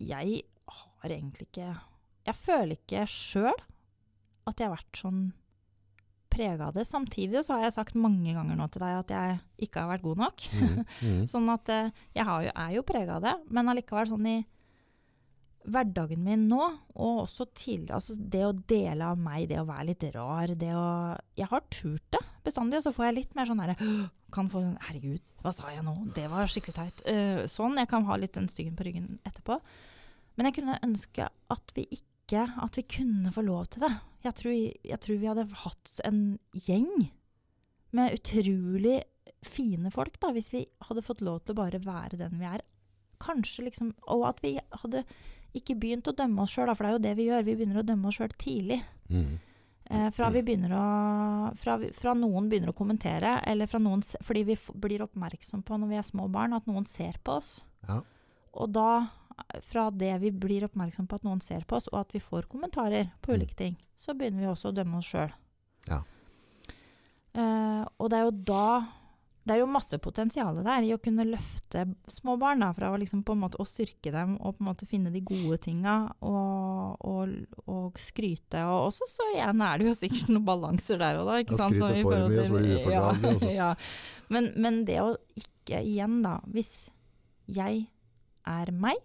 [0.00, 0.40] Jeg
[0.70, 1.68] har egentlig ikke
[2.26, 3.54] Jeg føler ikke sjøl
[4.50, 5.20] at jeg har vært sånn
[6.30, 6.84] prega av det.
[6.86, 10.04] Samtidig så har jeg sagt mange ganger nå til deg at jeg ikke har vært
[10.06, 10.44] god nok.
[10.54, 11.22] Mm, mm.
[11.32, 14.36] Sånn at jeg har jo, er jo prega av det, men allikevel sånn i
[15.68, 16.60] hverdagen min nå,
[16.96, 20.72] og også tidligere, altså det å dele av meg, det å være litt rar, det
[20.76, 20.86] å
[21.36, 23.74] Jeg har turt det bestandig, og så får jeg litt mer sånn her
[24.32, 25.94] Kan få sånn Herregud, hva sa jeg nå?
[26.16, 27.02] Det var skikkelig teit.
[27.04, 27.78] Uh, sånn.
[27.80, 29.58] Jeg kan ha litt den styggen på ryggen etterpå.
[30.38, 33.94] Men jeg kunne ønske at vi ikke At vi kunne få lov til det.
[34.22, 34.54] Jeg tror,
[34.86, 36.20] jeg tror vi hadde hatt en
[36.68, 36.92] gjeng
[37.96, 39.00] med utrolig
[39.42, 42.62] fine folk, da, hvis vi hadde fått lov til å bare være den vi er.
[43.20, 44.54] Kanskje liksom Og at vi
[44.84, 45.02] hadde
[45.56, 47.46] ikke begynt å dømme oss sjøl, for det er jo det vi gjør.
[47.46, 48.80] Vi begynner å dømme oss sjøl tidlig.
[49.10, 49.38] Mm.
[49.90, 50.84] Eh, fra, vi å,
[51.58, 55.90] fra, fra noen begynner å kommentere, eller fra noen, fordi vi blir oppmerksom på når
[55.90, 57.64] vi er små barn, at noen ser på oss.
[57.88, 57.98] Ja.
[58.54, 59.08] Og da,
[59.66, 62.46] fra det vi blir oppmerksom på at noen ser på oss, og at vi får
[62.52, 63.40] kommentarer på Mm.
[63.40, 65.34] ulike ting, så begynner vi også å dømme oss sjøl.
[65.88, 66.02] Ja.
[67.34, 68.86] Eh, og det er jo da
[69.50, 73.24] Det er jo masse potensial der i å kunne løfte små barn da, fra liksom
[73.58, 77.32] å styrke dem og på en måte finne de gode tinga og, og,
[77.66, 78.62] og skryte.
[78.62, 81.40] Og også så igjen er det jo sikkert noen balanser der òg, da.
[81.42, 81.74] Ikke sant?
[81.74, 83.50] skryte Så i for mye, så blir det altså.
[83.50, 83.68] Ja, ja.
[84.30, 85.10] Men, men det å
[85.42, 86.72] ikke igjen, da Hvis
[87.50, 87.88] jeg
[88.46, 89.02] er meg,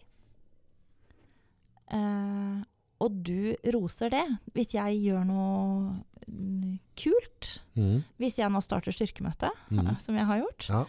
[1.89, 2.61] eh,
[3.03, 4.23] og du roser det
[4.55, 5.95] Hvis jeg gjør noe
[6.27, 7.97] mm, kult, mm.
[8.21, 9.95] hvis jeg nå starter styrkemøte, mm.
[10.05, 10.83] som jeg har gjort, Ja.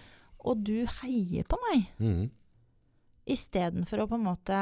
[0.47, 2.29] og du heier på meg, mm.
[3.37, 4.61] istedenfor å på en måte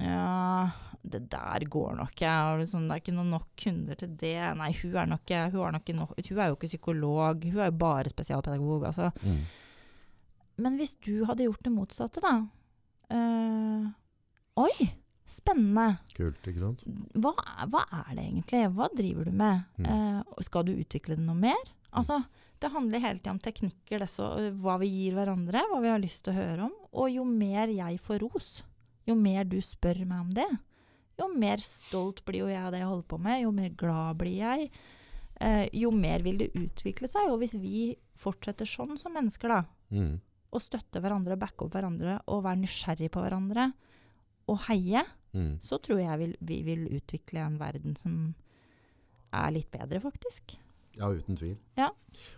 [0.00, 0.72] Ja,
[1.04, 2.32] det der går nok ikke.
[2.56, 4.38] Liksom, det er ikke noe nok kunder til det.
[4.56, 7.76] Nei, hun er, nok, hun, er nok hun er jo ikke psykolog, hun er jo
[7.82, 8.86] bare spesialpedagog.
[8.88, 9.10] Altså.
[9.20, 9.42] Mm.
[10.64, 12.34] Men hvis du hadde gjort det motsatte, da
[13.12, 13.92] eh,
[14.64, 14.88] Oi,
[15.28, 15.98] spennende.
[16.16, 16.84] Kult, ikke sant?
[17.16, 17.32] Hva,
[17.72, 18.62] hva er det egentlig?
[18.76, 19.64] Hva driver du med?
[19.80, 19.86] Mm.
[19.90, 21.60] Eh, skal du utvikle det noe mer?
[21.94, 22.20] Altså,
[22.60, 24.28] det handler hele tida om teknikker, det så,
[24.60, 26.76] hva vi gir hverandre, hva vi har lyst til å høre om.
[26.92, 28.50] Og jo mer jeg får ros,
[29.08, 30.48] jo mer du spør meg om det,
[31.20, 34.18] jo mer stolt blir jo jeg av det jeg holder på med, jo mer glad
[34.18, 34.70] blir jeg.
[35.42, 37.30] Eh, jo mer vil det utvikle seg.
[37.30, 39.60] Og hvis vi fortsetter sånn som mennesker, da,
[39.94, 40.14] mm.
[40.54, 43.70] og støtte hverandre, backer opp hverandre, og være nysgjerrig på hverandre,
[44.50, 45.54] og heie, mm.
[45.64, 48.18] så tror jeg vi, vi vil utvikle en verden som
[49.34, 50.56] er litt bedre, faktisk.
[50.94, 51.56] Ja, uten tvil.
[51.76, 51.88] Ja.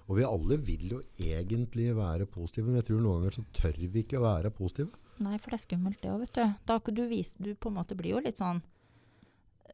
[0.09, 3.77] Og vi alle vil jo egentlig være positive, men jeg tror noen ganger så tør
[3.93, 4.97] vi ikke å være positive.
[5.21, 6.55] Nei, for det er skummelt det òg, vet du.
[6.69, 8.63] Da du viser, Du på en måte blir jo litt sånn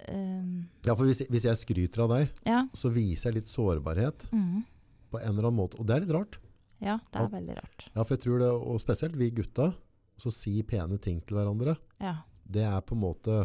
[0.09, 0.67] um...
[0.87, 2.65] Ja, for hvis, hvis jeg skryter av deg, Ja.
[2.75, 4.65] så viser jeg litt sårbarhet Mm,
[5.13, 5.79] på en eller annen måte.
[5.79, 6.39] Og det er litt rart.
[6.83, 7.89] ja, det er At- veldig rart.
[7.95, 9.75] Ja, for jeg tror det, og spesielt vi gutta,
[10.23, 12.17] så si pene ting til hverandre, Ja.
[12.47, 13.43] det er på en måte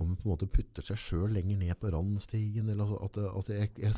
[0.00, 3.18] om man på en måte putter seg sjøl lenger ned på randstigen, eller altså at,
[3.36, 3.92] altså jeg, jeg,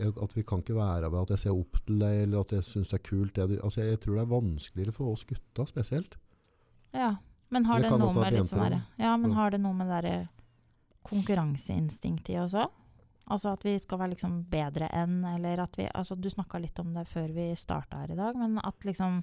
[0.00, 2.54] jeg, at vi kan ikke være ved at jeg ser opp til deg, eller at
[2.56, 3.34] jeg syns det er kult.
[3.36, 6.16] Det altså jeg, tror det er vanskeligere for oss gutta spesielt.
[6.96, 7.14] ja.
[7.52, 10.28] Men har det, det noe med sånn Ja, men har det noe med det derre
[11.06, 12.64] konkurranseinstinktet i også?
[13.30, 16.80] Altså at vi skal være liksom bedre enn, eller at vi Altså du snakka litt
[16.82, 19.20] om det før vi starta her i dag, men at liksom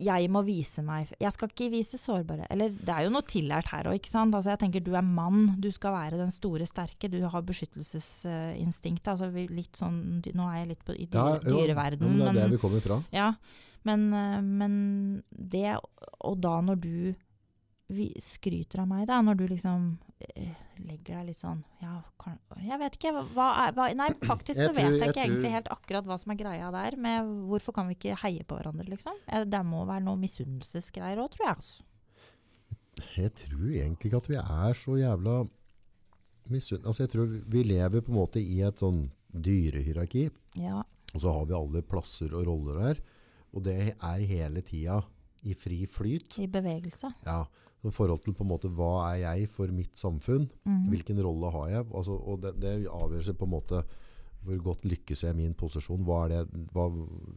[0.00, 3.68] jeg må vise meg Jeg skal ikke vise sårbare Eller det er jo noe tillært
[3.72, 4.34] her òg, ikke sant.
[4.34, 7.10] Altså jeg tenker du er mann, du skal være den store, sterke.
[7.12, 9.10] Du har beskyttelsesinstinktet.
[9.12, 12.48] Altså litt sånn Nå er jeg litt på, i dyre, jo, dyreverdenen, men det er
[12.48, 13.02] det vi kommer fra.
[13.12, 13.32] ja,
[13.88, 14.74] men, eh, men
[15.30, 15.76] det
[16.22, 16.96] Og da når du
[18.20, 19.98] skryter av meg, da, når du liksom
[20.36, 20.54] øh,
[20.86, 23.12] legger deg litt sånn Ja, kan, jeg vet ikke.
[23.34, 26.04] Hva er hva, Nei, faktisk Jeg så tror- vet jeg jeg ikke egentlig helt akkurat
[26.06, 26.96] hva som er greia der.
[26.96, 29.14] Med hvorfor kan vi ikke heie på hverandre, liksom?
[29.50, 31.56] Det må være noe misunnelsesgreier òg, tror jeg.
[31.56, 31.82] Altså.
[33.16, 35.36] Jeg tror egentlig ikke at vi er så jævla
[36.52, 36.86] misunnelige.
[36.86, 40.82] Altså jeg tror vi- vi lever på en måte i et sånn dyrehierarki, Ja.
[41.14, 43.02] og så har vi alle plasser og roller der.
[43.54, 45.02] Og det er hele tida
[45.44, 46.38] i fri flyt.
[46.38, 47.10] I bevegelse.
[47.26, 47.40] Ja,
[47.82, 50.48] I forhold til på en måte hva er jeg for mitt samfunn?
[50.64, 50.88] Mhm.
[50.92, 51.86] Hvilken rolle har jeg?
[51.92, 53.82] Altså, og det, det avgjør seg på en måte
[54.42, 56.02] hvor godt lykkes jeg i min posisjon.
[56.24, 56.40] Er det,
[56.74, 56.88] hva,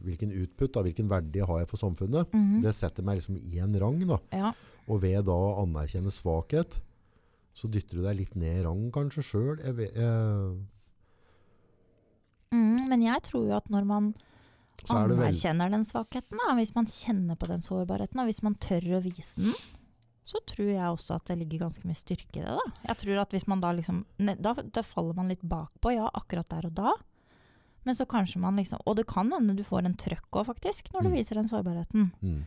[0.02, 2.32] hvilken utput, da, hvilken verdi har jeg for samfunnet?
[2.34, 2.62] Mhm.
[2.62, 4.00] Det setter meg liksom i en rang.
[4.06, 4.18] da.
[4.32, 4.52] Ja.
[4.88, 6.80] Og ved da å anerkjenne svakhet,
[7.54, 9.58] så dytter du deg litt ned i rang kanskje sjøl.
[9.64, 9.92] Jeg,
[12.54, 14.12] Mm, men jeg tror jo at når man
[15.24, 19.02] anerkjenner den svakheten, da, hvis man kjenner på den sårbarheten, og hvis man tør å
[19.02, 19.54] vise den,
[20.26, 22.54] så tror jeg også at det ligger ganske mye styrke i det.
[22.58, 22.72] Da.
[22.88, 26.48] Jeg tror at hvis man da liksom da, da faller man litt bakpå, ja, akkurat
[26.50, 26.92] der og da.
[27.84, 30.92] Men så kanskje man liksom Og det kan hende du får en trøkk òg, faktisk,
[30.92, 31.14] når du Mm.
[31.14, 32.10] viser den sårbarheten.
[32.22, 32.44] mm,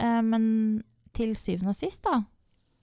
[0.00, 0.82] Eh, men
[1.12, 2.24] til syvende og sist, da,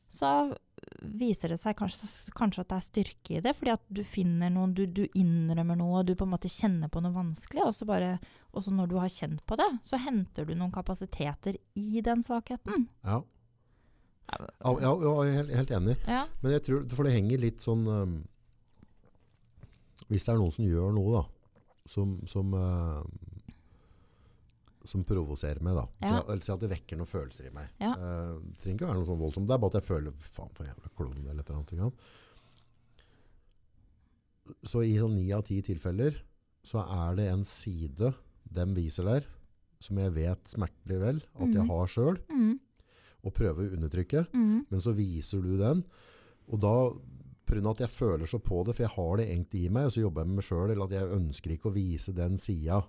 [0.09, 0.55] så
[0.99, 2.07] viser det seg kanskje,
[2.37, 5.79] kanskje at det er styrke i det, fordi at du finner noen, du, du innrømmer
[5.79, 8.15] noe, og du på en måte kjenner på noe vanskelig, og så bare,
[8.53, 12.25] og så når du har kjent på det, så henter du noen kapasiteter i den
[12.25, 12.89] svakheten.
[13.07, 13.21] ja.
[14.29, 15.93] Ja, ja, ja, jeg er helt, helt enig.
[16.05, 16.19] Ja.
[16.43, 18.11] Men jeg tror, for det henger litt sånn um,
[20.05, 21.23] Hvis det er noen som gjør noe da,
[21.89, 23.01] som, som, uh,
[24.89, 25.85] som provoserer meg, da.
[26.01, 26.23] Så Ja.
[26.33, 27.69] jeg, si at det vekker noen følelser i meg.
[27.79, 27.93] Ja.
[27.93, 29.47] Uh, det trenger ikke være noe sånn voldsomt.
[29.47, 31.93] Det er bare at jeg føler faen for en jævla klovn eller et eller annet.
[34.65, 36.17] Så i sånn ni av ti tilfeller
[36.65, 38.13] så er det en side
[38.49, 39.27] de viser der,
[39.79, 41.69] som jeg vet smertelig vel at jeg Mhm.
[41.69, 42.59] har sjøl, Mm,
[43.23, 44.27] og prøver å undertrykke.
[44.33, 45.83] mm, Men så viser du den,
[46.51, 46.89] og da
[47.45, 47.69] pga.
[47.71, 50.01] at jeg føler så på det, for jeg har det egentlig i meg, og så
[50.01, 52.81] jobber jeg med meg sjøl, eller at jeg ønsker ikke å vise den sida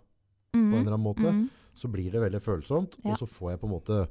[0.53, 1.51] på en mm, eller annen måte, mm.
[1.75, 3.13] Så blir det veldig følsomt, Ja.
[3.13, 4.09] og så får jeg på en måte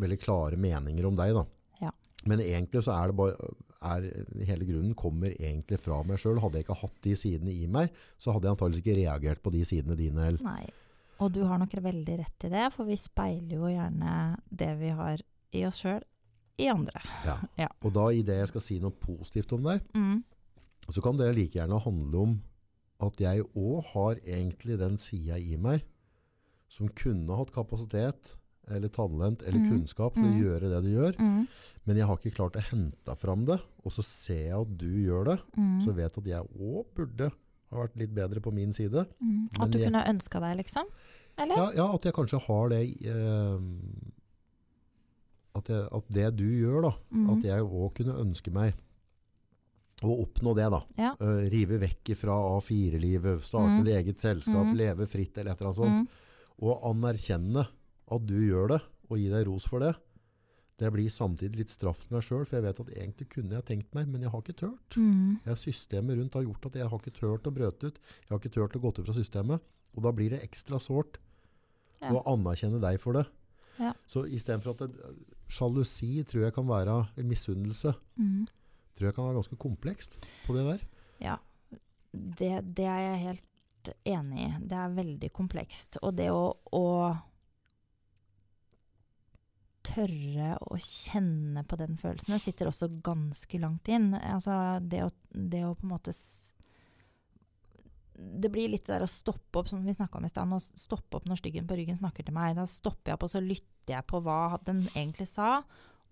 [0.00, 1.44] veldig klare meninger om deg, da.
[1.80, 1.90] Ja.
[2.26, 3.52] Men egentlig så er det bare
[3.84, 4.06] er,
[4.48, 6.38] Hele grunnen kommer egentlig fra meg sjøl.
[6.40, 9.52] Hadde jeg ikke hatt de sidene i meg, så hadde jeg antakeligvis ikke reagert på
[9.52, 10.30] de sidene dine.
[10.30, 10.40] Eller.
[10.42, 10.70] Nei.
[11.20, 14.14] Og du har nok veldig rett i det, for vi speiler jo gjerne
[14.50, 15.20] det vi har
[15.54, 16.00] i oss sjøl,
[16.58, 17.02] i andre.
[17.26, 17.36] Ja.
[17.64, 17.68] Ja.
[17.84, 20.24] Og da i det jeg skal si noe positivt om deg, Mm.
[20.88, 22.34] så kan det like gjerne handle om
[23.04, 25.82] at jeg òg har egentlig den sida i meg
[26.74, 28.34] som kunne hatt kapasitet
[28.74, 29.70] eller talent eller mm.
[29.70, 30.40] kunnskap til å Mhm.
[30.42, 31.46] gjøre det du gjør, Mm.
[31.86, 33.58] men jeg har ikke klart å hente fram det.
[33.84, 35.80] Og så ser jeg at du gjør det, Mm.
[35.84, 37.30] så vet at jeg òg burde
[37.70, 39.06] ha vært litt bedre på min side.
[39.22, 39.48] Mm.
[39.60, 40.86] At du jeg- kunne ønska deg, liksom?
[41.36, 41.56] Eller?
[41.56, 43.58] Ja, ja at jeg kanskje har det eh,
[45.54, 47.30] at, jeg, at det du gjør, da, Mm.
[47.36, 48.74] at jeg òg kunne ønske meg
[50.02, 50.80] å oppnå det, da.
[50.98, 51.12] Ja.
[51.20, 53.86] Uh, rive vekk fra A4-livet, starte Mm.
[53.86, 54.76] eget selskap, Mm.
[54.76, 56.08] leve fritt eller et eller annet sånt.
[56.62, 57.66] Og anerkjenne
[58.14, 59.94] at du gjør det, og gi deg ros for det.
[60.78, 63.64] Det blir samtidig litt straff til meg sjøl, for jeg vet at egentlig kunne jeg
[63.68, 64.96] tenkt meg, men jeg har ikke tørt.
[64.98, 65.36] Mm.
[65.46, 68.00] Jeg Systemet rundt har gjort at jeg har ikke tørt å brøte ut.
[68.24, 69.60] Jeg har ikke tørt å gå ut fra systemet.
[69.94, 71.20] Og da blir det ekstra sårt
[72.02, 72.10] Ja.
[72.10, 73.26] å anerkjenne deg for det.
[73.78, 73.92] Ja.
[74.06, 74.90] Så istedenfor at det,
[75.48, 78.46] sjalusi tror jeg kan være en misunnelse, Mm.
[78.96, 80.80] tror jeg kan være ganske komplekst på det der.
[81.20, 81.38] Ja,
[82.12, 83.44] det, det er jeg helt
[84.04, 84.50] enig i.
[84.70, 85.98] Det er veldig komplekst.
[86.02, 86.84] Og det å, å
[89.84, 94.12] tørre å kjenne på den følelsen, det sitter også ganske langt inn.
[94.16, 96.14] Altså det å, det å på en måte
[98.14, 100.52] Det blir litt det der å stoppe opp, som vi snakka om i stad.
[100.54, 102.56] Å stoppe opp når styggen på ryggen snakker til meg.
[102.56, 105.58] Da stopper jeg opp, og så lytter jeg på hva den egentlig sa,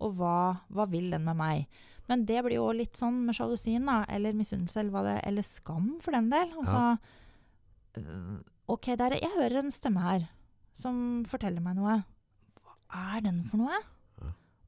[0.03, 0.37] og hva,
[0.69, 1.81] hva vil den med meg.
[2.09, 6.15] Men det blir jo litt sånn med sjalusien, da, eller misunnelse, eller, eller skam for
[6.15, 6.51] den del.
[6.59, 7.21] Altså, øh,
[7.97, 10.29] ok, der, jeg hører en stemme her
[10.77, 11.99] som forteller meg noe.
[12.63, 13.81] Hva er den for noe?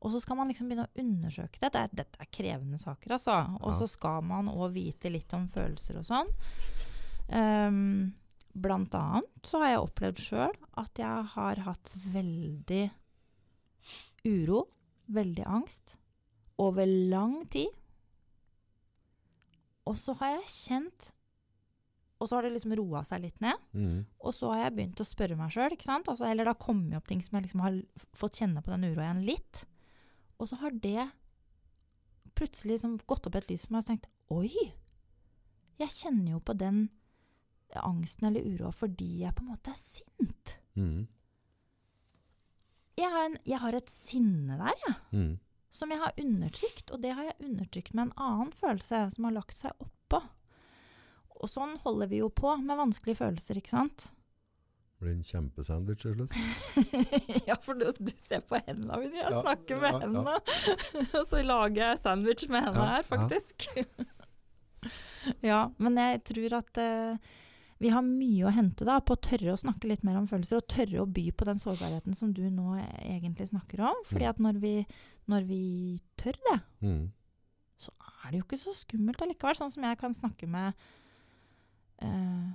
[0.05, 1.63] Og så skal man liksom begynne å undersøke det.
[1.65, 3.39] Dette er, dette er krevende saker, altså.
[3.65, 6.29] Og så skal man òg vite litt om følelser og sånn.
[7.25, 8.13] Um,
[8.53, 12.83] blant annet så har jeg opplevd sjøl at jeg har hatt veldig
[14.29, 14.61] uro,
[15.15, 15.95] veldig angst,
[16.61, 17.73] over lang tid.
[19.89, 21.09] Og så har jeg kjent
[22.25, 23.59] Og så har det liksom roa seg litt ned.
[23.77, 23.99] Mm.
[24.25, 27.05] Og så har jeg begynt å spørre meg sjøl, altså, eller det har kommet opp
[27.11, 27.77] ting som jeg liksom har
[28.17, 29.61] fått kjenne på den uroa igjen litt.
[30.41, 31.05] Og så har det
[32.35, 34.71] plutselig liksom gått opp et lys for meg og så tenkt Oi!
[35.77, 36.87] Jeg kjenner jo på den
[37.77, 40.55] angsten eller uroa fordi jeg på en måte er sint.
[40.73, 41.05] Mm.
[42.95, 44.95] Jeg har, en, jeg har et sinne der, jeg.
[45.11, 45.33] Mm.
[45.75, 49.35] som jeg har undertrykt, og det har jeg undertrykt med en annen følelse som har
[49.35, 50.21] lagt seg oppå.
[51.43, 54.11] Og sånn holder vi jo på med vanskelige følelser, ikke sant?
[54.95, 56.35] Det blir en kjempesandwich til slutt.
[57.49, 60.37] ja, for du, du ser på hendene mine, jeg Ja, snakker med ja, hendene.
[61.19, 63.67] og så lager jeg sandwich med hendene her, faktisk.
[65.51, 67.33] ja, men jeg tror at uh,
[67.83, 70.61] vi har mye å hente da, på å tørre å snakke litt mer om følelser,
[70.61, 73.99] og tørre å by på den sårbarheten som du nå egentlig snakker om.
[74.07, 74.31] Fordi Mm.
[74.31, 74.75] at når vi,
[75.27, 75.61] når vi
[76.15, 77.11] tør det, Mm.
[78.25, 80.73] er det jo ikke så skummelt allikevel, sånn som jeg kan snakke med
[82.01, 82.47] eh,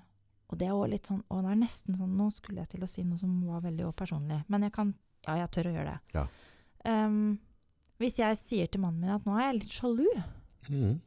[0.50, 2.84] Og det er også litt sånn Og det er nesten sånn Nå skulle jeg til
[2.84, 4.94] å si noe som var veldig personlig, men jeg kan
[5.26, 6.16] Ja, jeg tør å gjøre det.
[6.16, 6.26] Ja.
[6.84, 7.38] Um,
[8.00, 10.08] Hvis jeg sier til mannen min at nå er jeg litt sjalu.
[10.68, 11.00] mm.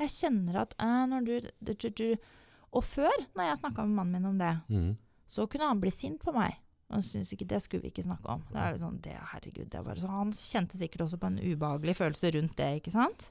[0.00, 2.16] Jeg kjenner at uh, når du, du, du, du
[2.72, 4.90] Og før, når jeg snakka med mannen min om det, mm.
[5.28, 6.56] så kunne han bli sint på meg.
[6.90, 8.40] Han syntes ikke det skulle vi ikke snakke om.
[8.50, 11.94] Det er sånn, det, herregud, det bare så Han kjente sikkert også på en ubehagelig
[12.00, 13.28] følelse rundt det, ikke sant.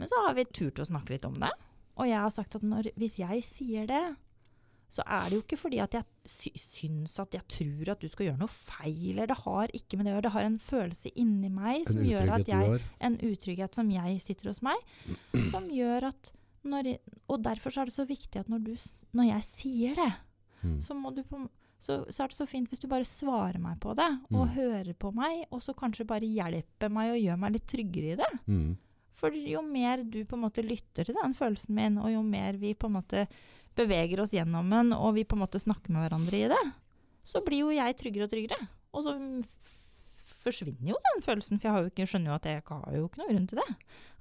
[0.00, 1.50] Men så har vi turt å snakke litt om det.
[2.00, 4.02] Og jeg har sagt at når, hvis jeg sier det,
[4.92, 8.08] så er det jo ikke fordi at jeg sy syns at jeg tror at du
[8.12, 10.26] skal gjøre noe feil, eller det har ikke med det å gjøre.
[10.26, 14.50] Det har en følelse inni meg som gjør at jeg en utrygghet som jeg sitter
[14.52, 14.76] hos meg,
[15.50, 16.32] som gjør at
[16.62, 16.92] når
[17.26, 18.76] Og derfor så er det så viktig at når, du,
[19.18, 20.12] når jeg sier det,
[20.62, 20.76] mm.
[20.84, 21.24] så, må du
[21.82, 24.52] så, så er det så fint hvis du bare svarer meg på det, og Mm.
[24.54, 28.20] hører på meg, og så kanskje bare hjelper meg og gjør meg litt tryggere i
[28.20, 28.30] det.
[28.46, 28.76] Mhm.
[29.22, 32.58] For jo mer du på en måte lytter til den følelsen min, og jo mer
[32.58, 33.26] vi på en måte
[33.78, 36.62] beveger oss gjennom den, og vi på en måte snakker med hverandre i det,
[37.24, 38.58] så blir jo jeg tryggere og tryggere.
[38.92, 39.14] Og så
[40.42, 43.06] forsvinner jo den følelsen, for jeg har jo ikke, skjønner jo at jeg har jo
[43.06, 43.68] ikke noen grunn til det.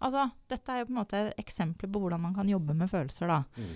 [0.05, 3.31] Altså, dette er jo på en måte eksempler på hvordan man kan jobbe med følelser,
[3.31, 3.41] da.
[3.57, 3.73] Mm.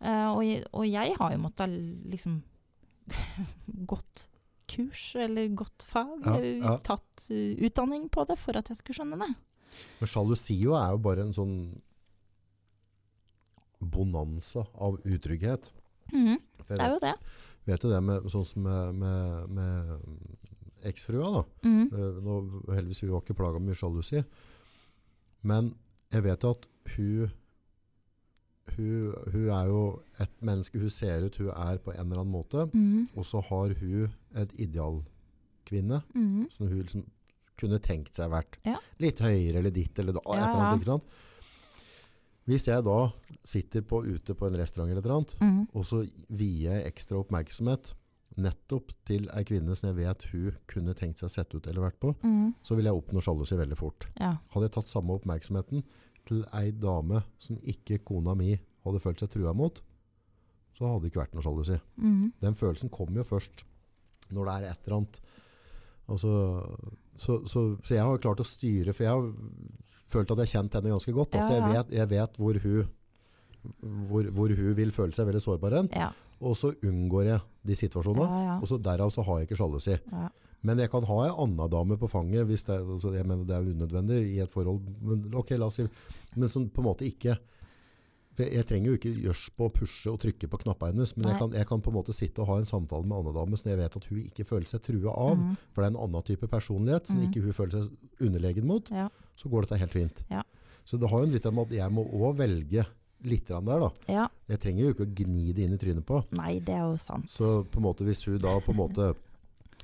[0.00, 1.74] Uh, og, og jeg har jo måttet
[2.14, 2.38] liksom
[3.90, 4.28] gått
[4.70, 6.74] kurs, eller gått fag, Ja, ja.
[6.86, 9.32] tatt eh, utdanning på det for at jeg skulle skjønne det.
[10.00, 11.56] Men sjalusio er jo bare en sånn
[13.80, 15.70] bonanza av utrygghet.
[16.12, 16.38] Mm,
[16.68, 17.14] det er jo det.
[17.68, 21.42] vet du det med, sånn som med, med, med eksfrua da.
[21.64, 21.84] Mm.
[22.24, 22.38] Nå,
[22.72, 24.24] heldigvis vi var ikke plaga med mye sjalusi.
[25.46, 25.74] Men
[26.12, 26.66] jeg vet at
[26.96, 27.30] hun,
[28.74, 29.84] hun, hun er jo
[30.20, 32.66] et menneske, hun ser ut, hun er på en eller annen måte.
[32.72, 36.50] Mhm, Og så har hun et idealkvinne mhm.
[36.50, 37.06] som hun liksom
[37.60, 38.78] kunne tenkt seg vært Ja.
[39.02, 41.18] litt høyere eller ditt eller da, et eller annet, ikke sant?
[42.50, 42.98] Hvis jeg da
[43.46, 45.64] sitter på, ute på en restaurant eller et eller annet, mm.
[45.76, 47.92] og så vier jeg ekstra oppmerksomhet
[48.40, 52.00] nettopp til ei kvinne som jeg vet hun kunne tenkt seg sett ut eller vært
[52.02, 52.62] på, mm.
[52.62, 54.06] så vil jeg oppnå sjalusi veldig fort.
[54.20, 54.36] Ja.
[54.54, 55.84] Hadde jeg tatt samme oppmerksomheten
[56.28, 58.54] til ei dame som ikke kona mi
[58.86, 59.82] hadde følt seg trua mot,
[60.76, 61.78] så hadde det ikke vært noe sjalusi.
[62.00, 62.30] Mm.
[62.40, 63.64] Den følelsen kommer jo først
[64.30, 65.20] når det er et eller annet.
[66.10, 66.30] Altså,
[67.16, 69.32] så, så, så jeg har klart å styre, for jeg har
[70.10, 71.34] følt at jeg har kjent henne ganske godt.
[71.38, 72.88] Altså, Ja, jeg, vet, jeg vet hvor hun,
[74.10, 76.10] hvor, hvor hun vil føle seg veldig sårbar hen, Ja.
[76.40, 78.28] og så unngår jeg de situasjonene.
[78.28, 78.58] Ja, ja.
[78.62, 79.98] Og så derav så har jeg ikke sjalusi.
[80.12, 80.28] Ja.
[80.62, 83.56] Men jeg kan ha en annen dame på fanget hvis det, altså jeg mener det
[83.56, 84.80] er unødvendig i et forhold.
[85.00, 85.86] Men, ok, la oss si,
[86.36, 87.38] men som på en måte ikke
[88.48, 91.38] jeg, trenger jo ikke gjørs på å pushe og trykke på knappene hennes, men jeg
[91.38, 93.70] kan, jeg kan på en måte sitte og ha en samtale med Anne Dame som
[93.70, 95.36] jeg vet at hun ikke føler seg trua av.
[95.38, 95.56] Mhm.
[95.72, 97.26] For det er en annen type personlighet som Mhm.
[97.30, 98.88] ikke hun føler seg underlegen mot.
[98.90, 99.08] Ja.
[99.36, 100.24] Så går dette helt fint.
[100.30, 100.42] Ja.
[100.84, 102.86] Så det har jo litt om at jeg må òg velge
[103.22, 103.60] litt der.
[103.60, 103.90] da.
[104.08, 104.28] ja.
[104.48, 106.24] Jeg trenger jo ikke å gni det inn i trynet på.
[106.32, 107.26] Nei, det er jo sant.
[107.28, 109.14] Så på en måte hvis hun da på en måte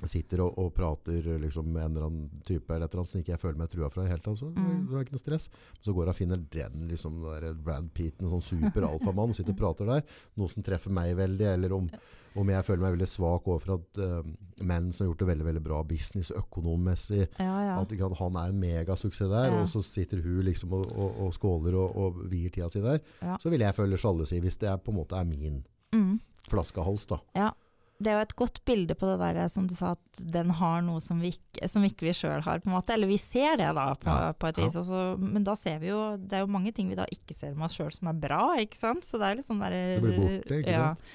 [0.05, 3.21] sitter og, og prater liksom med en eller annen type eller et eller annet som
[3.23, 4.83] ikke jeg føler meg trua fra i det hele tatt, så Mm.
[4.87, 5.49] det er ikke noe stress.
[5.81, 9.55] Så går jeg og finner den liksom der Brad Pitt, en sånn super alfamann, sitter
[9.55, 10.05] og prater der.
[10.37, 11.89] Noe som treffer meg veldig, eller om,
[12.37, 14.21] om jeg føler meg veldig svak overfor at uh,
[14.61, 17.81] menn som har gjort det veldig veldig bra business økonomisk, ja, ja.
[17.81, 19.61] at han- er en megasuksess der, Ja.
[19.61, 22.99] og så sitter hun liksom og, og, og skåler og, og vier tida si der,
[23.41, 25.63] så vil jeg føle sjalusi hvis det er, på en måte er min
[25.95, 26.19] mm.
[26.49, 27.07] flaskehals.
[27.07, 27.17] da.
[27.35, 27.51] Ja.
[27.97, 30.83] Det er jo et godt bilde på det der som du sa, at den har
[30.85, 32.93] noe som vi ikke, som ikke vi sjøl har, på en måte.
[32.93, 34.75] Eller vi ser det da, på, Ja, på et vis.
[34.77, 34.83] Ja.
[34.83, 37.55] Også, men da ser vi jo Det er jo mange ting vi da ikke ser
[37.57, 39.07] med oss sjøl som er bra, ikke sant.
[39.07, 40.89] Så det er litt sånn derre Det blir borte, ikke ja.
[40.93, 41.05] sant?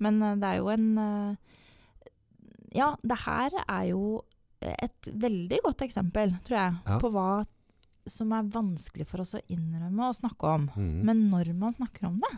[0.00, 1.56] Men eh, det er jo en eh,
[2.78, 4.04] Ja, det her er jo
[4.60, 7.30] et veldig godt eksempel, tror jeg, på hva
[8.10, 10.66] som er vanskelig for oss å innrømme og snakke om.
[10.76, 11.00] Mm.
[11.08, 12.32] Men når man snakker om det,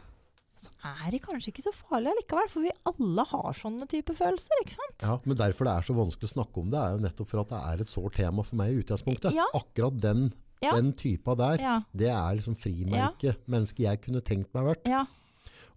[0.63, 0.71] så
[1.03, 2.49] er det kanskje ikke så farlig allikevel.
[2.53, 5.03] For vi alle har sånne type følelser, ikke sant?
[5.09, 7.43] Ja, men derfor det er så vanskelig å snakke om det, er jo nettopp for
[7.43, 9.35] at det er et sårt tema for meg i utgangspunktet.
[9.35, 9.49] Ja.
[9.59, 10.29] Akkurat den,
[10.63, 10.77] Ja.
[10.79, 13.35] den typa der, Ja, det er liksom frimerke.
[13.51, 14.87] Menneske jeg kunne tenkt meg vært.
[14.89, 15.05] ja.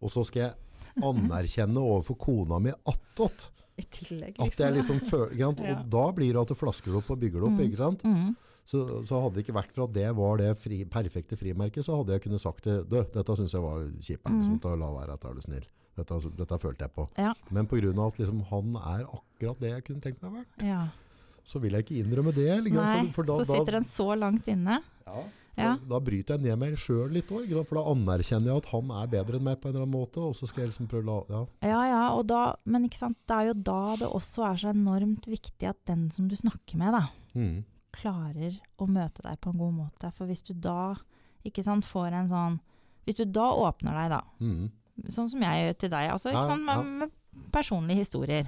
[0.03, 0.53] Og så skal jeg
[1.01, 3.49] anerkjenne overfor kona mi attåt.
[3.77, 5.59] I tillegg, At jeg liksom føler, sant?
[5.65, 5.79] Ja.
[5.79, 7.57] Og da blir det at du flasker det opp og bygger det opp.
[7.57, 7.63] Mm.
[7.65, 8.03] ikke sant?
[8.07, 8.35] Mm.
[8.65, 11.99] Så, så hadde det ikke vært for at det var det fri, perfekte frimerket, så
[11.99, 12.79] hadde jeg kunnet sagt det.
[12.89, 14.25] Du, dette syns jeg var kjipt.
[14.25, 14.39] Mm.
[14.41, 15.67] Liksom, la være, er du snill.
[15.95, 17.05] Dette, dette følte jeg på.
[17.21, 17.31] Ja.
[17.55, 17.93] Men pga.
[18.07, 20.81] at liksom, han er akkurat det jeg kunne tenkt meg vært, ja.
[21.47, 22.49] så vil jeg ikke innrømme det.
[22.65, 24.81] Liksom, Nei, for, for da, så sitter da, den så langt inne.
[25.05, 25.25] ja,
[25.55, 25.69] Ja.
[25.79, 28.89] Da, da bryter jeg ned meg sjøl litt òg, for da anerkjenner jeg at han
[28.91, 30.19] er bedre enn meg på en eller annen måte.
[30.19, 31.43] Og så skal jeg liksom prøve å la ja.
[31.69, 35.69] Ja, ja, og da, men det er jo da det også er så enormt viktig
[35.69, 37.05] at den som du snakker med, da,
[37.35, 37.65] Mm.
[37.95, 40.11] Klarer å møte deg på en god måte.
[40.15, 40.95] For hvis du da
[41.45, 42.59] ikke sant, får en sånn
[43.05, 44.69] Hvis du da åpner deg, da, Mm.
[45.13, 48.47] sånn som jeg gjør til deg, altså, ikke sant, med, med personlige historier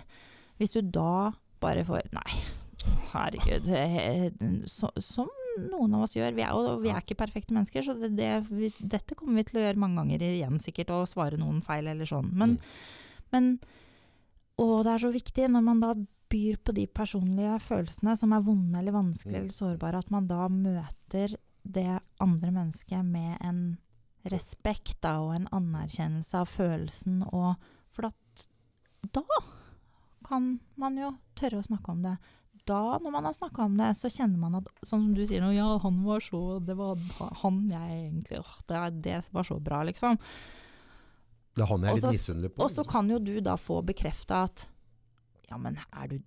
[0.57, 2.39] Hvis du da bare får Nei,
[3.13, 3.67] herregud.
[4.69, 6.35] Så, som noen av oss gjør.
[6.37, 9.47] Vi er, og vi er ikke perfekte mennesker, så det, det, vi, dette kommer vi
[9.49, 12.29] til å gjøre mange ganger igjen sikkert, og svare noen feil eller sånn.
[12.37, 12.57] Men,
[13.33, 13.47] men
[14.61, 15.91] Og det er så viktig når man da
[16.29, 19.41] byr på de personlige følelsene som er vonde eller vanskelige Mm.
[19.43, 23.77] eller sårbare, at man da møter det andre mennesket med en
[24.25, 27.21] respekt da, og en anerkjennelse av følelsen.
[27.33, 27.55] Og,
[27.89, 28.47] for at
[29.13, 29.23] da
[30.27, 32.17] kan man jo tørre å snakke om det.
[32.67, 35.39] Da, når man har snakka om det, så kjenner man at Sånn som du sier
[35.39, 36.97] nå, ja, han var så Det var
[37.43, 40.17] han jeg egentlig åh, det, det var så bra, liksom.
[41.55, 42.63] Det er han jeg er litt misunnelig på.
[42.65, 44.67] Og så kan jo du da få bekrefta at
[45.49, 46.17] ja, men er du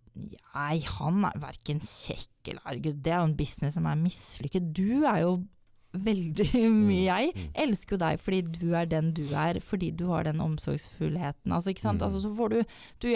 [0.55, 4.73] Nei, han er verken kjekk eller Herregud, det er jo en business som er mislykket.
[4.77, 5.35] Du er jo
[5.95, 6.47] veldig
[6.89, 7.49] mye Jeg Mm.
[7.65, 11.53] elsker jo deg fordi du er den du er, fordi du har den omsorgsfullheten.
[11.53, 12.01] Altså, ikke sant?
[12.01, 12.07] Mm.
[12.09, 12.61] Altså, så får du,
[13.01, 13.09] du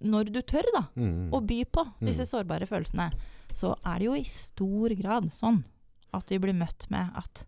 [0.00, 1.30] Når du tør, da, Mm.
[1.34, 2.30] å by på disse Mm.
[2.32, 3.10] sårbare følelsene,
[3.52, 5.64] så er det jo i stor grad sånn
[6.14, 7.44] at vi blir møtt med at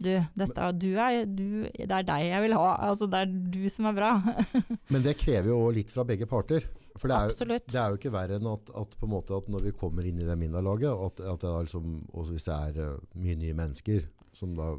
[0.00, 2.76] du, dette, du er, du, det er deg jeg vil ha.
[2.88, 4.10] Altså, det er du som er bra.
[4.94, 6.64] Men det krever jo litt fra begge parter.
[6.98, 7.66] For det er, Absolutt.
[7.70, 10.06] det er jo ikke verre enn at, at, på en måte at når vi kommer
[10.08, 13.36] inn i det middagslaget, at, at det er liksom, også hvis det er eh, mye
[13.38, 14.72] nye mennesker, som da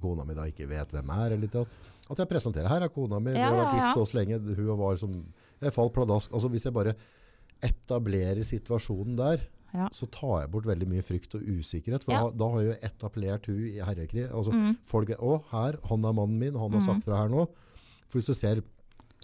[0.00, 1.68] kona mi da ikke vet hvem er, eller litt, at,
[2.08, 3.92] at jeg presenterer, her er kona mi, vi har vært gift ja.
[3.98, 5.14] så så lenge, hun var som,
[5.60, 6.32] jeg falt pladask.
[6.32, 6.94] Altså hvis jeg bare
[7.62, 9.88] etablerer situasjonen der, Ja.
[9.92, 12.22] så tar jeg bort veldig mye frykt og usikkerhet, for Ja.
[12.22, 14.30] da, da har jeg jo etablert hun i herrekrig.
[14.32, 14.76] Altså, Mm.
[14.82, 16.86] folk å, her, han er mannen min, han har mm.
[16.86, 17.48] sagt fra her nå.
[18.08, 18.62] For hvis du ser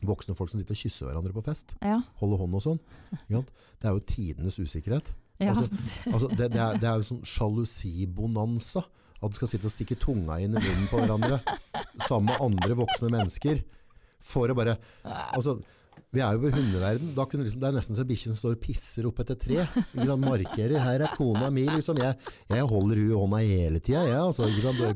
[0.02, 2.00] voksne folk som sitter og kysser hverandre på fest, Ja.
[2.20, 2.80] holder hånd og sånn,
[3.28, 5.12] det er jo tidenes usikkerhet.
[5.40, 5.52] ja.
[5.54, 5.68] Altså,
[6.12, 8.84] Altså, det, det, er, det er jo sånn sjalusibonanza.
[9.22, 11.38] At du skal sitte og stikke tunga inn i munnen på hverandre
[12.04, 13.62] sammen med andre voksne mennesker.
[14.24, 14.74] For å bare
[15.32, 15.54] Altså,
[16.12, 17.14] vi er jo på hundeverden.
[17.16, 19.64] Liksom, det er nesten så bikkjen står og pisser opp etter tre.
[19.94, 20.76] Markerer.
[20.82, 21.64] 'Her er kona mi'.
[21.70, 21.96] Liksom.
[21.98, 22.18] Jeg,
[22.50, 24.20] jeg holder hun i hånda hele tida, jeg.
[24.20, 24.44] Altså?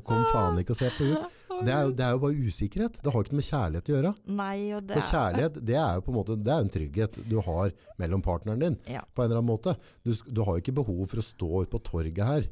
[0.04, 1.24] Kom faen ikke og se på hun.
[1.64, 2.98] Det er, jo, det er jo bare usikkerhet.
[3.02, 4.12] Det har ikke noe med kjærlighet å gjøre.
[4.40, 7.20] Nei, og det For kjærlighet, det er jo på en måte Det er en trygghet
[7.28, 8.76] du har mellom partneren din.
[8.90, 9.02] Ja.
[9.14, 9.74] På en eller annen måte.
[10.06, 12.46] Du, du har jo ikke behov for å stå på torget her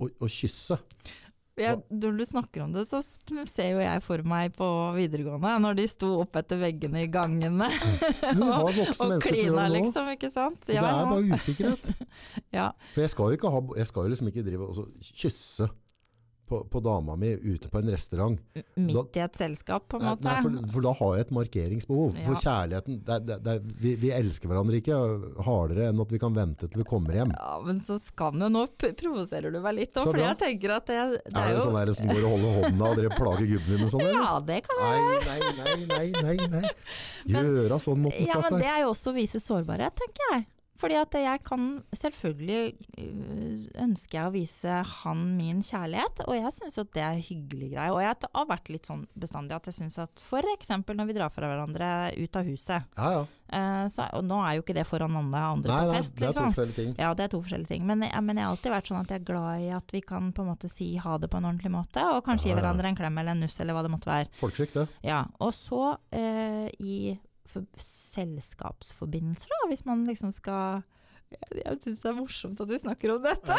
[0.00, 0.78] og, og kysse.
[1.60, 5.76] jeg, Når du snakker om det, så ser jo jeg for meg på videregående, når
[5.82, 7.68] de sto opp etter veggene i gangene
[8.40, 10.64] og, og klina, liksom, ikke sant?
[10.72, 11.92] Ja, det er bare usikkerhet.
[12.56, 12.70] ja.
[12.94, 15.68] For jeg skal jo, ikke ha, jeg skal jo liksom ikke drive og kysse
[16.50, 18.38] på, på dama mi ute på en restaurant.
[18.76, 20.26] Midt i et selskap, på en måte.
[20.26, 22.16] nei, for, for da har jeg et markeringsbehov.
[22.26, 24.98] For kjærligheten det, er- det, er- det, er- vi, vi elsker hverandre ikke
[25.46, 27.32] hardere enn at vi kan vente til vi kommer hjem.
[27.38, 30.90] Ja, men så skal jo Nå provoserer du meg litt òg, for jeg tenker at
[30.90, 30.98] det,
[31.30, 33.50] det Er er det jo sånn der som går og holder hånda og dere plager
[33.54, 34.06] gubben din med sånn?
[34.10, 35.20] Ja, det kan jeg.
[35.30, 36.70] Nei, nei, nei, nei, nei, nei.
[37.30, 40.46] Gjøra sånn måten, Ja, men det er jo også å vise sårbarhet, tenker jeg.
[40.80, 41.64] Fordi at jeg kan
[41.96, 47.18] Selvfølgelig øh, ønsker jeg å vise han min kjærlighet, og jeg syns at det er
[47.26, 47.90] hyggelig greie.
[47.92, 50.70] Og jeg har vært litt sånn bestandig at jeg syns at f.eks.
[50.88, 53.22] når vi drar fra hverandre ut av huset Ja, ja.
[53.58, 56.08] eh, så, Og nå er jo ikke det foran andre, andre Nei, på nei, det
[56.08, 56.50] er to liksom.
[56.50, 56.94] forskjellige ting.
[57.02, 57.86] Ja, det er to forskjellige ting.
[57.88, 60.02] Men jeg, men jeg har alltid vært sånn at jeg er glad i at vi
[60.12, 62.60] kan på en måte si ha det på en ordentlig måte, og kanskje Ja, gi
[62.62, 64.30] hverandre en klem eller en nuss eller hva det måtte være.
[64.40, 64.86] Folkskikk, det.
[65.06, 67.18] Ja, og så eh, i
[67.80, 70.82] selskapsforbindelser, da, hvis man liksom skal
[71.30, 73.54] Jeg, jeg syns det er morsomt at vi snakker om dette.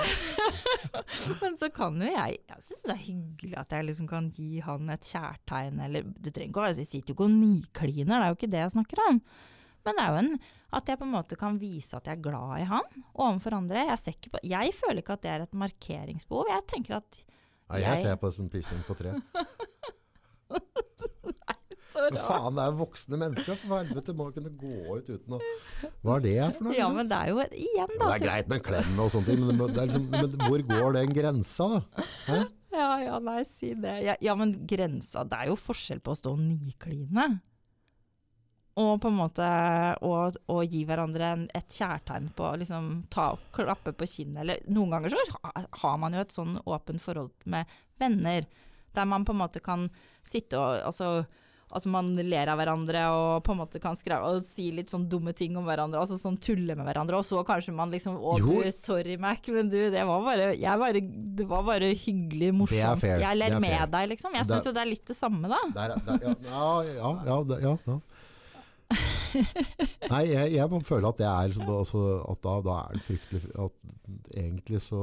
[1.41, 4.59] Men så kan jo jeg Jeg syns det er hyggelig at jeg liksom kan gi
[4.65, 8.17] han et kjærtegn, eller Det trenger ikke å være jeg sitter jo ikke og nikliner,
[8.17, 9.21] det er jo ikke det jeg snakker om.
[9.85, 10.33] Men det er jo en,
[10.77, 12.85] at jeg på en måte kan vise at jeg er glad i han
[13.15, 13.87] overfor andre.
[13.87, 16.51] Jeg, på, jeg føler ikke at det er et markeringsbehov.
[16.51, 19.15] Jeg tenker at jeg, jeg Jeg- ser på det som pissing på tre.
[21.91, 22.17] Så rart.
[22.23, 23.59] faen, det er voksne mennesker.
[23.61, 25.41] For helvete, må jo kunne gå ut uten å
[26.05, 26.75] Hva er det for noe?
[26.77, 26.97] Ja, liksom?
[27.01, 28.07] men det er jo et, igjen, Ja, da.
[28.07, 31.13] det er greit med en klem og sånne ting, men, liksom, men hvor går den
[31.19, 32.07] grensa, da?
[32.29, 32.41] Hæ?
[32.71, 33.97] Ja, ja, nei, si det.
[34.05, 37.25] Ja, ja, men grensa Det er jo forskjell på å stå og nikline.
[38.79, 39.45] Og på en måte
[40.07, 44.61] å, å gi hverandre en, et kjærtegn på liksom ta, og klappe på kinnet, eller
[44.71, 45.41] Noen ganger så
[45.83, 47.67] har man jo et sånn åpent forhold med
[47.99, 48.47] venner,
[48.95, 49.89] der man på en måte kan
[50.27, 51.25] sitte og altså,
[51.71, 55.05] Altså Man ler av hverandre og på en måte kan skrive og si litt sånn
[55.07, 56.01] dumme ting om hverandre.
[56.01, 57.15] Altså sånn tulle med hverandre.
[57.17, 60.79] Og så kanskje man liksom Å, du, sorry Mac, men du, det var bare, jeg
[60.83, 61.01] bare
[61.39, 62.99] Det var bare hyggelig, morsomt.
[62.99, 63.19] fair.
[63.23, 63.87] Jeg ler er med fair.
[63.87, 64.33] deg, liksom.
[64.35, 65.61] Jeg Det- syns jo det er litt det samme, da.
[65.73, 67.99] Der, er- der, ja, ja, ja, ja, ja, ja.
[70.11, 72.01] Nei, jeg, jeg bare føler at det er liksom, altså,
[72.31, 75.01] at da, da er det fryktelig At egentlig så,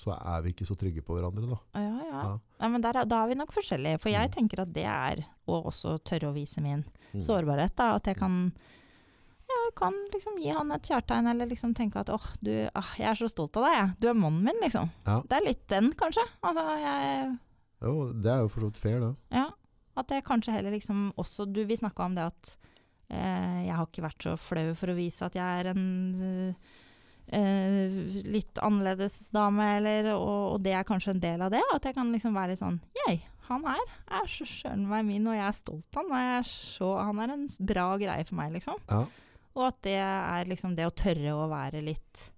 [0.00, 1.58] så er vi ikke så trygge på hverandre, da.
[1.76, 2.22] Ja, ja.
[2.22, 2.32] Ja.
[2.62, 4.00] ja men der, er- da er vi nok forskjellige.
[4.00, 4.34] For jeg Mm.
[4.38, 6.84] tenker at det er å også tørre å vise min
[7.14, 7.20] Mm.
[7.22, 7.74] sårbarhet.
[7.76, 8.52] da, At jeg kan
[9.48, 13.06] ja, kan liksom gi han et kjærtegn, eller liksom tenke at åh, du, ah, jeg
[13.06, 13.90] er så stolt av deg, jeg.
[14.00, 14.90] Du er mannen min, liksom.
[15.06, 15.20] Ja.
[15.22, 16.24] Det er litt den, kanskje.
[16.42, 17.38] Altså, jeg
[17.82, 19.12] Jo, det er jo for så vidt fair, det.
[19.30, 19.50] Ja.
[19.96, 22.56] At det kanskje heller liksom også Du, vi snakka om det at
[23.08, 25.84] jeg har ikke vært så flau for å vise at jeg er en
[27.30, 31.62] eh, litt annerledes dame, eller og, og det er kanskje en del av det.
[31.74, 33.84] At jeg kan liksom være litt sånn Jeg, han her
[34.20, 36.10] er så søren meg min, og jeg er stolt av han.
[36.12, 38.82] Og jeg er så, han er en bra greie for meg, liksom.
[38.90, 39.04] Ja.
[39.56, 42.30] Og at det er liksom det å tørre å være litt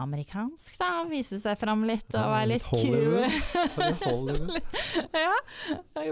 [0.00, 1.04] amerikansk, da.
[1.10, 3.16] Vise seg fram litt og være litt kul.
[5.12, 5.32] Ja.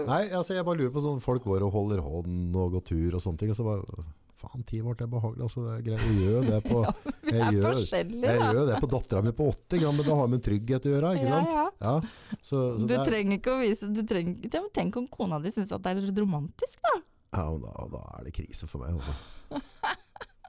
[0.05, 3.15] Nei, altså jeg bare lurer på sånn Folk går og holder hånd og går tur
[3.17, 3.51] og sånne ting.
[3.53, 4.03] Og så bare
[4.41, 5.43] Faen, ti vårt er behagelig.
[5.45, 6.01] Altså, det er greit.
[6.01, 6.79] Jeg gjør det på,
[7.27, 8.47] Vi er gjør- forskjellige, jeg da.
[8.57, 11.11] gjør det på dattera mi på 80 gram, men det har med trygghet å gjøre,
[11.19, 11.53] ikke Ja, sant?
[11.53, 11.65] ja.
[11.85, 15.37] Ja, så, så Du er, trenger ikke å vise du trenger, ja, Tenk om kona
[15.43, 16.95] di syns at det er romantisk, da.
[17.37, 19.13] ja, men da, da er det krise for meg, altså.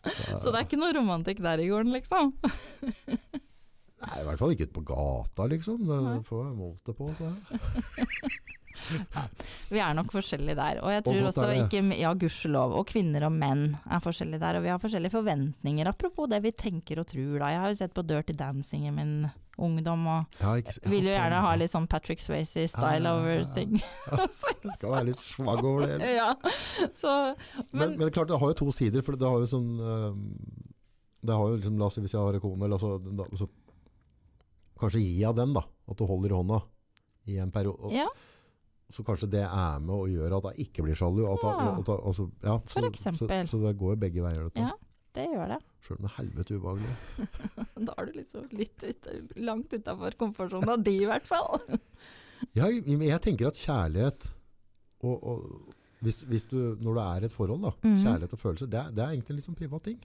[0.03, 2.33] Så det er ikke noe romantikk der i gården, liksom.
[4.03, 5.85] Nei, i hvert fall ikke ute på gata, liksom.
[5.87, 7.11] Det får jeg målte på.
[7.19, 7.29] Så.
[9.73, 10.81] Vi er nok forskjellige der.
[10.83, 12.75] Og jeg tror og også ikke Ja, gudskjelov.
[12.81, 14.59] Og kvinner og menn er forskjellige der.
[14.59, 17.53] Og vi har forskjellige forventninger, apropos det vi tenker og tror, da.
[17.53, 19.15] Jeg har jo sett på Dirty Dancing i min
[19.59, 23.15] ungdom, og Ja, ikke, ja, vil jo gjerne ha litt sånn Patrick Swayze-style Ja, ja,
[23.19, 23.77] over ting.
[24.79, 26.13] Skal være litt svag over det.
[26.17, 26.35] ja.
[27.01, 27.13] Så
[27.73, 29.03] Men, men klart, det har jo to sider.
[29.03, 29.69] For det har jo sånn
[31.23, 33.49] Det har jo liksom, La oss si hvis jeg har en kone, altså, da, altså,
[34.83, 35.63] Kanskje gi av den, da.
[35.89, 36.63] At du holder i hånda
[37.31, 37.93] i en periode.
[37.95, 38.09] ja,
[38.91, 41.23] Så kanskje det er med å gjøre at jeg ikke blir sjalu.
[41.31, 41.69] At Ja.
[41.79, 43.47] at altså, ja, så, For eksempel.
[43.47, 44.61] Så, så det går jo begge veier, dette.
[44.67, 44.73] Ja.
[45.17, 45.59] Det gjør det.
[45.85, 46.95] Sjøl om det er helvete ubehagelig.
[47.89, 49.09] Da er du liksom litt ut,
[49.43, 51.61] langt utafor komfortsona di, i hvert fall.
[52.59, 54.29] ja, men jeg tenker at kjærlighet
[55.03, 57.99] og, og hvis, hvis du, Når det er et forhold, da, Mhm.
[58.03, 59.99] kjærlighet og følelser, det, det er egentlig en litt sånn privat ting.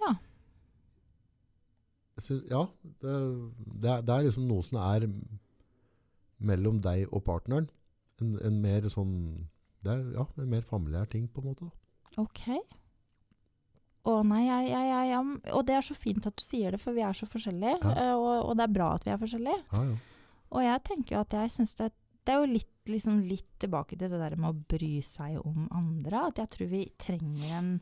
[0.00, 0.12] Ja.
[2.18, 2.62] Synes, ja,
[3.02, 3.16] det,
[3.82, 5.04] det, det er liksom noe som er
[6.38, 7.66] mellom deg og partneren.
[8.22, 9.12] En, en mer sånn
[9.84, 11.68] Det er ja, en mer familiær ting, på en måte.
[11.68, 12.22] Da.
[12.24, 12.46] Ok.
[14.06, 16.78] Å nei, jeg, jeg, jeg, jeg, og det er så fint at du sier det,
[16.82, 17.78] for vi er så forskjellige.
[17.82, 17.94] Ja.
[18.04, 19.62] eh, Og, og det er bra at vi er forskjellige.
[19.72, 19.96] Ja, ja.
[20.56, 21.88] Og jeg tenker jo at jeg syns det,
[22.26, 25.66] det er jo litt, liksom litt tilbake til det der med å bry seg om
[25.74, 26.20] andre.
[26.30, 27.72] At jeg tror vi trenger en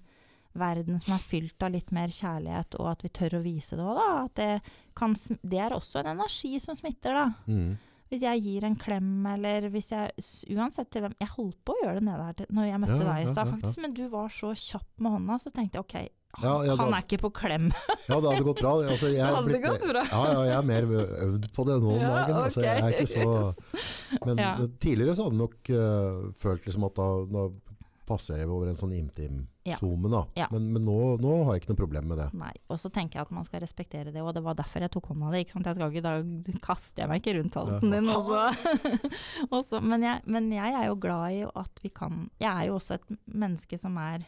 [0.55, 3.84] verden som er fylt av litt mer kjærlighet, og at vi tør å vise det
[3.84, 4.09] òg, da.
[4.24, 7.26] At det, kan, det er også en energi som smitter, da.
[7.51, 7.74] Mm.
[8.15, 11.81] Hvis jeg gir en klem, eller hvis jeg Uansett til hvem Jeg holdt på å
[11.82, 14.05] gjøre det nede her til, når jeg møtte Ja, deg i stad, faktisk, men du
[14.12, 15.97] var så kjapp med hånda, så tenkte jeg OK,
[16.35, 17.69] han, Ja, ja, han er ikke på klem.
[18.11, 18.73] Ja, det hadde gått bra.
[18.82, 20.03] Altså, jeg hadde blitt- gått bra.
[20.11, 20.89] Ja, ja, jeg er mer
[21.28, 22.41] øvd på det nå om Ja, dagen.
[22.43, 23.28] Altså, jeg er ikke så
[24.27, 24.43] Men
[24.82, 27.45] tidligere så hadde jeg nok uh, følt liksom at da, da
[28.06, 30.20] passer jeg over en sånn intim-zoome, da.
[30.39, 30.48] Ja.
[30.52, 32.28] Men, men nå, nå har jeg ikke noe problem med det.
[32.40, 34.93] Nei, og så tenker jeg at man skal respektere det, og det var derfor jeg
[34.94, 35.43] tok hånda di.
[35.44, 35.70] ikke sant?
[35.70, 38.01] Jeg skal ikke, Da kaster jeg meg ikke rundt halsen Ja.
[38.01, 38.12] din.
[38.12, 38.94] også.
[39.59, 42.78] også men, jeg, men jeg er jo glad i at vi kan Jeg er jo
[42.78, 44.24] også et menneske som er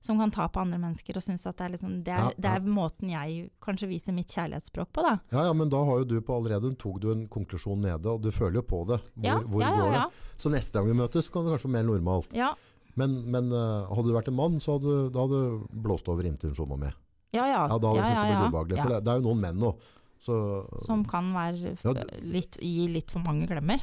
[0.00, 2.34] som kan ta på andre mennesker og synes at det er, liksom, det, er, Ja,
[2.38, 5.16] det er måten jeg kanskje viser mitt kjærlighetsspråk på, da.
[5.34, 8.22] Ja, ja, men da har jo du på allerede tok du en konklusjon nede, og
[8.22, 9.00] du føler jo på det.
[9.18, 10.04] Hvor, hvor går det?
[10.38, 12.30] Så neste gang vi møtes, så kan det kanskje være mer normalt.
[12.38, 12.52] ja.
[12.98, 16.26] Men, men øh, hadde du vært en mann, så hadde da hadde du blåst over
[16.28, 16.90] intimsona mi.
[17.36, 17.62] Ja, ja.
[17.68, 18.64] Ja, da hadde ja, ja, ja.
[18.64, 18.80] det.
[18.80, 19.74] For det, det er jo noen menn nå.
[20.18, 20.34] Så,
[20.82, 21.92] Som kan være Ja,
[22.26, 23.82] litt, gi litt for mange klemmer.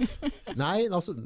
[0.60, 1.16] Nei, altså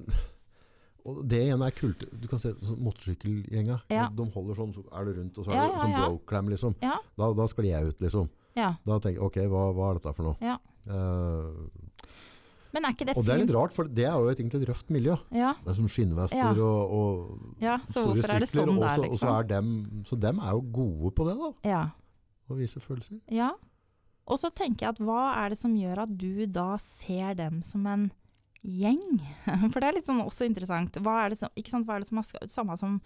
[1.04, 2.04] og Det igjen er kult.
[2.16, 3.82] Du kan se sånn motorsykkelgjenga.
[3.92, 4.06] Ja.
[4.08, 6.04] De holder sånn, så er det rundt, og så er det ja, sånn ja.
[6.06, 6.76] bro-clam, liksom.
[6.80, 8.30] Ja, Da, da sklir jeg ut, liksom.
[8.56, 8.70] ja.
[8.86, 10.38] Da tenker jeg OK, hva, hva er dette for noe?
[10.40, 10.56] Ja.
[12.74, 14.66] Men er ikke det og det er litt rart, for det er jo et, egentlig
[14.68, 15.14] røft miljø.
[15.32, 16.50] Ja, Det er sånn skinnvester Ja.
[16.50, 18.46] og, og ja, så store er sykler.
[18.50, 19.38] sånn der, så- og så liksom?
[19.38, 21.52] er dem, så dem er jo gode på det, da.
[21.70, 21.82] Ja.
[22.50, 23.20] Å vise følelser.
[23.30, 23.52] Ja.
[24.26, 27.62] Og så tenker jeg at hva er det som gjør at du da ser dem
[27.62, 28.10] som en
[28.64, 29.20] gjeng?
[29.72, 30.92] For det er litt sånn også interessant.
[31.04, 33.00] Hva er det som, ikke sant, hva er det som er samme som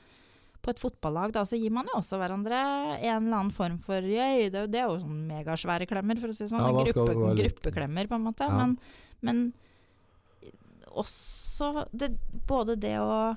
[0.60, 2.50] på et fotballag, da, så gir man jo også hverandre
[2.98, 6.44] en eller annen form for Jøy, det, er jo- sånn megasvære klemmer, for å si
[6.44, 6.58] det sånn.
[6.58, 8.40] Ja, Gruppe, gruppeklemmer, på en måte.
[8.48, 8.56] Ja.
[8.58, 8.72] Men,
[9.26, 9.52] men
[10.98, 12.12] også det,
[12.48, 13.36] både det å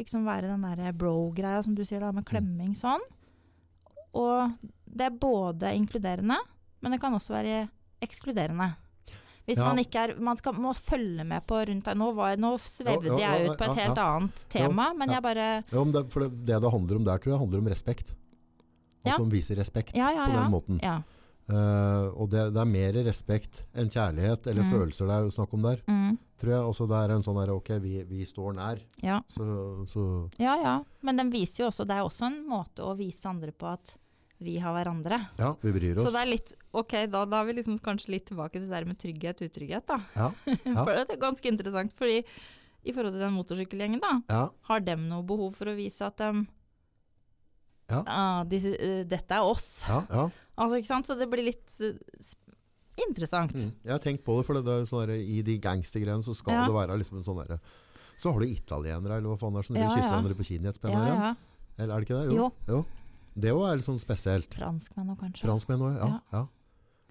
[0.00, 3.02] liksom være den derre bro-greia som du sier, da, med klemming sånn.
[4.18, 4.54] Og
[4.84, 6.38] det er både inkluderende,
[6.82, 7.66] men det kan også være
[8.02, 8.72] ekskluderende.
[9.46, 9.66] Hvis Ja.
[9.66, 11.96] man ikke er Man skal, må følge med på rundt deg.
[11.96, 14.16] Nå, var, nå svevde jeg ut på et ja, helt ja.
[14.16, 17.40] annet tema, men jeg bare det, for det, det det handler om der, tror jeg,
[17.40, 18.14] handler om respekt.
[19.04, 20.78] At de viser respekt på den måten.
[20.82, 21.02] Ja.
[21.50, 24.70] Eh, og det, det er mer respekt enn kjærlighet eller Mm.
[24.72, 25.80] følelser det er snakk om der.
[25.90, 26.18] Mm.
[26.38, 28.78] Tror jeg også det er en sånn der, ok, vi, vi står nær.
[29.02, 29.20] Ja.
[29.28, 29.44] Så,
[29.90, 30.04] så
[30.38, 30.76] ja, ja.
[31.02, 33.96] Men den viser jo også, det er også en måte å vise andre på at
[34.42, 35.20] vi har hverandre.
[35.38, 36.06] ja, vi bryr oss.
[36.08, 38.72] Så det er litt Ok, da, da er vi liksom kanskje litt tilbake til det
[38.74, 40.00] der med trygghet, utrygghet, da.
[40.16, 40.30] Ja,
[40.64, 40.78] ja.
[40.82, 42.22] For det er ganske interessant, fordi
[42.82, 46.16] i forhold til den motorsykkelgjengen, da, ja, har dem noe behov for å vise at
[46.18, 46.46] dem
[47.92, 48.02] Ja.
[48.06, 49.84] ah, de, uh, dette er oss.
[49.88, 50.28] ja, ja.
[50.56, 51.08] Altså, ikke sant?
[51.08, 51.94] Så det blir litt eh,
[53.06, 53.54] interessant.
[53.56, 53.70] Mm.
[53.84, 56.54] Jeg har tenkt på det, for det, er sånn der, i de gangstergreiene så skal
[56.58, 56.66] Ja.
[56.68, 57.60] det være liksom en sånn derre
[58.20, 60.68] Så har du italienere, eller hva faen det er, som Ja, kysser hverandre på kinnet
[60.68, 61.34] i et spenn Ja.
[61.78, 62.36] Eller er det ikke det?
[62.36, 62.50] Jo.
[62.68, 62.84] jo.
[63.34, 64.52] Det òg er litt sånn spesielt.
[64.54, 65.46] Franskmenn òg, kanskje.
[65.46, 66.20] Franskmenn også, ja.
[66.36, 66.46] Ja.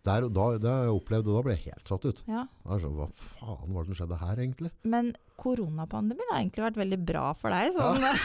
[0.04, 0.12] Ja.
[0.12, 2.22] Der, da, det har jeg opplevd, og da ble jeg helt satt ut.
[2.28, 2.48] Ja.
[2.66, 4.72] Er sånn, Hva faen var det som skjedde her, egentlig?
[4.84, 8.02] Men koronapandemien har egentlig vært veldig bra for deg, sånn,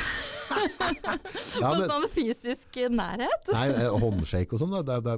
[1.61, 3.49] Ja, men, sånn fysisk nærhet.
[3.53, 5.17] nei, eh, Håndshake og sånn, altså,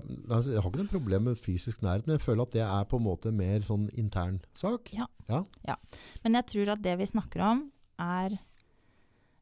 [0.54, 2.96] jeg har ikke noe problem med fysisk nærhet, men jeg føler at det er på
[3.00, 4.90] en måte mer sånn intern sak.
[4.96, 5.06] Ja.
[5.28, 5.76] Ja.
[6.24, 7.66] Men jeg tror at det vi snakker om,
[8.00, 8.38] er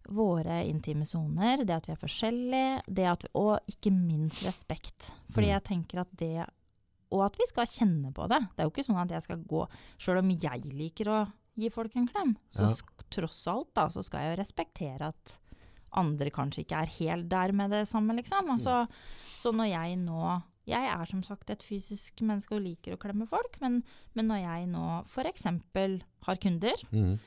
[0.06, 5.08] våre intime soner, det at vi er forskjellige, det at vi, og ikke minst respekt.
[5.34, 5.54] Fordi Mm.
[5.54, 6.46] jeg tenker at det
[7.12, 8.40] Og at vi skal kjenne på det.
[8.56, 9.66] Det er jo ikke sånn at jeg skal gå
[9.98, 11.18] Sjøl om jeg liker å
[11.56, 12.74] gi folk en klem, så Ja.
[13.10, 15.38] tross alt da, så skal jeg jo respektere at
[15.96, 18.50] andre kanskje ikke er helt der med det samme, liksom.
[18.50, 18.88] Altså,
[19.38, 23.28] Så når jeg nå Jeg er som sagt et fysisk menneske og liker å klemme
[23.28, 23.84] folk, men,
[24.16, 25.44] men når jeg nå f.eks.
[26.24, 27.18] har kunder, Mm.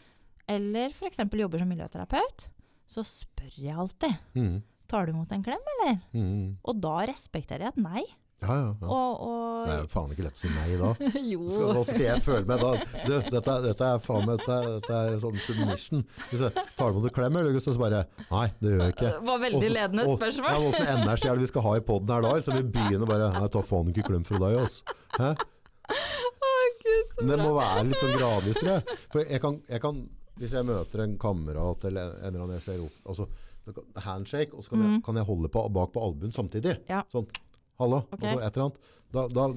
[0.45, 1.17] eller f.eks.
[1.31, 2.47] jobber som miljøterapeut,
[2.85, 4.61] så spør jeg alltid Mm.
[4.89, 6.01] Tar du imot en klem, eller?
[6.13, 6.57] Mm.
[6.65, 8.03] Og da respekterer jeg at nei.
[8.39, 8.87] Ja, ja, ja.
[8.87, 10.91] Og, Det er jo faen ikke lett å si nei da.
[11.31, 11.41] Jo.
[11.51, 12.69] Skal, hva skal jeg føle meg da?
[13.03, 16.05] Du, dette, dette er faen meg dette, dette er sånn submission.
[16.29, 19.09] Hvis jeg tar det mot en klem, eller så bare Nei, det gjør jeg ikke.
[19.11, 20.19] Det var veldig også, ledende spørsmål.
[20.19, 20.51] spørsmål.
[20.55, 22.31] Ja, Åssen energi er det vi skal ha i poden her da?
[22.47, 24.79] Så vi begynner bare Nei, ta faen ikke klem fra deg, ass.
[25.17, 25.33] Hæ?
[25.89, 27.27] Oh, Gud, så bra.
[27.33, 28.97] det må være litt sånn gradvis, tror jeg.
[29.11, 30.01] For jeg kan, jeg kan
[30.39, 33.27] Hvis jeg møter en kamerat eller en eller annen jeg ser opp altså,
[34.05, 36.77] Handshake, og så kan, jeg, kan jeg holde på, bak på albuen samtidig.
[36.79, 36.87] Mm.
[36.89, 37.01] Ja.
[37.11, 37.27] Sånn.
[37.79, 38.03] Hallo.
[38.11, 38.29] okay.
[38.35, 38.79] altså et eller annet.
[39.13, 39.47] Da, da,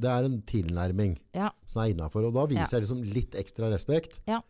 [0.00, 2.24] det er en tilnærming Ja, som er innafor.
[2.30, 2.78] Og da viser Ja.
[2.78, 4.40] jeg liksom litt ekstra respekt Ja.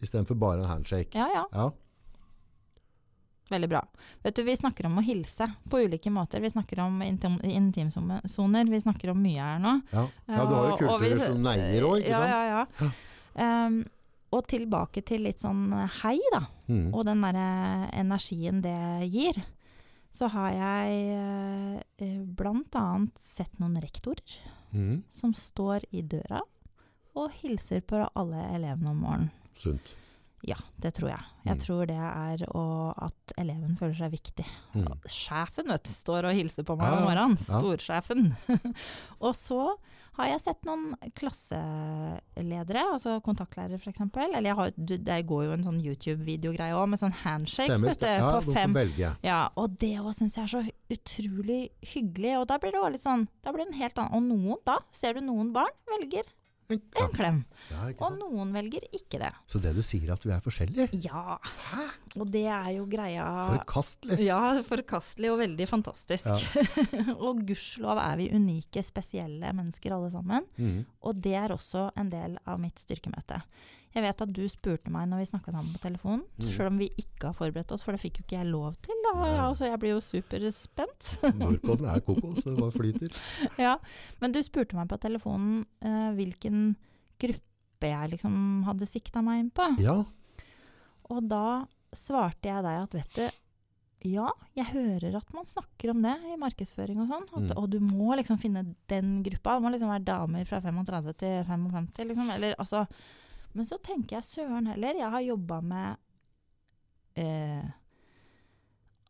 [0.00, 1.14] istedenfor bare en handshake.
[1.14, 1.44] ja, ja.
[1.52, 1.70] Ja.
[3.50, 3.82] Veldig bra.
[4.22, 6.40] Vet du, Vi snakker om å hilse på ulike måter.
[6.40, 8.70] Vi snakker om intim, intimsoner.
[8.70, 9.74] Vi snakker om mye her nå.
[9.92, 10.06] Ja.
[10.28, 12.30] ja, du har jo vi- kulturer som neier òg, ikke ja, sant?
[12.30, 13.66] Ja, ja.
[13.66, 13.84] Um,
[14.32, 15.66] og tilbake til litt sånn
[16.00, 16.46] hei, da.
[16.68, 16.94] Mm.
[16.94, 19.42] Og den derre energien det gir.
[20.12, 24.40] Så har jeg eh, blant annet sett noen rektorer
[24.72, 25.02] Mm.
[25.12, 26.38] som står i døra
[27.14, 29.30] og hilser på alle elevene om morgenen.
[29.60, 29.90] Sunt.
[30.48, 31.20] Ja, det tror jeg.
[31.44, 31.60] Jeg Mm.
[31.60, 34.46] tror det er å, at eleven føler seg viktig.
[34.74, 34.88] Mm.
[35.06, 37.36] Sjefen vet, du, står og hilser på meg om morgenen.
[37.36, 38.32] Storsjefen.
[39.20, 39.76] og så
[40.18, 44.00] har jeg sett noen klasseledere, altså kontaktlærere f.eks.
[44.36, 47.96] Eller har, du- det går jo en sånn YouTube-videogreie òg, med sånn handshakes Stemmer.
[47.96, 48.18] stemmer.
[48.18, 48.76] Ja, på fem.
[49.24, 50.62] Ja, og det òg syns jeg er så
[50.92, 52.34] utrolig hyggelig.
[52.42, 54.58] Og da blir det jo litt sånn Da blir det en helt annen Og noen,
[54.66, 56.24] da ser du noen barn velger
[56.70, 57.10] En en klem.
[57.16, 57.38] klem.
[57.70, 59.32] Ja, Og noen velger ikke det.
[59.50, 60.86] Så det du sier, at vi er forskjellige?
[61.04, 61.36] Ja.
[62.16, 63.26] Og det er jo greia
[63.58, 64.18] Forkastelig.
[64.24, 66.30] Ja, forkastelig og veldig fantastisk.
[66.30, 67.04] Ja.
[67.26, 70.48] og gudskjelov er vi unike, spesielle mennesker alle sammen.
[70.56, 70.82] Mm.
[71.02, 73.42] Og det er også en del av mitt styrkemøte.
[73.94, 76.46] Jeg vet at du spurte meg når vi snakka sammen på telefonen, Mm.
[76.48, 78.94] selv om vi ikke har forberedt oss, for det fikk jo ikke jeg lov til.
[79.04, 79.12] Da.
[79.48, 81.10] Altså, jeg blir jo superspent.
[81.42, 83.20] Nordpolen er kokos, det bare flyter.
[83.66, 83.76] ja.
[84.20, 86.74] Men du spurte meg på telefonen eh, hvilken
[87.20, 89.68] gruppe jeg liksom hadde sikta meg inn på.
[89.82, 89.98] Ja,
[91.12, 93.38] Og da svarte jeg deg at vet du,
[94.08, 97.26] ja, jeg hører at man snakker om det i markedsføring og sånn.
[97.44, 97.50] Mm.
[97.60, 99.58] Og du må liksom finne den gruppa.
[99.58, 102.30] Det må liksom være damer fra 35 til 55, liksom.
[102.34, 102.86] Eller altså
[103.58, 104.98] Men så tenker jeg søren heller.
[104.98, 105.96] Jeg har jobba med
[107.20, 107.70] eh,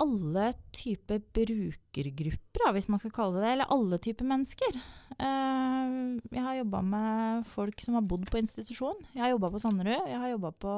[0.02, 3.52] alle typer brukergrupper, hvis man skal kalle det det.
[3.56, 4.78] Eller alle typer mennesker.
[5.18, 5.92] Eh,
[6.32, 8.98] jeg har jobba med folk som har bodd på institusjon.
[9.14, 10.10] Jeg har jobba på Sanderud.
[10.10, 10.74] Jeg har jobba på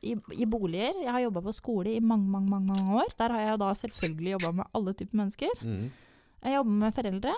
[0.00, 1.02] i, i boliger.
[1.04, 3.12] Jeg har jobba på skole i mange, mange, mange, mange år.
[3.20, 5.64] Der har jeg da selvfølgelig jobba med alle typer mennesker.
[5.64, 5.90] mm.
[6.40, 7.32] Jeg jobber med foreldre.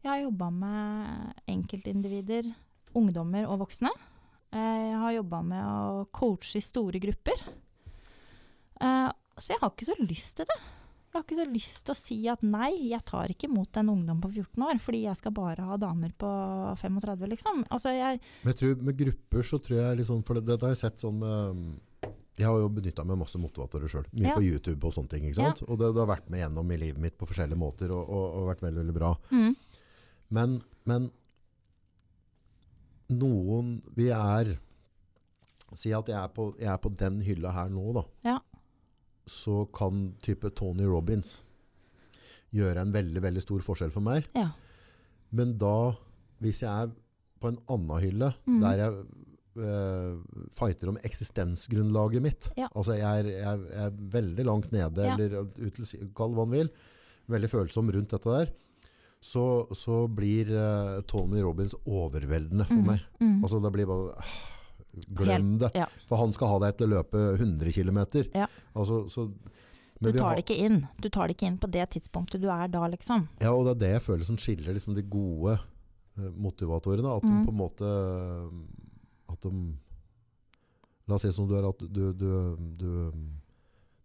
[0.00, 2.46] Jeg har jobba med enkeltindivider,
[2.96, 3.90] ungdommer og voksne.
[4.56, 7.44] Eh, Jeg har jobba med å coache i store grupper.
[8.80, 10.56] Eh, Så jeg har ikke så lyst til det.
[11.12, 13.90] Jeg har ikke så lyst til å si at nei, jeg tar ikke imot en
[13.92, 16.28] ungdom på 14 år, fordi jeg skal bare ha damer på
[16.80, 17.62] 35, liksom.
[17.72, 20.72] Altså, jeg Men jeg tror med grupper så tror jeg liksom, for det, det har
[20.72, 21.80] jeg sett sånn med
[22.36, 24.04] jeg har jo benytta meg masse motivatorer sjøl.
[24.12, 24.34] Mye Ja.
[24.36, 25.24] på YouTube og sånne ting.
[25.24, 25.62] ikke sant?
[25.68, 28.34] Og det, det har vært med gjennom i livet mitt på forskjellige måter og, og,
[28.36, 29.14] og vært veldig veldig bra.
[29.32, 29.56] mm,
[30.36, 31.10] Men, men
[33.12, 34.56] noen Vi er
[35.74, 38.04] Si at jeg er på, jeg er på den hylla her nå, da.
[38.24, 38.36] Ja.
[39.26, 41.40] Så kan type Tony Robins
[42.54, 44.28] gjøre en veldig, veldig stor forskjell for meg.
[44.38, 44.52] Ja.
[45.34, 45.96] Men da,
[46.38, 46.92] hvis jeg er
[47.42, 48.60] på en annen hylle, mm.
[48.62, 49.00] der jeg
[49.66, 52.70] øh, fighter om eksistensgrunnlaget mitt Ja.
[52.70, 55.82] Altså jeg er, jeg, er, jeg er veldig langt nede, eller ut
[56.16, 56.72] kall hva man vil.
[57.26, 58.54] Veldig følsom rundt dette der.
[59.26, 59.42] Så,
[59.74, 62.86] så blir uh, Tony Robins overveldende for Mm.
[62.92, 63.00] meg.
[63.20, 63.38] Mm.
[63.42, 64.34] Altså det blir bare ah,
[65.18, 65.70] Glem det.
[65.76, 65.86] ja.
[66.08, 67.98] For han skal ha deg til å løpe 100 km.
[68.36, 68.46] Ja.
[68.74, 69.26] Altså, så,
[70.00, 70.78] Du tar har- det ikke inn.
[71.00, 73.26] Du tar det ikke inn på det tidspunktet du er da, liksom.
[73.40, 75.56] Ja, og det er det jeg føler som skiller liksom, de gode
[76.18, 77.16] eh, motivatorene.
[77.16, 77.44] At de Mm.
[77.46, 79.74] på en måte eh, At de
[81.08, 83.12] La oss si som du er, at du, du, du,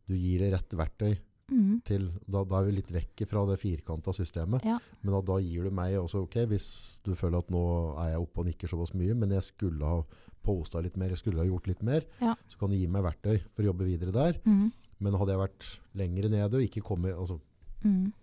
[0.08, 1.16] du gir det rett verktøy
[1.52, 1.82] Mm.
[1.84, 4.64] til da, da er vi litt vekk fra det firkanta systemet.
[4.64, 4.78] Ja.
[5.02, 6.68] Men da, da gir du meg også Ok, hvis
[7.04, 7.64] du føler at nå
[8.00, 10.02] er jeg oppe og nikker såpass mye, men jeg skulle ha
[10.42, 12.36] posta litt mer, jeg skulle ha gjort litt mer, Ja.
[12.48, 14.40] så kan du gi meg verktøy for å jobbe videre der.
[14.48, 14.72] Mm.
[15.02, 15.68] Men hadde jeg vært
[15.98, 17.40] lenger nede og ikke kommet altså,
[17.84, 18.14] Mm.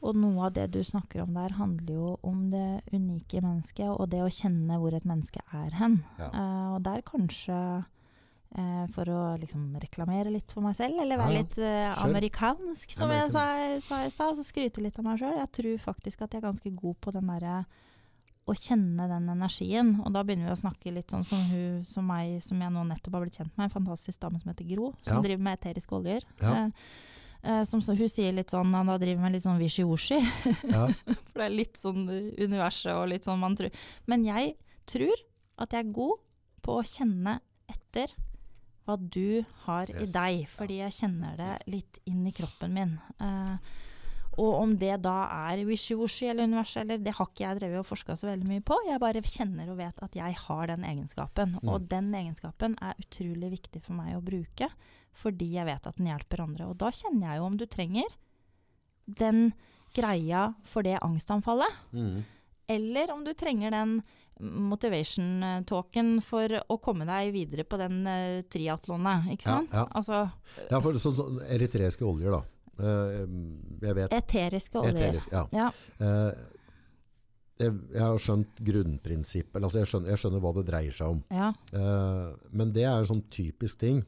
[0.00, 4.08] Og noe av det du snakker om der, handler jo om det unike mennesket, og
[4.08, 5.98] det å kjenne hvor et menneske er hen.
[6.18, 6.30] Ja.
[6.32, 7.58] Uh, og der kanskje
[8.56, 11.44] eh, for å liksom reklamere litt for meg selv, eller være Ja, ja.
[11.44, 13.44] litt eh, amerikansk, som jeg sa,
[13.84, 15.36] sa i stad, så skryte litt av meg sjøl.
[15.38, 17.60] Jeg tror faktisk at jeg er ganske god på den derre
[18.50, 19.92] å kjenne den energien.
[20.02, 22.82] Og da begynner vi å snakke litt sånn som hun som meg, som jeg nå
[22.88, 25.22] nettopp har blitt kjent med, en fantastisk dame som heter Gro, som Ja.
[25.22, 26.24] driver med eteriske oljer.
[26.42, 26.54] Ja.
[26.64, 26.70] Eh,
[27.44, 30.18] eh, som så, hun sier litt sånn, han da driver med litt sånn wishy-washy.
[30.66, 30.88] ja.
[31.30, 32.08] For det er litt sånn
[32.40, 33.70] universet og litt sånn man tror.
[34.10, 34.56] Men jeg
[34.90, 35.14] tror
[35.60, 36.18] at jeg er god
[36.64, 37.38] på å kjenne
[37.70, 38.10] etter
[38.86, 40.08] hva du har Yes.
[40.08, 42.98] i deg, fordi jeg kjenner det litt inn i kroppen min.
[43.20, 43.56] Eh,
[44.40, 47.88] og om det da er wishy-washy eller universet, eller det har ikke jeg drevet og
[47.88, 48.78] forska så veldig mye på.
[48.86, 51.58] Jeg bare kjenner og vet at jeg har den egenskapen.
[51.60, 51.68] Mm.
[51.68, 54.70] Og den egenskapen er utrolig viktig for meg å bruke,
[55.12, 56.70] fordi jeg vet at den hjelper andre.
[56.70, 58.16] Og da kjenner jeg jo om du trenger
[59.20, 59.52] den
[59.94, 61.80] greia for det angstanfallet.
[61.92, 62.24] Mm.
[62.70, 63.96] Eller om du trenger den
[64.40, 69.74] motivation-talken for å komme deg videre på den uh, triatlonet, ikke sant?
[69.74, 69.86] ja.
[69.96, 70.22] Altså
[70.70, 72.42] Ja, for sånn så, eritreiske oljer, da.
[72.80, 73.18] Eh,
[73.84, 74.94] jeg vet eteriske oljer.
[74.96, 75.42] Eterisk, ja.
[75.52, 75.66] Ja.
[76.00, 76.30] Eh,
[77.60, 79.58] jeg, jeg har skjønt grunnprinsippet.
[79.60, 81.20] Altså jeg, skjønner, jeg skjønner hva det dreier seg om.
[81.34, 84.00] Ja, Eh, men det er en sånn typisk ting.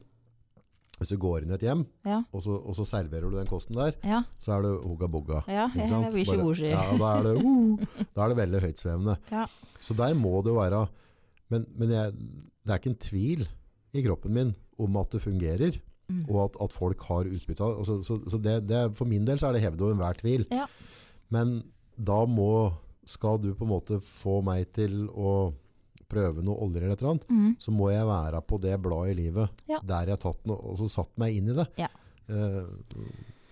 [0.97, 3.47] Hvis du går inn i et hjem, ja, og så, og så serverer du den
[3.49, 4.19] kosten der, ja.
[4.39, 5.39] så er det hoga boga.
[5.49, 5.65] ja?
[6.37, 9.15] Bare- Ja, da er det, uh, da er det veldig høytsvevende.
[9.83, 10.85] Så der må det jo være
[11.51, 12.13] Men, men jeg,
[12.63, 13.41] det er ikke en tvil
[13.93, 15.81] i kroppen min om at det fungerer,
[16.11, 16.25] Mm.
[16.27, 17.77] og at, at folk har utbytte av.
[17.87, 20.43] Så, så, så det, det, for min del så er det hevet over enhver tvil.
[20.51, 20.65] Ja.
[21.31, 21.61] Men
[21.95, 22.73] da må
[23.07, 25.53] Skal du på en måte få meg til å
[26.11, 27.55] prøve noe oljer eller et eller annet, Mm.
[27.59, 29.79] så må jeg være på det bladet i livet Ja.
[29.83, 31.65] der jeg har tatt noe, og så satt meg inn i det.
[31.79, 31.87] Ja.
[32.29, 32.63] Eh,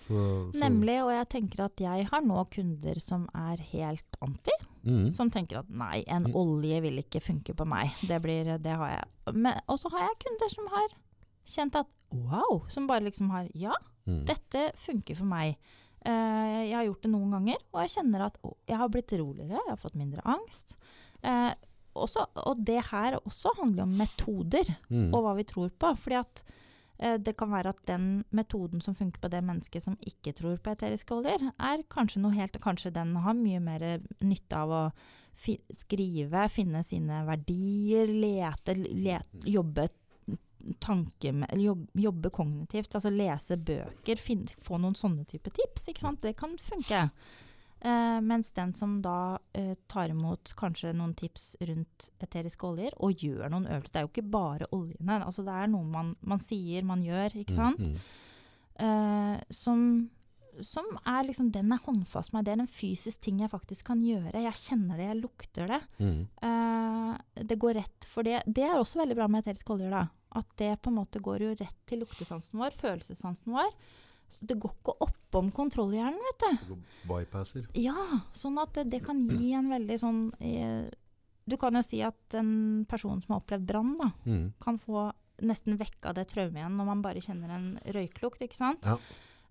[0.05, 0.17] så,
[0.53, 4.55] så, Nemlig, og jeg tenker at jeg har nå kunder som er helt anti.
[4.83, 6.33] Mm, Som tenker at nei, en Mm.
[6.35, 7.91] olje vil ikke funke på meg.
[8.07, 9.61] Det blir, det har jeg.
[9.67, 10.87] Og så har jeg kunder som har
[11.45, 13.75] kjent at wow, som bare liksom har ja,
[14.07, 14.25] mm.
[14.25, 15.57] dette funker for meg.
[16.05, 19.11] Uh, jeg har gjort det noen ganger, og jeg kjenner at oh, jeg har blitt
[19.13, 20.75] roligere, jeg har fått mindre angst.
[21.23, 21.53] Uh,
[21.93, 25.13] også, og det her også handler om metoder, Mm.
[25.13, 25.93] og hva vi tror på.
[25.97, 26.43] Fordi at
[27.01, 30.73] det kan være at den metoden som funker på det mennesket som ikke tror på
[30.75, 33.85] eteriske oljer, er kanskje noe helt Kanskje den har mye mer
[34.21, 34.83] nytte av å
[35.33, 39.87] fi, skrive, finne sine verdier, lete, lete jobbe
[40.79, 45.87] tanke med, eller jobb- jobbe kognitivt, altså lese bøker, finne, få noen sånne type tips.
[46.21, 47.07] Det kan funke.
[47.81, 53.23] Eh, mens den som da eh, tar imot kanskje noen tips rundt eteriske oljer, og
[53.25, 56.41] gjør noen øvelser Det er jo ikke bare oljene, altså det er noe man, man
[56.43, 57.81] sier, man gjør, ikke sant?
[57.81, 58.19] Mm, mm.
[58.85, 59.81] Eh, som,
[60.65, 62.45] som er liksom Den er håndfast med.
[62.45, 64.45] Det er en fysisk ting jeg faktisk kan gjøre.
[64.45, 65.81] Jeg kjenner det, jeg lukter det.
[65.97, 66.21] Mm.
[66.51, 68.43] Eh, det går rett for det.
[68.45, 70.05] Det er også veldig bra med eteriske oljer, da.
[70.37, 73.73] At det på en måte går jo rett til luktesansen vår, følelsessansen vår.
[74.31, 76.75] Så det går ikke oppom kontrollhjernen, vet du.
[77.09, 77.65] Bypasser.
[77.77, 80.89] Ja, sånn at det, det kan gi en veldig sånn eh,
[81.49, 84.53] Du kan jo si at en person som har opplevd brann, da, Mm.
[84.61, 85.09] kan få
[85.41, 88.85] nesten vekka det traumet igjen når man bare kjenner en røyklukt, ikke sant?
[88.85, 88.97] Ja.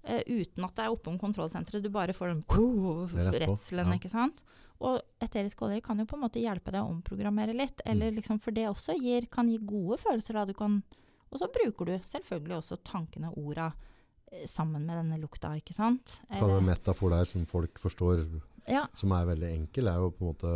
[0.07, 1.82] Uh, uten at det er oppom kontrollsenteret.
[1.82, 3.98] Du bare får den er redselen, ja.
[3.98, 4.40] ikke sant?
[4.81, 7.90] Og eteriske oljer kan jo på en måte hjelpe deg å omprogrammere litt, Mm.
[7.93, 10.39] eller liksom, for det også gir, kan gi gode følelser.
[10.39, 10.44] Da.
[10.47, 10.82] Du kan,
[11.31, 13.73] og så bruker du selvfølgelig også tankene og orda
[14.47, 16.20] sammen med denne lukta, ikke sant?
[16.31, 18.27] Det være en metafor der som folk forstår
[18.69, 18.86] Ja.
[18.94, 20.51] som er veldig enkel, er jo på en måte,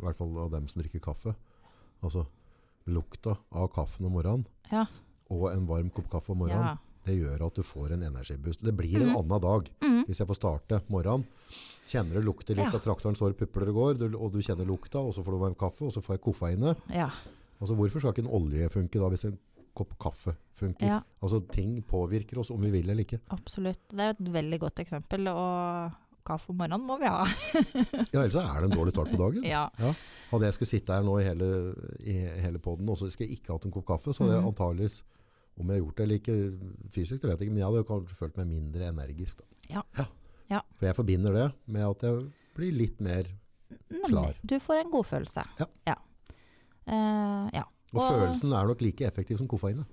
[0.00, 1.34] i hvert fall av dem som drikker kaffe,
[2.02, 2.26] altså
[2.86, 4.86] lukta av kaffen om morgenen, Ja.
[5.30, 6.76] og en varm kopp kaffe om morgenen, ja.
[7.06, 8.62] det gjør at du får en energiboost.
[8.62, 9.16] Det blir en Mhm.
[9.16, 10.04] annen dag Mm.
[10.06, 11.24] hvis jeg får starte morgenen.
[11.86, 15.14] Kjenner det lukter litt av traktoren står pupler og går, og du kjenner lukta, og
[15.14, 16.76] så får du varm kaffe, og så får jeg koffeinet.
[16.90, 17.10] ja.
[17.60, 19.38] Altså, hvorfor skal ikke en olje funke da, hvis en
[19.74, 20.86] kopp kaffe funker?
[20.86, 21.00] ja.
[21.22, 23.20] Altså, ting påvirker oss om vi vil eller ikke.
[23.34, 23.82] Absolutt.
[23.90, 25.28] Det er et veldig godt eksempel.
[25.32, 25.92] Og
[26.24, 27.24] kaffe om morgenen må vi ha.
[28.14, 29.42] Ja, ellers er det en dårlig start på dagen.
[29.54, 29.66] Ja.
[30.30, 31.48] Hadde jeg skulle sitte her nå i hele,
[32.00, 32.14] i
[32.44, 34.52] hele podden, og så skulle jeg ikke hatt en kopp kaffe, så hadde jeg Mhm.
[34.54, 35.02] antageligvis,
[35.60, 36.36] om jeg har gjort det eller ikke
[36.90, 39.42] fysisk, det vet jeg ikke, men jeg hadde kanskje følt meg mindre energisk.
[39.70, 39.82] Ja.
[40.50, 40.60] Ja.
[40.78, 42.24] For jeg forbinder det med at jeg
[42.56, 43.24] blir litt mer,
[43.90, 44.08] Nemlig.
[44.10, 44.34] Klar.
[44.46, 45.42] Du får en godfølelse.
[45.60, 45.66] Ja.
[45.86, 45.94] Ja.
[46.86, 47.62] Uh, ja.
[47.94, 49.86] Og, Og- følelsen er nok like effektiv som koffeinet.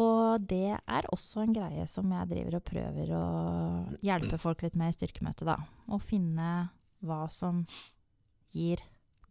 [0.00, 3.24] Og det er også en greie som jeg driver og prøver å
[4.00, 5.58] hjelpe folk litt med i styrkemøtet, da.
[5.92, 6.70] Å finne
[7.04, 7.66] hva som
[8.56, 8.80] gir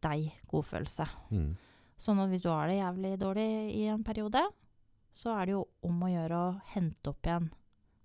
[0.01, 1.07] deg godfølelse.
[1.33, 1.55] Mm.
[2.01, 4.43] Sånn at hvis du har det jævlig dårlig i en periode,
[5.13, 7.49] så er det jo om å gjøre å hente opp igjen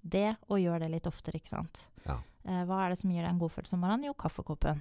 [0.06, 1.86] det, og gjøre det litt oftere, ikke sant.
[2.06, 2.20] Ja.
[2.46, 4.06] Eh, hva er det som gir deg en godfølelse om morgenen?
[4.08, 4.80] Jo, kaffekoppen.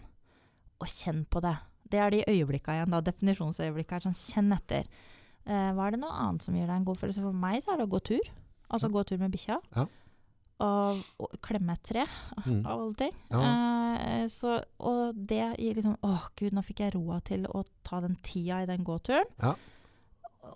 [0.80, 1.56] Og kjenn på det.
[1.90, 3.02] Det er de øyeblikka igjen, da.
[3.06, 4.00] Definisjonsøyeblikka.
[4.06, 4.88] Sånn, kjenn etter.
[5.46, 7.22] Eh, hva er det noe annet som gir deg en god følelse?
[7.22, 8.32] For meg så er det å gå tur.
[8.74, 9.60] Altså gå tur med bikkja.
[9.76, 9.86] Ja.
[10.66, 12.06] Og, og klemme et tre,
[12.46, 12.62] Mm.
[12.66, 13.14] av alle ting.
[13.30, 13.44] Ja.
[14.00, 18.00] Eh, så, og det gir liksom Å, gud, nå fikk jeg roa til å ta
[18.04, 19.28] den tida i den gåturen.
[19.42, 19.54] Ja.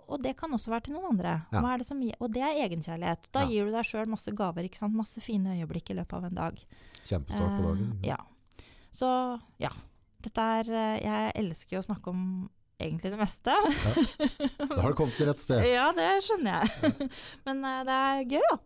[0.09, 1.35] Og det kan også være til noen andre.
[1.53, 3.29] Er det som og det er egenkjærlighet.
[3.33, 4.93] Da gir du deg sjøl masse gaver, ikke sant?
[4.97, 6.59] masse fine øyeblikk i løpet av en dag.
[7.03, 7.91] Kjempestart på dagen.
[8.03, 8.17] Eh, ja.
[8.93, 9.09] Så
[9.61, 9.69] ja.
[10.25, 12.23] Dette er eh, Jeg elsker jo å snakke om
[12.79, 13.51] egentlig det meste.
[13.51, 15.63] Da har du kommet til rett sted.
[15.67, 17.09] ja, det skjønner jeg.
[17.47, 18.57] Men eh, det er gøy, da.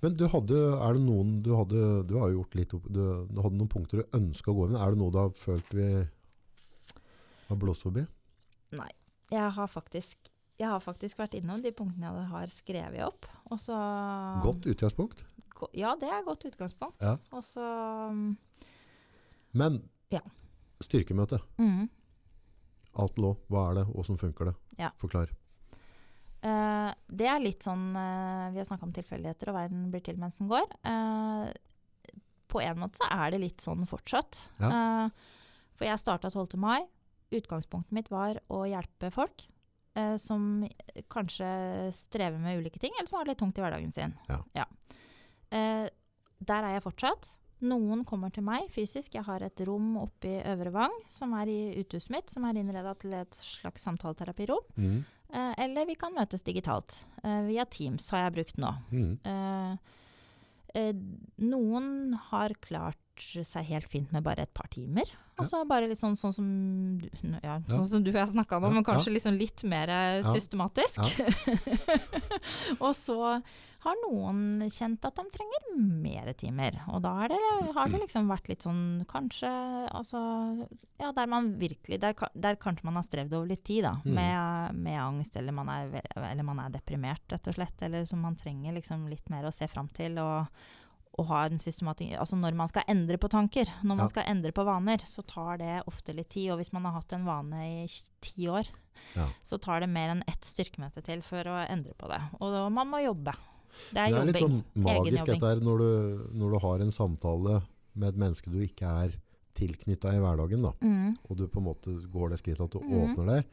[0.00, 3.02] Men du hadde, er det noen du hadde, du har jo gjort litt, opp- du,
[3.28, 4.78] du hadde noen punkter du ønska å gå inn.
[4.80, 5.88] Er det noe du har følt vi
[7.50, 8.06] har blåst forbi?
[9.32, 13.26] Jeg har faktisk jeg har faktisk vært innom de punktene jeg har skrevet opp.
[13.50, 13.74] Og så
[14.44, 15.24] Godt utgangspunkt.
[15.58, 17.02] Go- Ja, det er godt utgangspunkt.
[17.02, 17.16] Ja.
[17.34, 17.64] Og så
[18.14, 18.36] mm,
[19.58, 19.80] Men
[20.14, 20.20] Ja.
[20.82, 21.86] Styrkemøte, mm,
[23.02, 24.54] alt lå, hva er det, hvordan funker det?
[24.78, 24.90] Ja.
[25.02, 25.32] Forklar.
[26.44, 30.18] Uh, Det er litt sånn uh, Vi har snakka om tilfeldigheter, og verden blir til
[30.20, 30.66] mens den går.
[30.84, 31.48] Uh,
[32.52, 34.44] på en måte så er det litt sånn fortsatt.
[34.60, 35.08] Ja.
[35.74, 36.54] For jeg starta 12.
[36.62, 36.84] mai.
[37.34, 39.42] Utgangspunktet mitt var å hjelpe folk
[40.22, 40.62] som
[41.10, 41.48] kanskje
[41.94, 44.14] strever med ulike ting, eller som har det litt tungt i hverdagen sin.
[44.30, 44.68] Ja.
[45.54, 45.86] Eh,
[46.44, 47.28] der er jeg fortsatt.
[47.64, 49.14] Noen kommer til meg fysisk.
[49.16, 52.58] Jeg har et rom oppe i Øvre Vang som er i uthuset mitt, som er
[52.60, 54.66] innreda til et slags samtaleterapirom.
[54.76, 54.98] Mm.
[55.34, 56.98] Eh, eller vi kan møtes digitalt.
[57.22, 58.72] Eh, via Teams har jeg brukt nå.
[58.92, 59.14] Mm.
[59.30, 59.96] Eh,
[60.80, 60.92] eh,
[61.42, 61.88] noen
[62.30, 65.08] har klart seg helt fint med bare et par timer.
[65.34, 66.46] Altså bare litt sånn, sånn som
[66.98, 67.08] du-
[67.42, 71.00] ja, sånn som du og jeg snakka om, men kanskje liksom litt mer eh, systematisk.
[72.84, 73.16] og så
[73.84, 76.78] har noen kjent at de trenger mer timer.
[76.88, 77.40] Og da det,
[77.74, 79.50] har det liksom vært litt sånn kanskje
[79.90, 80.22] altså
[81.00, 83.96] Ja, der man virkelig Der, der kanskje man har strevd over litt tid, da.
[84.04, 84.14] Mm.
[84.14, 87.82] Med, med angst, eller man, er, eller man er deprimert, rett og slett.
[87.82, 90.16] Eller som man trenger liksom litt mer å se fram til.
[90.22, 90.46] og
[91.18, 94.08] og ha en systematikk Altså når man skal endre på tanker, når man Ja.
[94.08, 96.50] skal endre på vaner, så tar det ofte litt tid.
[96.50, 97.86] Og hvis man har hatt en vane i
[98.20, 98.66] ti år,
[99.14, 99.28] Ja.
[99.42, 102.20] så tar det mer enn ett styrkemøte til for å endre på det.
[102.40, 103.32] Og da, man må jobbe.
[103.92, 106.90] Det er Det er litt sånn magisk dette her når du, når du har en
[106.94, 107.62] samtale
[107.94, 109.14] med et menneske du ikke er
[109.54, 112.80] tilknytta i hverdagen, da, Mm, og du på en måte går det skrittet at du
[112.80, 113.16] mm.
[113.16, 113.44] åpner deg,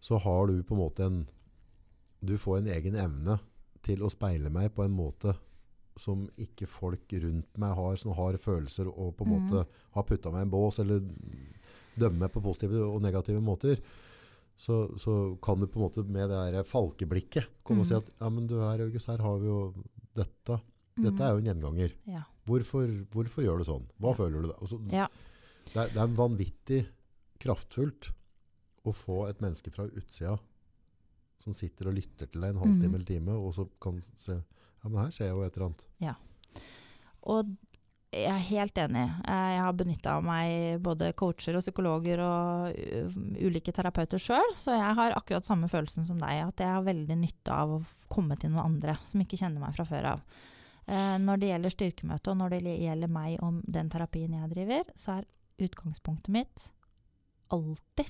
[0.00, 1.26] så har du på en måte en
[2.24, 3.38] Du får en egen evne
[3.82, 5.36] til å speile meg på en måte
[6.00, 9.36] som ikke folk rundt meg har, som har følelser og på en mm.
[9.44, 11.04] måte har putta meg i en bås, eller
[11.94, 13.78] dømmer meg på positive og negative måter.
[14.56, 18.02] Så, så kan du på en måte med det der falkeblikket komme og si Mhm.
[18.02, 19.74] at ja, men du her, August, her har vi jo
[20.14, 20.60] dette.
[20.94, 21.94] Dette er jo en gjenganger.
[22.06, 22.22] mm, Ja.
[22.46, 23.86] Hvorfor, hvorfor gjør du sånn?
[23.98, 24.14] Hva Ja.
[24.14, 24.54] føler du da?
[24.60, 25.08] Altså, Ja.
[25.72, 26.86] Det, er, det er vanvittig
[27.40, 28.12] kraftfullt
[28.86, 30.38] å få et menneske fra utsida
[31.38, 32.94] som sitter og lytter til deg en halvtime mm.
[32.94, 34.36] eller time, og så kan se
[34.84, 35.86] ja, men her skjer jo et eller annet.
[36.04, 36.14] Ja.
[37.24, 37.54] Og
[38.14, 39.04] jeg er helt enig.
[39.26, 44.76] Eh, Jeg har benytta meg både coacher og psykologer og uh, ulike terapeuter sjøl, så
[44.76, 47.82] jeg har akkurat samme følelsen som deg, at jeg har veldig nytte av å
[48.12, 50.22] komme til noen andre som ikke kjenner meg fra før av.
[50.86, 54.94] Eh, Når det gjelder styrkemøte, og når det gjelder meg om den terapien jeg driver,
[54.94, 55.30] så er
[55.64, 56.68] utgangspunktet mitt
[57.54, 58.08] alltid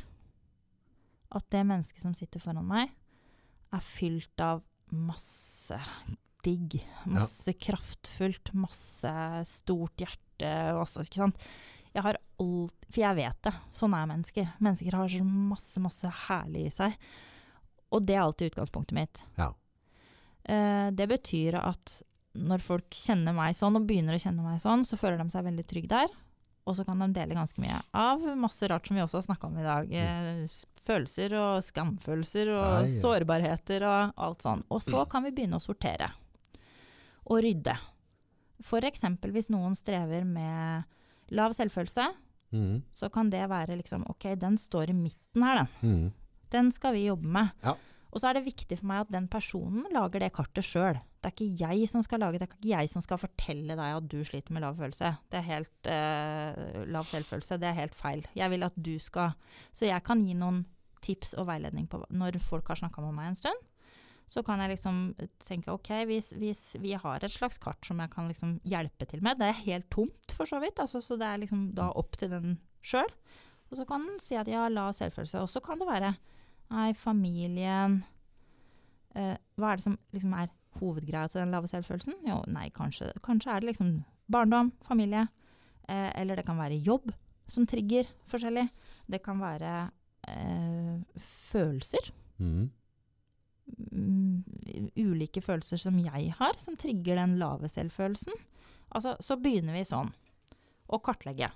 [1.35, 2.93] at det mennesket som sitter foran meg,
[3.75, 4.63] er fylt av
[4.95, 5.79] masse
[6.45, 6.77] digg.
[7.11, 9.15] Masse kraftfullt, masse
[9.49, 11.47] stort hjerte, masse, ikke sant.
[11.95, 13.53] Jeg har alt For jeg vet det.
[13.75, 14.49] Sånn er mennesker.
[14.63, 16.97] Mennesker har så masse, masse herlig i seg.
[17.95, 19.23] Og det er alltid utgangspunktet mitt.
[19.39, 19.53] Ja.
[20.45, 22.01] Eh, det betyr at
[22.35, 25.47] når folk kjenner meg sånn, og begynner å kjenne meg sånn, så føler de seg
[25.47, 26.15] veldig trygge der.
[26.65, 29.49] Og så kan de dele ganske mye av masse rart som vi også har snakka
[29.51, 29.91] om i dag.
[29.93, 32.93] Eh, følelser og skamfølelser og Nei, ja.
[33.03, 34.65] sårbarheter og alt sånn.
[34.73, 36.11] Og så kan vi begynne å sortere.
[37.31, 37.77] Og rydde.
[38.85, 40.85] Eksempel hvis noen strever med
[41.35, 42.07] lav selvfølelse,
[42.55, 42.77] mm.
[42.93, 45.75] så kan det være liksom OK, den står i midten her, den.
[45.83, 46.13] Mm.
[46.55, 47.51] Den skal vi jobbe med.
[47.65, 47.75] Ja.
[48.15, 51.01] Og så er det viktig for meg at den personen lager det kartet sjøl.
[51.19, 53.75] Det er ikke jeg som skal lage det, det er ikke jeg som skal fortelle
[53.75, 55.11] deg at du sliter med lav følelse.
[55.33, 58.23] Det er helt eh, lav selvfølelse, det er helt feil.
[58.39, 59.35] Jeg vil at du skal
[59.73, 60.63] Så jeg kan gi noen
[61.05, 63.67] tips og veiledning på når folk har snakka med meg en stund.
[64.31, 65.01] Så kan jeg liksom
[65.45, 69.23] tenke ok, hvis, hvis vi har et slags kart som jeg kan liksom hjelpe til
[69.25, 72.17] med, det er helt tomt for så vidt, altså, så det er liksom da opp
[72.21, 73.11] til den sjøl.
[73.71, 75.43] Og så kan den si at ja, la selvfølelse.
[75.45, 76.15] Og så kan det være
[76.73, 77.99] Nei, familien
[79.15, 82.17] eh, Hva er det som liksom er hovedgreia til den lave selvfølelsen?
[82.27, 83.91] Jo, nei, kanskje, kanskje er det liksom
[84.33, 85.27] barndom, familie.
[85.87, 87.13] Eh, eller det kan være jobb
[87.51, 88.65] som trigger forskjellig.
[89.11, 89.75] Det kan være
[90.31, 92.11] eh, følelser.
[92.41, 92.71] Mm,
[95.01, 98.35] ulike følelser som jeg har, som trigger den lave selvfølelsen.
[98.95, 100.13] Altså, så begynner vi sånn.
[100.93, 101.49] Å kartlegge.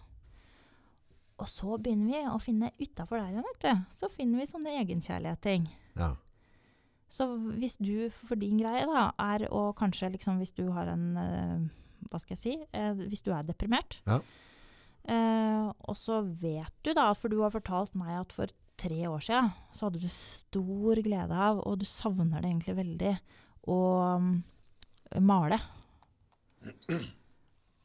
[1.39, 3.85] Og så begynner vi å finne utafor der igjen, vet du.
[3.95, 5.69] Så finner vi sånne egenkjærlighetsting.
[6.01, 6.15] Ja.
[7.09, 7.29] Så
[7.61, 11.63] hvis du, for din greie da, er å kanskje liksom hvis du har en eh,
[12.11, 12.55] Hva skal jeg si?
[12.77, 14.01] eh, hvis du er deprimert.
[14.09, 14.19] Ja.
[15.09, 19.25] Eh, og så vet du da, for du har fortalt meg at for tre år
[19.25, 23.15] siden så hadde du stor glede av, og du savner det egentlig veldig,
[23.69, 23.81] å
[24.23, 24.31] mm,
[25.27, 25.59] male.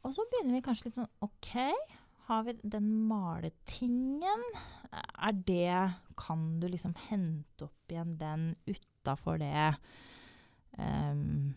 [0.04, 1.52] Og så begynner vi kanskje litt sånn OK,
[2.28, 4.48] har vi den maletingen?
[4.94, 9.74] Er det Kan du liksom hente opp igjen den utafor det
[10.78, 11.54] um,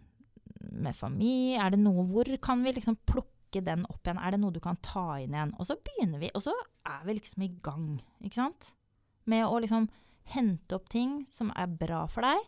[0.73, 1.61] med familie?
[1.61, 4.19] Er det noe Hvor kan vi liksom plukke den opp igjen?
[4.19, 5.53] Er det noe du kan ta inn igjen?
[5.59, 6.55] Og så begynner vi, og så
[6.87, 7.87] er vi liksom i gang,
[8.25, 8.73] ikke sant?
[9.27, 9.87] Med å liksom
[10.33, 12.39] hente opp ting som er bra for deg,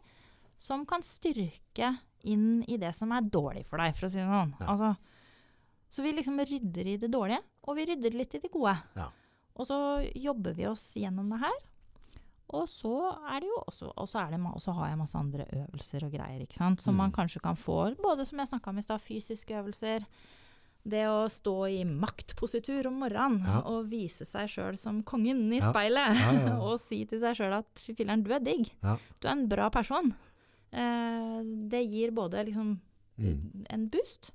[0.60, 1.94] som kan styrke
[2.28, 4.56] inn i det som er dårlig for deg, for å si det sånn.
[4.60, 4.74] Ja.
[4.74, 4.90] Altså,
[5.90, 8.76] så vi liksom rydder i det dårlige, og vi rydder litt i det gode.
[9.00, 9.08] Ja.
[9.60, 9.78] Og så
[10.16, 11.56] jobber vi oss gjennom det her.
[12.50, 12.92] Og så
[13.30, 16.14] er det jo også, og så, det, og så har jeg masse andre øvelser og
[16.16, 16.82] greier, ikke sant.
[16.82, 17.16] Som man Mm.
[17.16, 20.06] kanskje kan få, både som jeg snakka om i stad, fysiske øvelser.
[20.86, 23.60] Det å stå i maktpositur om morgenen Ja.
[23.68, 25.70] og vise seg sjøl som kongen i Ja.
[25.74, 26.16] speilet.
[26.16, 26.58] Ja, ja, ja.
[26.66, 28.72] og si til seg sjøl at fy filler'n, du er digg.
[28.82, 28.98] Ja.
[29.20, 30.14] Du er en bra person.
[30.72, 31.40] Eh,
[31.70, 32.80] det gir både liksom
[33.20, 33.66] Mm.
[33.70, 34.32] en boost,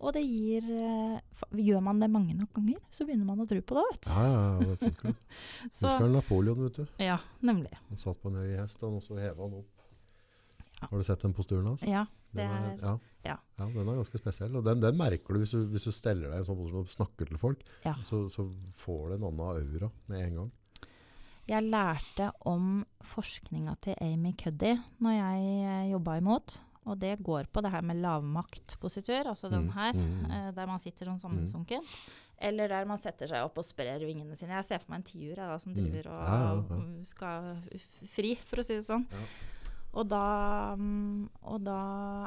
[0.00, 1.20] og det gir eh,
[1.52, 4.10] Gjør man det mange nok ganger, så begynner man å tro på det, vet du.
[4.10, 5.14] Ja, ja, ja, det funker.
[5.70, 6.86] Så, Husker Napoleon, vet du?
[6.98, 7.70] ja, nemlig.
[7.90, 9.68] Han satt på en høy hest, og så heva han opp.
[10.80, 10.86] Ja.
[10.88, 11.82] Har du sett den posturen hans?
[11.82, 12.92] Ja, det Den er ja.
[13.24, 13.36] ja.
[13.58, 14.56] ja, den er ganske spesiell.
[14.56, 16.86] Og den, den merker du hvis, du hvis du steller deg i en sånn posisjon
[16.86, 17.62] og snakker til folk.
[17.84, 17.94] Ja.
[18.08, 18.48] Så, så
[18.82, 20.50] får du en annen aura med en gang.
[21.50, 26.60] Jeg lærte om forskninga til Amy Cuddy når jeg jobba imot.
[26.90, 30.30] Og det går på det her med lavmaktpositur, altså den Mm, her, mm, mm.
[30.34, 31.84] eh, der man sitter sånn sammensunken.
[32.42, 34.56] Eller der man setter seg opp og sprer vingene sine.
[34.58, 35.78] Jeg ser for meg en tiur som Mm.
[35.78, 37.52] driver og skal
[38.10, 39.06] fri, for å si det sånn.
[39.92, 40.20] Og da,
[40.78, 41.78] mm, og da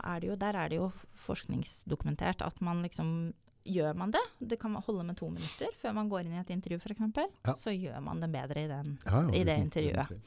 [0.05, 0.91] er det jo Der er det jo
[1.25, 3.33] forskningsdokumentert at man liksom
[3.65, 6.51] Gjør man det, det kan holde med to minutter før man går inn i et
[6.53, 6.99] intervju f.eks.,
[7.47, 7.53] Ja.
[7.57, 10.21] så gjør man det bedre i den Ja, jo, I det intervjuet.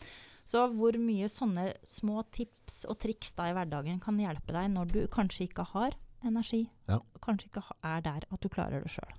[0.44, 4.90] så hvor mye sånne små tips og triks da i hverdagen kan hjelpe deg når
[4.90, 5.94] du kanskje ikke har
[6.26, 6.98] energi, Ja.
[7.22, 9.14] kanskje ikke er der at du klarer det sjøl.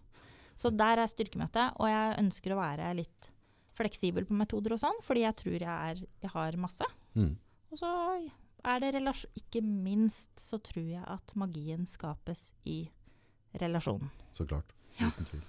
[0.54, 3.30] Så der er styrkemøtet, og jeg ønsker å være litt
[3.74, 6.84] fleksibel på metoder og sånn, fordi jeg tror jeg, er, jeg har masse.
[7.16, 7.38] Mm.
[7.72, 7.90] Og så
[8.66, 12.90] er det relasjon Ikke minst så tror jeg at magien skapes i
[13.62, 14.10] relasjonen.
[14.34, 14.74] Så klart.
[15.00, 15.08] Ja.
[15.10, 15.44] Uten tvil.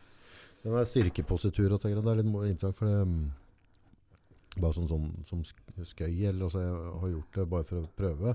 [0.63, 3.31] Den der styrkepositur og det det er litt interessant, for det mm,
[4.61, 5.43] bare sånn, sånn som
[5.87, 8.35] skøy, eller altså jeg har gjort det bare for å prøve.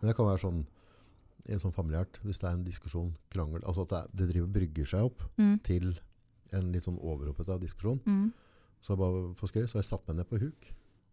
[0.00, 0.60] Men det kan være sånn
[1.48, 4.50] i en sånn familiært, hvis det er en diskusjon, krangel, altså at det, det driver
[4.58, 5.56] brygger seg opp Mm.
[5.66, 5.88] til
[6.52, 8.00] en litt sånn overoppeta diskusjon.
[8.06, 8.32] Mm.
[8.80, 10.68] Så bare for skøy, så har jeg satt meg ned på huk.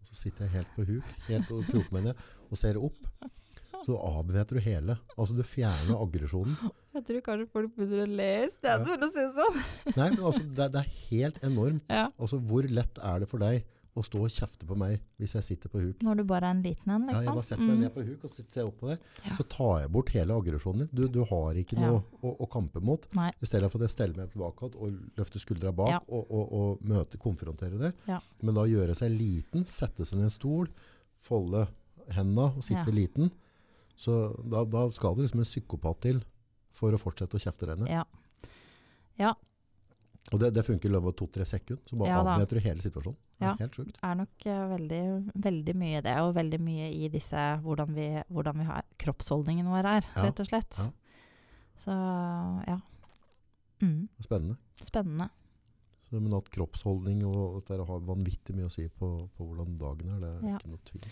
[0.08, 2.16] Så sitter jeg helt på huk, helt på krokbenet,
[2.50, 2.96] og ser opp.
[3.86, 4.96] Så avvæpner du hele.
[5.18, 6.56] Altså du fjerner aggresjonen.
[6.98, 8.96] Jeg tror kanskje folk begynner å le i stedet, Ja.
[8.96, 9.60] for å si det sånn.
[10.00, 11.84] Nei, men altså det, er- det er helt enormt.
[11.94, 12.08] Ja.
[12.20, 13.64] Altså hvor lett er det for deg
[13.98, 16.04] å stå og kjefte på meg hvis jeg sitter på huk.
[16.06, 17.36] Når du bare er en liten en, Ja, jeg liksom.
[17.40, 17.82] bare setter meg Mm.
[17.82, 19.00] ned på huk og sitter opp på deg.
[19.26, 19.34] Ja.
[19.34, 20.90] Så tar jeg bort hele aggresjonen din.
[20.94, 21.88] Du, du har ikke Ja.
[21.90, 23.08] noe å, å kampe mot.
[23.14, 23.32] Nei.
[23.42, 26.00] I stedet for at jeg steller meg tilbake og løfter skuldra bak Ja.
[26.08, 27.94] og, og, og møte, konfrontere det.
[28.08, 28.20] Ja.
[28.42, 30.68] Men da gjøre seg liten, sette seg ned i en stol,
[31.20, 31.68] folde
[32.12, 32.92] hendene og sitte Ja.
[32.94, 33.32] liten.
[33.98, 36.24] Så da, da skal det liksom en psykopat til
[36.72, 37.90] for å fortsette å kjefte deg ned.
[37.90, 38.04] Ja.
[40.34, 41.80] Og det, det funker i løpet av to-tre sekunder.
[41.88, 42.46] Så bare Ja da.
[42.46, 43.16] du hele situasjonen.
[43.40, 43.56] Det Ja.
[43.60, 43.98] Helt sjukt.
[44.02, 48.58] er nok eh, veldig, veldig mye det, og veldig mye i disse hvordan vi, hvordan
[48.58, 50.24] vi har kroppsholdningen vår er, Ja.
[50.26, 50.78] rett og slett.
[50.78, 50.90] Ja.
[51.78, 51.98] Så
[52.68, 52.80] ja.
[53.82, 54.08] Mm.
[54.20, 54.58] Spennende.
[54.82, 55.30] Spennende.
[56.10, 59.76] Så, men at kroppsholdning og at dere har vanvittig mye å si på, på hvordan
[59.78, 60.58] dagen er, det er Ja.
[60.58, 61.04] ikke noe tvil.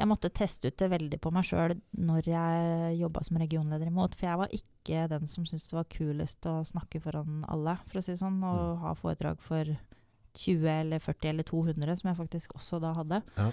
[0.00, 4.14] Jeg måtte teste ut det veldig på meg sjøl når jeg jobba som regionleder imot.
[4.14, 8.00] For jeg var ikke den som syntes det var kulest å snakke foran alle, for
[8.00, 8.80] å si det sånn, og Mm.
[8.80, 9.64] ha foredrag for
[10.36, 13.22] 20 eller 40 eller 200, som jeg faktisk også da hadde.
[13.36, 13.48] Ja.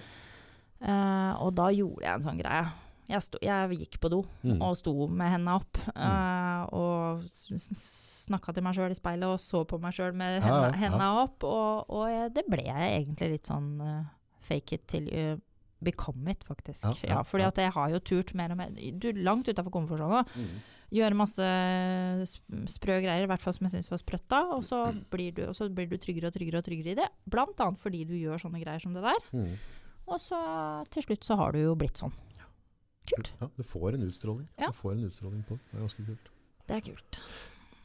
[0.78, 2.68] Uh, og da gjorde jeg en sånn greie.
[3.08, 4.58] Jeg, sto, jeg gikk på do Mm.
[4.60, 9.62] og sto med hendene opp eh, og snakka til meg sjøl i speilet og så
[9.64, 11.08] på meg sjøl med henda, ja, ja.
[11.22, 11.46] opp.
[11.48, 14.02] Og, og jeg, det ble jeg egentlig litt sånn uh,
[14.44, 15.38] fake it till you
[15.80, 16.84] become it, faktisk.
[17.06, 18.76] Ja, fordi at jeg har jo turt mer og mer.
[19.00, 20.24] Du, langt utafor komfortsona.
[20.34, 20.58] Mm.
[20.88, 21.44] Gjøre masse
[22.24, 24.38] sp- sprø greier, i hvert fall som jeg syns var sprøtt da.
[24.56, 24.78] Og så
[25.12, 27.08] blir du, og så blir du tryggere og tryggere og tryggere i det.
[27.28, 29.20] Blant annet fordi du gjør sånne greier som det der.
[29.36, 29.52] Mm.
[30.08, 30.38] Og så
[30.94, 32.14] til slutt så har du jo blitt sånn.
[33.08, 33.32] Kult.
[33.40, 34.46] Ja, du får en utstråling.
[34.60, 34.68] Ja.
[34.72, 35.64] Du får en utstråling på det.
[35.70, 36.30] Det er ganske kult.
[36.68, 37.20] Det er kult.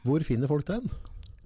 [0.04, 0.88] Hvor finner folk den?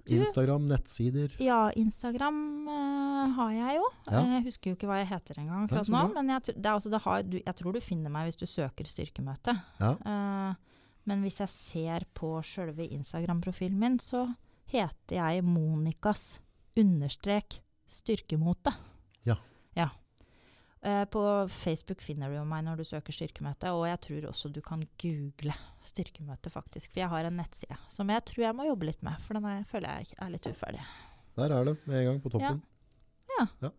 [0.09, 1.35] Instagram, nettsider?
[1.43, 3.83] Ja, Instagram uh, har jeg jo.
[4.09, 4.21] Ja.
[4.23, 6.01] Eh, Jeg husker jo ikke hva jeg heter engang akkurat nå.
[6.15, 8.89] Men jeg, det altså, det har, du, jeg tror du finner meg hvis du søker
[8.89, 9.53] styrkemøte.
[9.83, 9.91] Ja.
[10.01, 10.68] Eh,
[11.09, 14.27] men hvis jeg ser på sjølve Instagram-profilen min, så
[14.69, 16.37] heter jeg Monikas
[16.79, 17.59] understrek
[17.89, 18.71] styrkemote.
[19.27, 19.35] Ja.
[19.77, 19.89] Ja.
[20.81, 21.21] Eh, på
[21.51, 24.85] Facebook finner du jo meg når du søker styrkemøte, og jeg tror også du kan
[25.01, 26.93] google styrkemøte, faktisk.
[26.93, 29.49] For jeg har en nettside som jeg tror jeg må jobbe litt med, for den
[29.49, 30.85] er, føler jeg er litt uferdig.
[31.39, 32.61] Der er det med en gang på toppen.
[33.39, 33.45] Ja.
[33.63, 33.69] Ja,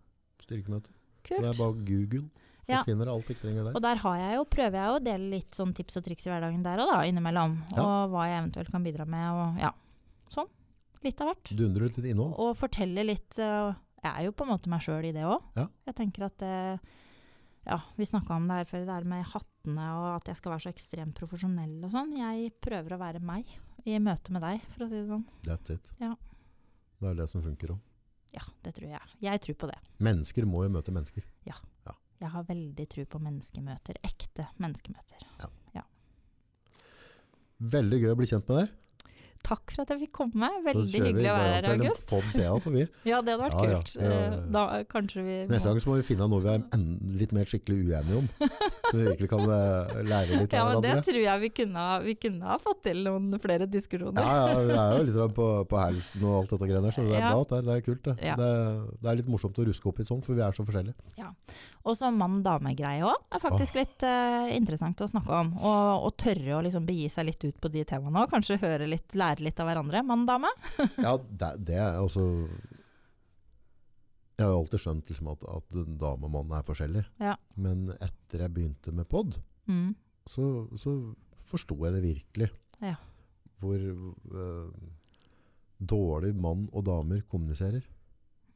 [0.41, 0.93] Styrkemøte.
[1.21, 1.37] Kult.
[1.37, 2.29] Så det er bare Google.
[2.71, 3.77] Så Du finner du alt jeg trenger der.
[3.77, 6.33] Og der har jeg jo, prøver jeg å dele litt sånn tips og triks i
[6.33, 7.59] hverdagen der og da, innimellom.
[7.75, 7.85] Ja.
[7.85, 9.73] Og hva jeg eventuelt kan bidra med, og ja.
[10.31, 10.49] Sånn.
[11.03, 11.53] Litt av hvert.
[11.57, 12.35] Dundrer ut litt innhold.
[12.39, 13.71] Og fortelle litt eh,
[14.05, 15.47] Jeg er jo på en måte meg sjøl i det òg.
[15.57, 15.67] Ja.
[15.89, 16.57] Jeg tenker at det
[17.67, 20.55] Ja, vi snakka om det her før, det her med hattene og at jeg skal
[20.55, 22.15] være så ekstremt profesjonell og sånn.
[22.17, 23.49] Jeg prøver å være meg
[23.89, 25.27] i møte med deg, for å si det sånn.
[25.47, 25.91] That's it.
[26.01, 26.15] Ja.
[27.01, 27.81] Det er det som funker òg.
[28.37, 29.15] Ja, det tror jeg.
[29.25, 29.79] Jeg tror på det.
[29.99, 31.25] Mennesker må jo møte mennesker.
[32.21, 33.97] Jeg har veldig tro på menneskemøter.
[34.05, 35.25] Ekte menneskemøter.
[37.61, 38.77] Veldig gøy å bli kjent med deg.
[39.51, 40.49] Takk for at jeg fikk komme.
[40.63, 42.13] Veldig hyggelig å være her, i August.
[42.39, 42.71] jeg, altså.
[43.11, 43.79] Ja, det hadde vært Ja, ja.
[43.81, 43.95] kult.
[43.97, 44.29] Ja, ja, ja.
[44.31, 46.85] Eh, Da kanskje vi Neste gang så må vi finne noe vi er
[47.25, 48.29] litt mer skikkelig uenige om.
[48.91, 51.85] Så vi virkelig kan eh, lære litt Ja, av men det tror jeg vi kunne,
[52.07, 54.23] vi kunne ha fått til noen flere diskusjoner.
[54.23, 57.05] Ja, ja, vi er jo litt sånn på, på halsen og alt dette greiene så
[57.07, 57.35] det er Ja.
[57.35, 57.45] bra.
[57.51, 58.03] Det er, det er kult.
[58.09, 58.17] Det.
[58.31, 58.39] Ja.
[58.41, 58.51] Det,
[59.03, 61.31] det er litt morsomt å ruske opp i sånn, for vi er så forskjellige.
[61.89, 65.55] Og så mann-dame-greie òg er faktisk litt uh, interessant å snakke om.
[65.57, 68.29] Og, og tørre å liksom begi seg litt ut på de temaene òg.
[68.35, 70.03] Kanskje høre litt, lære litt av hverandre.
[70.07, 70.51] Mann-dame.
[71.07, 72.25] Ja, det, det er altså
[74.39, 77.03] Jeg har jo alltid skjønt liksom, at, at dame og mann er forskjellig.
[77.21, 77.35] Ja.
[77.61, 79.39] Men etter jeg begynte med pod,
[79.71, 79.93] Mm.
[80.27, 80.43] så,
[80.81, 80.91] så
[81.47, 82.47] forsto jeg det virkelig.
[82.83, 82.97] Ja.
[83.61, 84.71] Hvor uh,
[85.79, 87.85] dårlig mann og damer kommuniserer.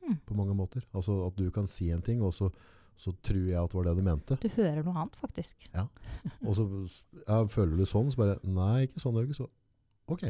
[0.04, 0.16] Mm.
[0.26, 0.82] På mange måter.
[0.96, 2.48] Altså at du kan si en ting, og så,
[2.96, 4.38] så tror jeg at det var det du mente.
[4.42, 5.68] Du hører noe annet, faktisk.
[6.42, 6.66] Og så
[7.28, 9.44] ja, føler du sånn, så bare Nei, ikke sånn, August.
[9.44, 9.48] Så
[10.16, 10.26] ok.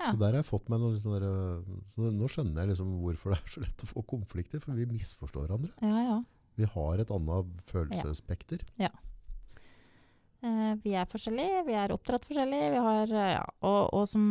[0.00, 0.10] Ja.
[0.14, 3.34] Så der har jeg fått meg noe der, øh, så Nå skjønner jeg liksom hvorfor
[3.34, 4.62] det er så lett å få konflikter.
[4.64, 5.72] For vi misforstår hverandre.
[5.84, 6.18] Ja, ja.
[6.60, 8.64] Vi har et annet følelsesspekter.
[10.40, 14.22] Eh, vi er forskjellige, vi er oppdratt forskjellig, vi har eh, ja, og, og som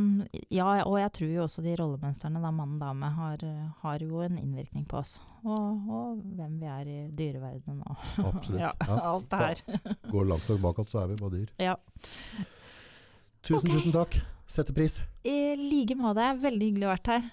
[0.49, 4.01] Ja, og jeg tror jo også de rollemønstrene, da mann og dame, har, eh, har
[4.01, 5.19] jo en innvirkning på oss.
[5.43, 8.63] Og, og hvem vi er i dyreverdenen og Absolutt.
[8.63, 8.97] ja, Ja.
[9.11, 9.93] alt det her.
[10.09, 11.53] Går langt nok bak at så er vi bare dyr.
[11.61, 11.77] Ja.
[13.45, 13.77] Tusen, okay.
[13.77, 14.21] tusen takk.
[14.49, 14.99] Setter pris.
[15.23, 16.25] I like måte.
[16.41, 17.27] Veldig hyggelig å ha vært her.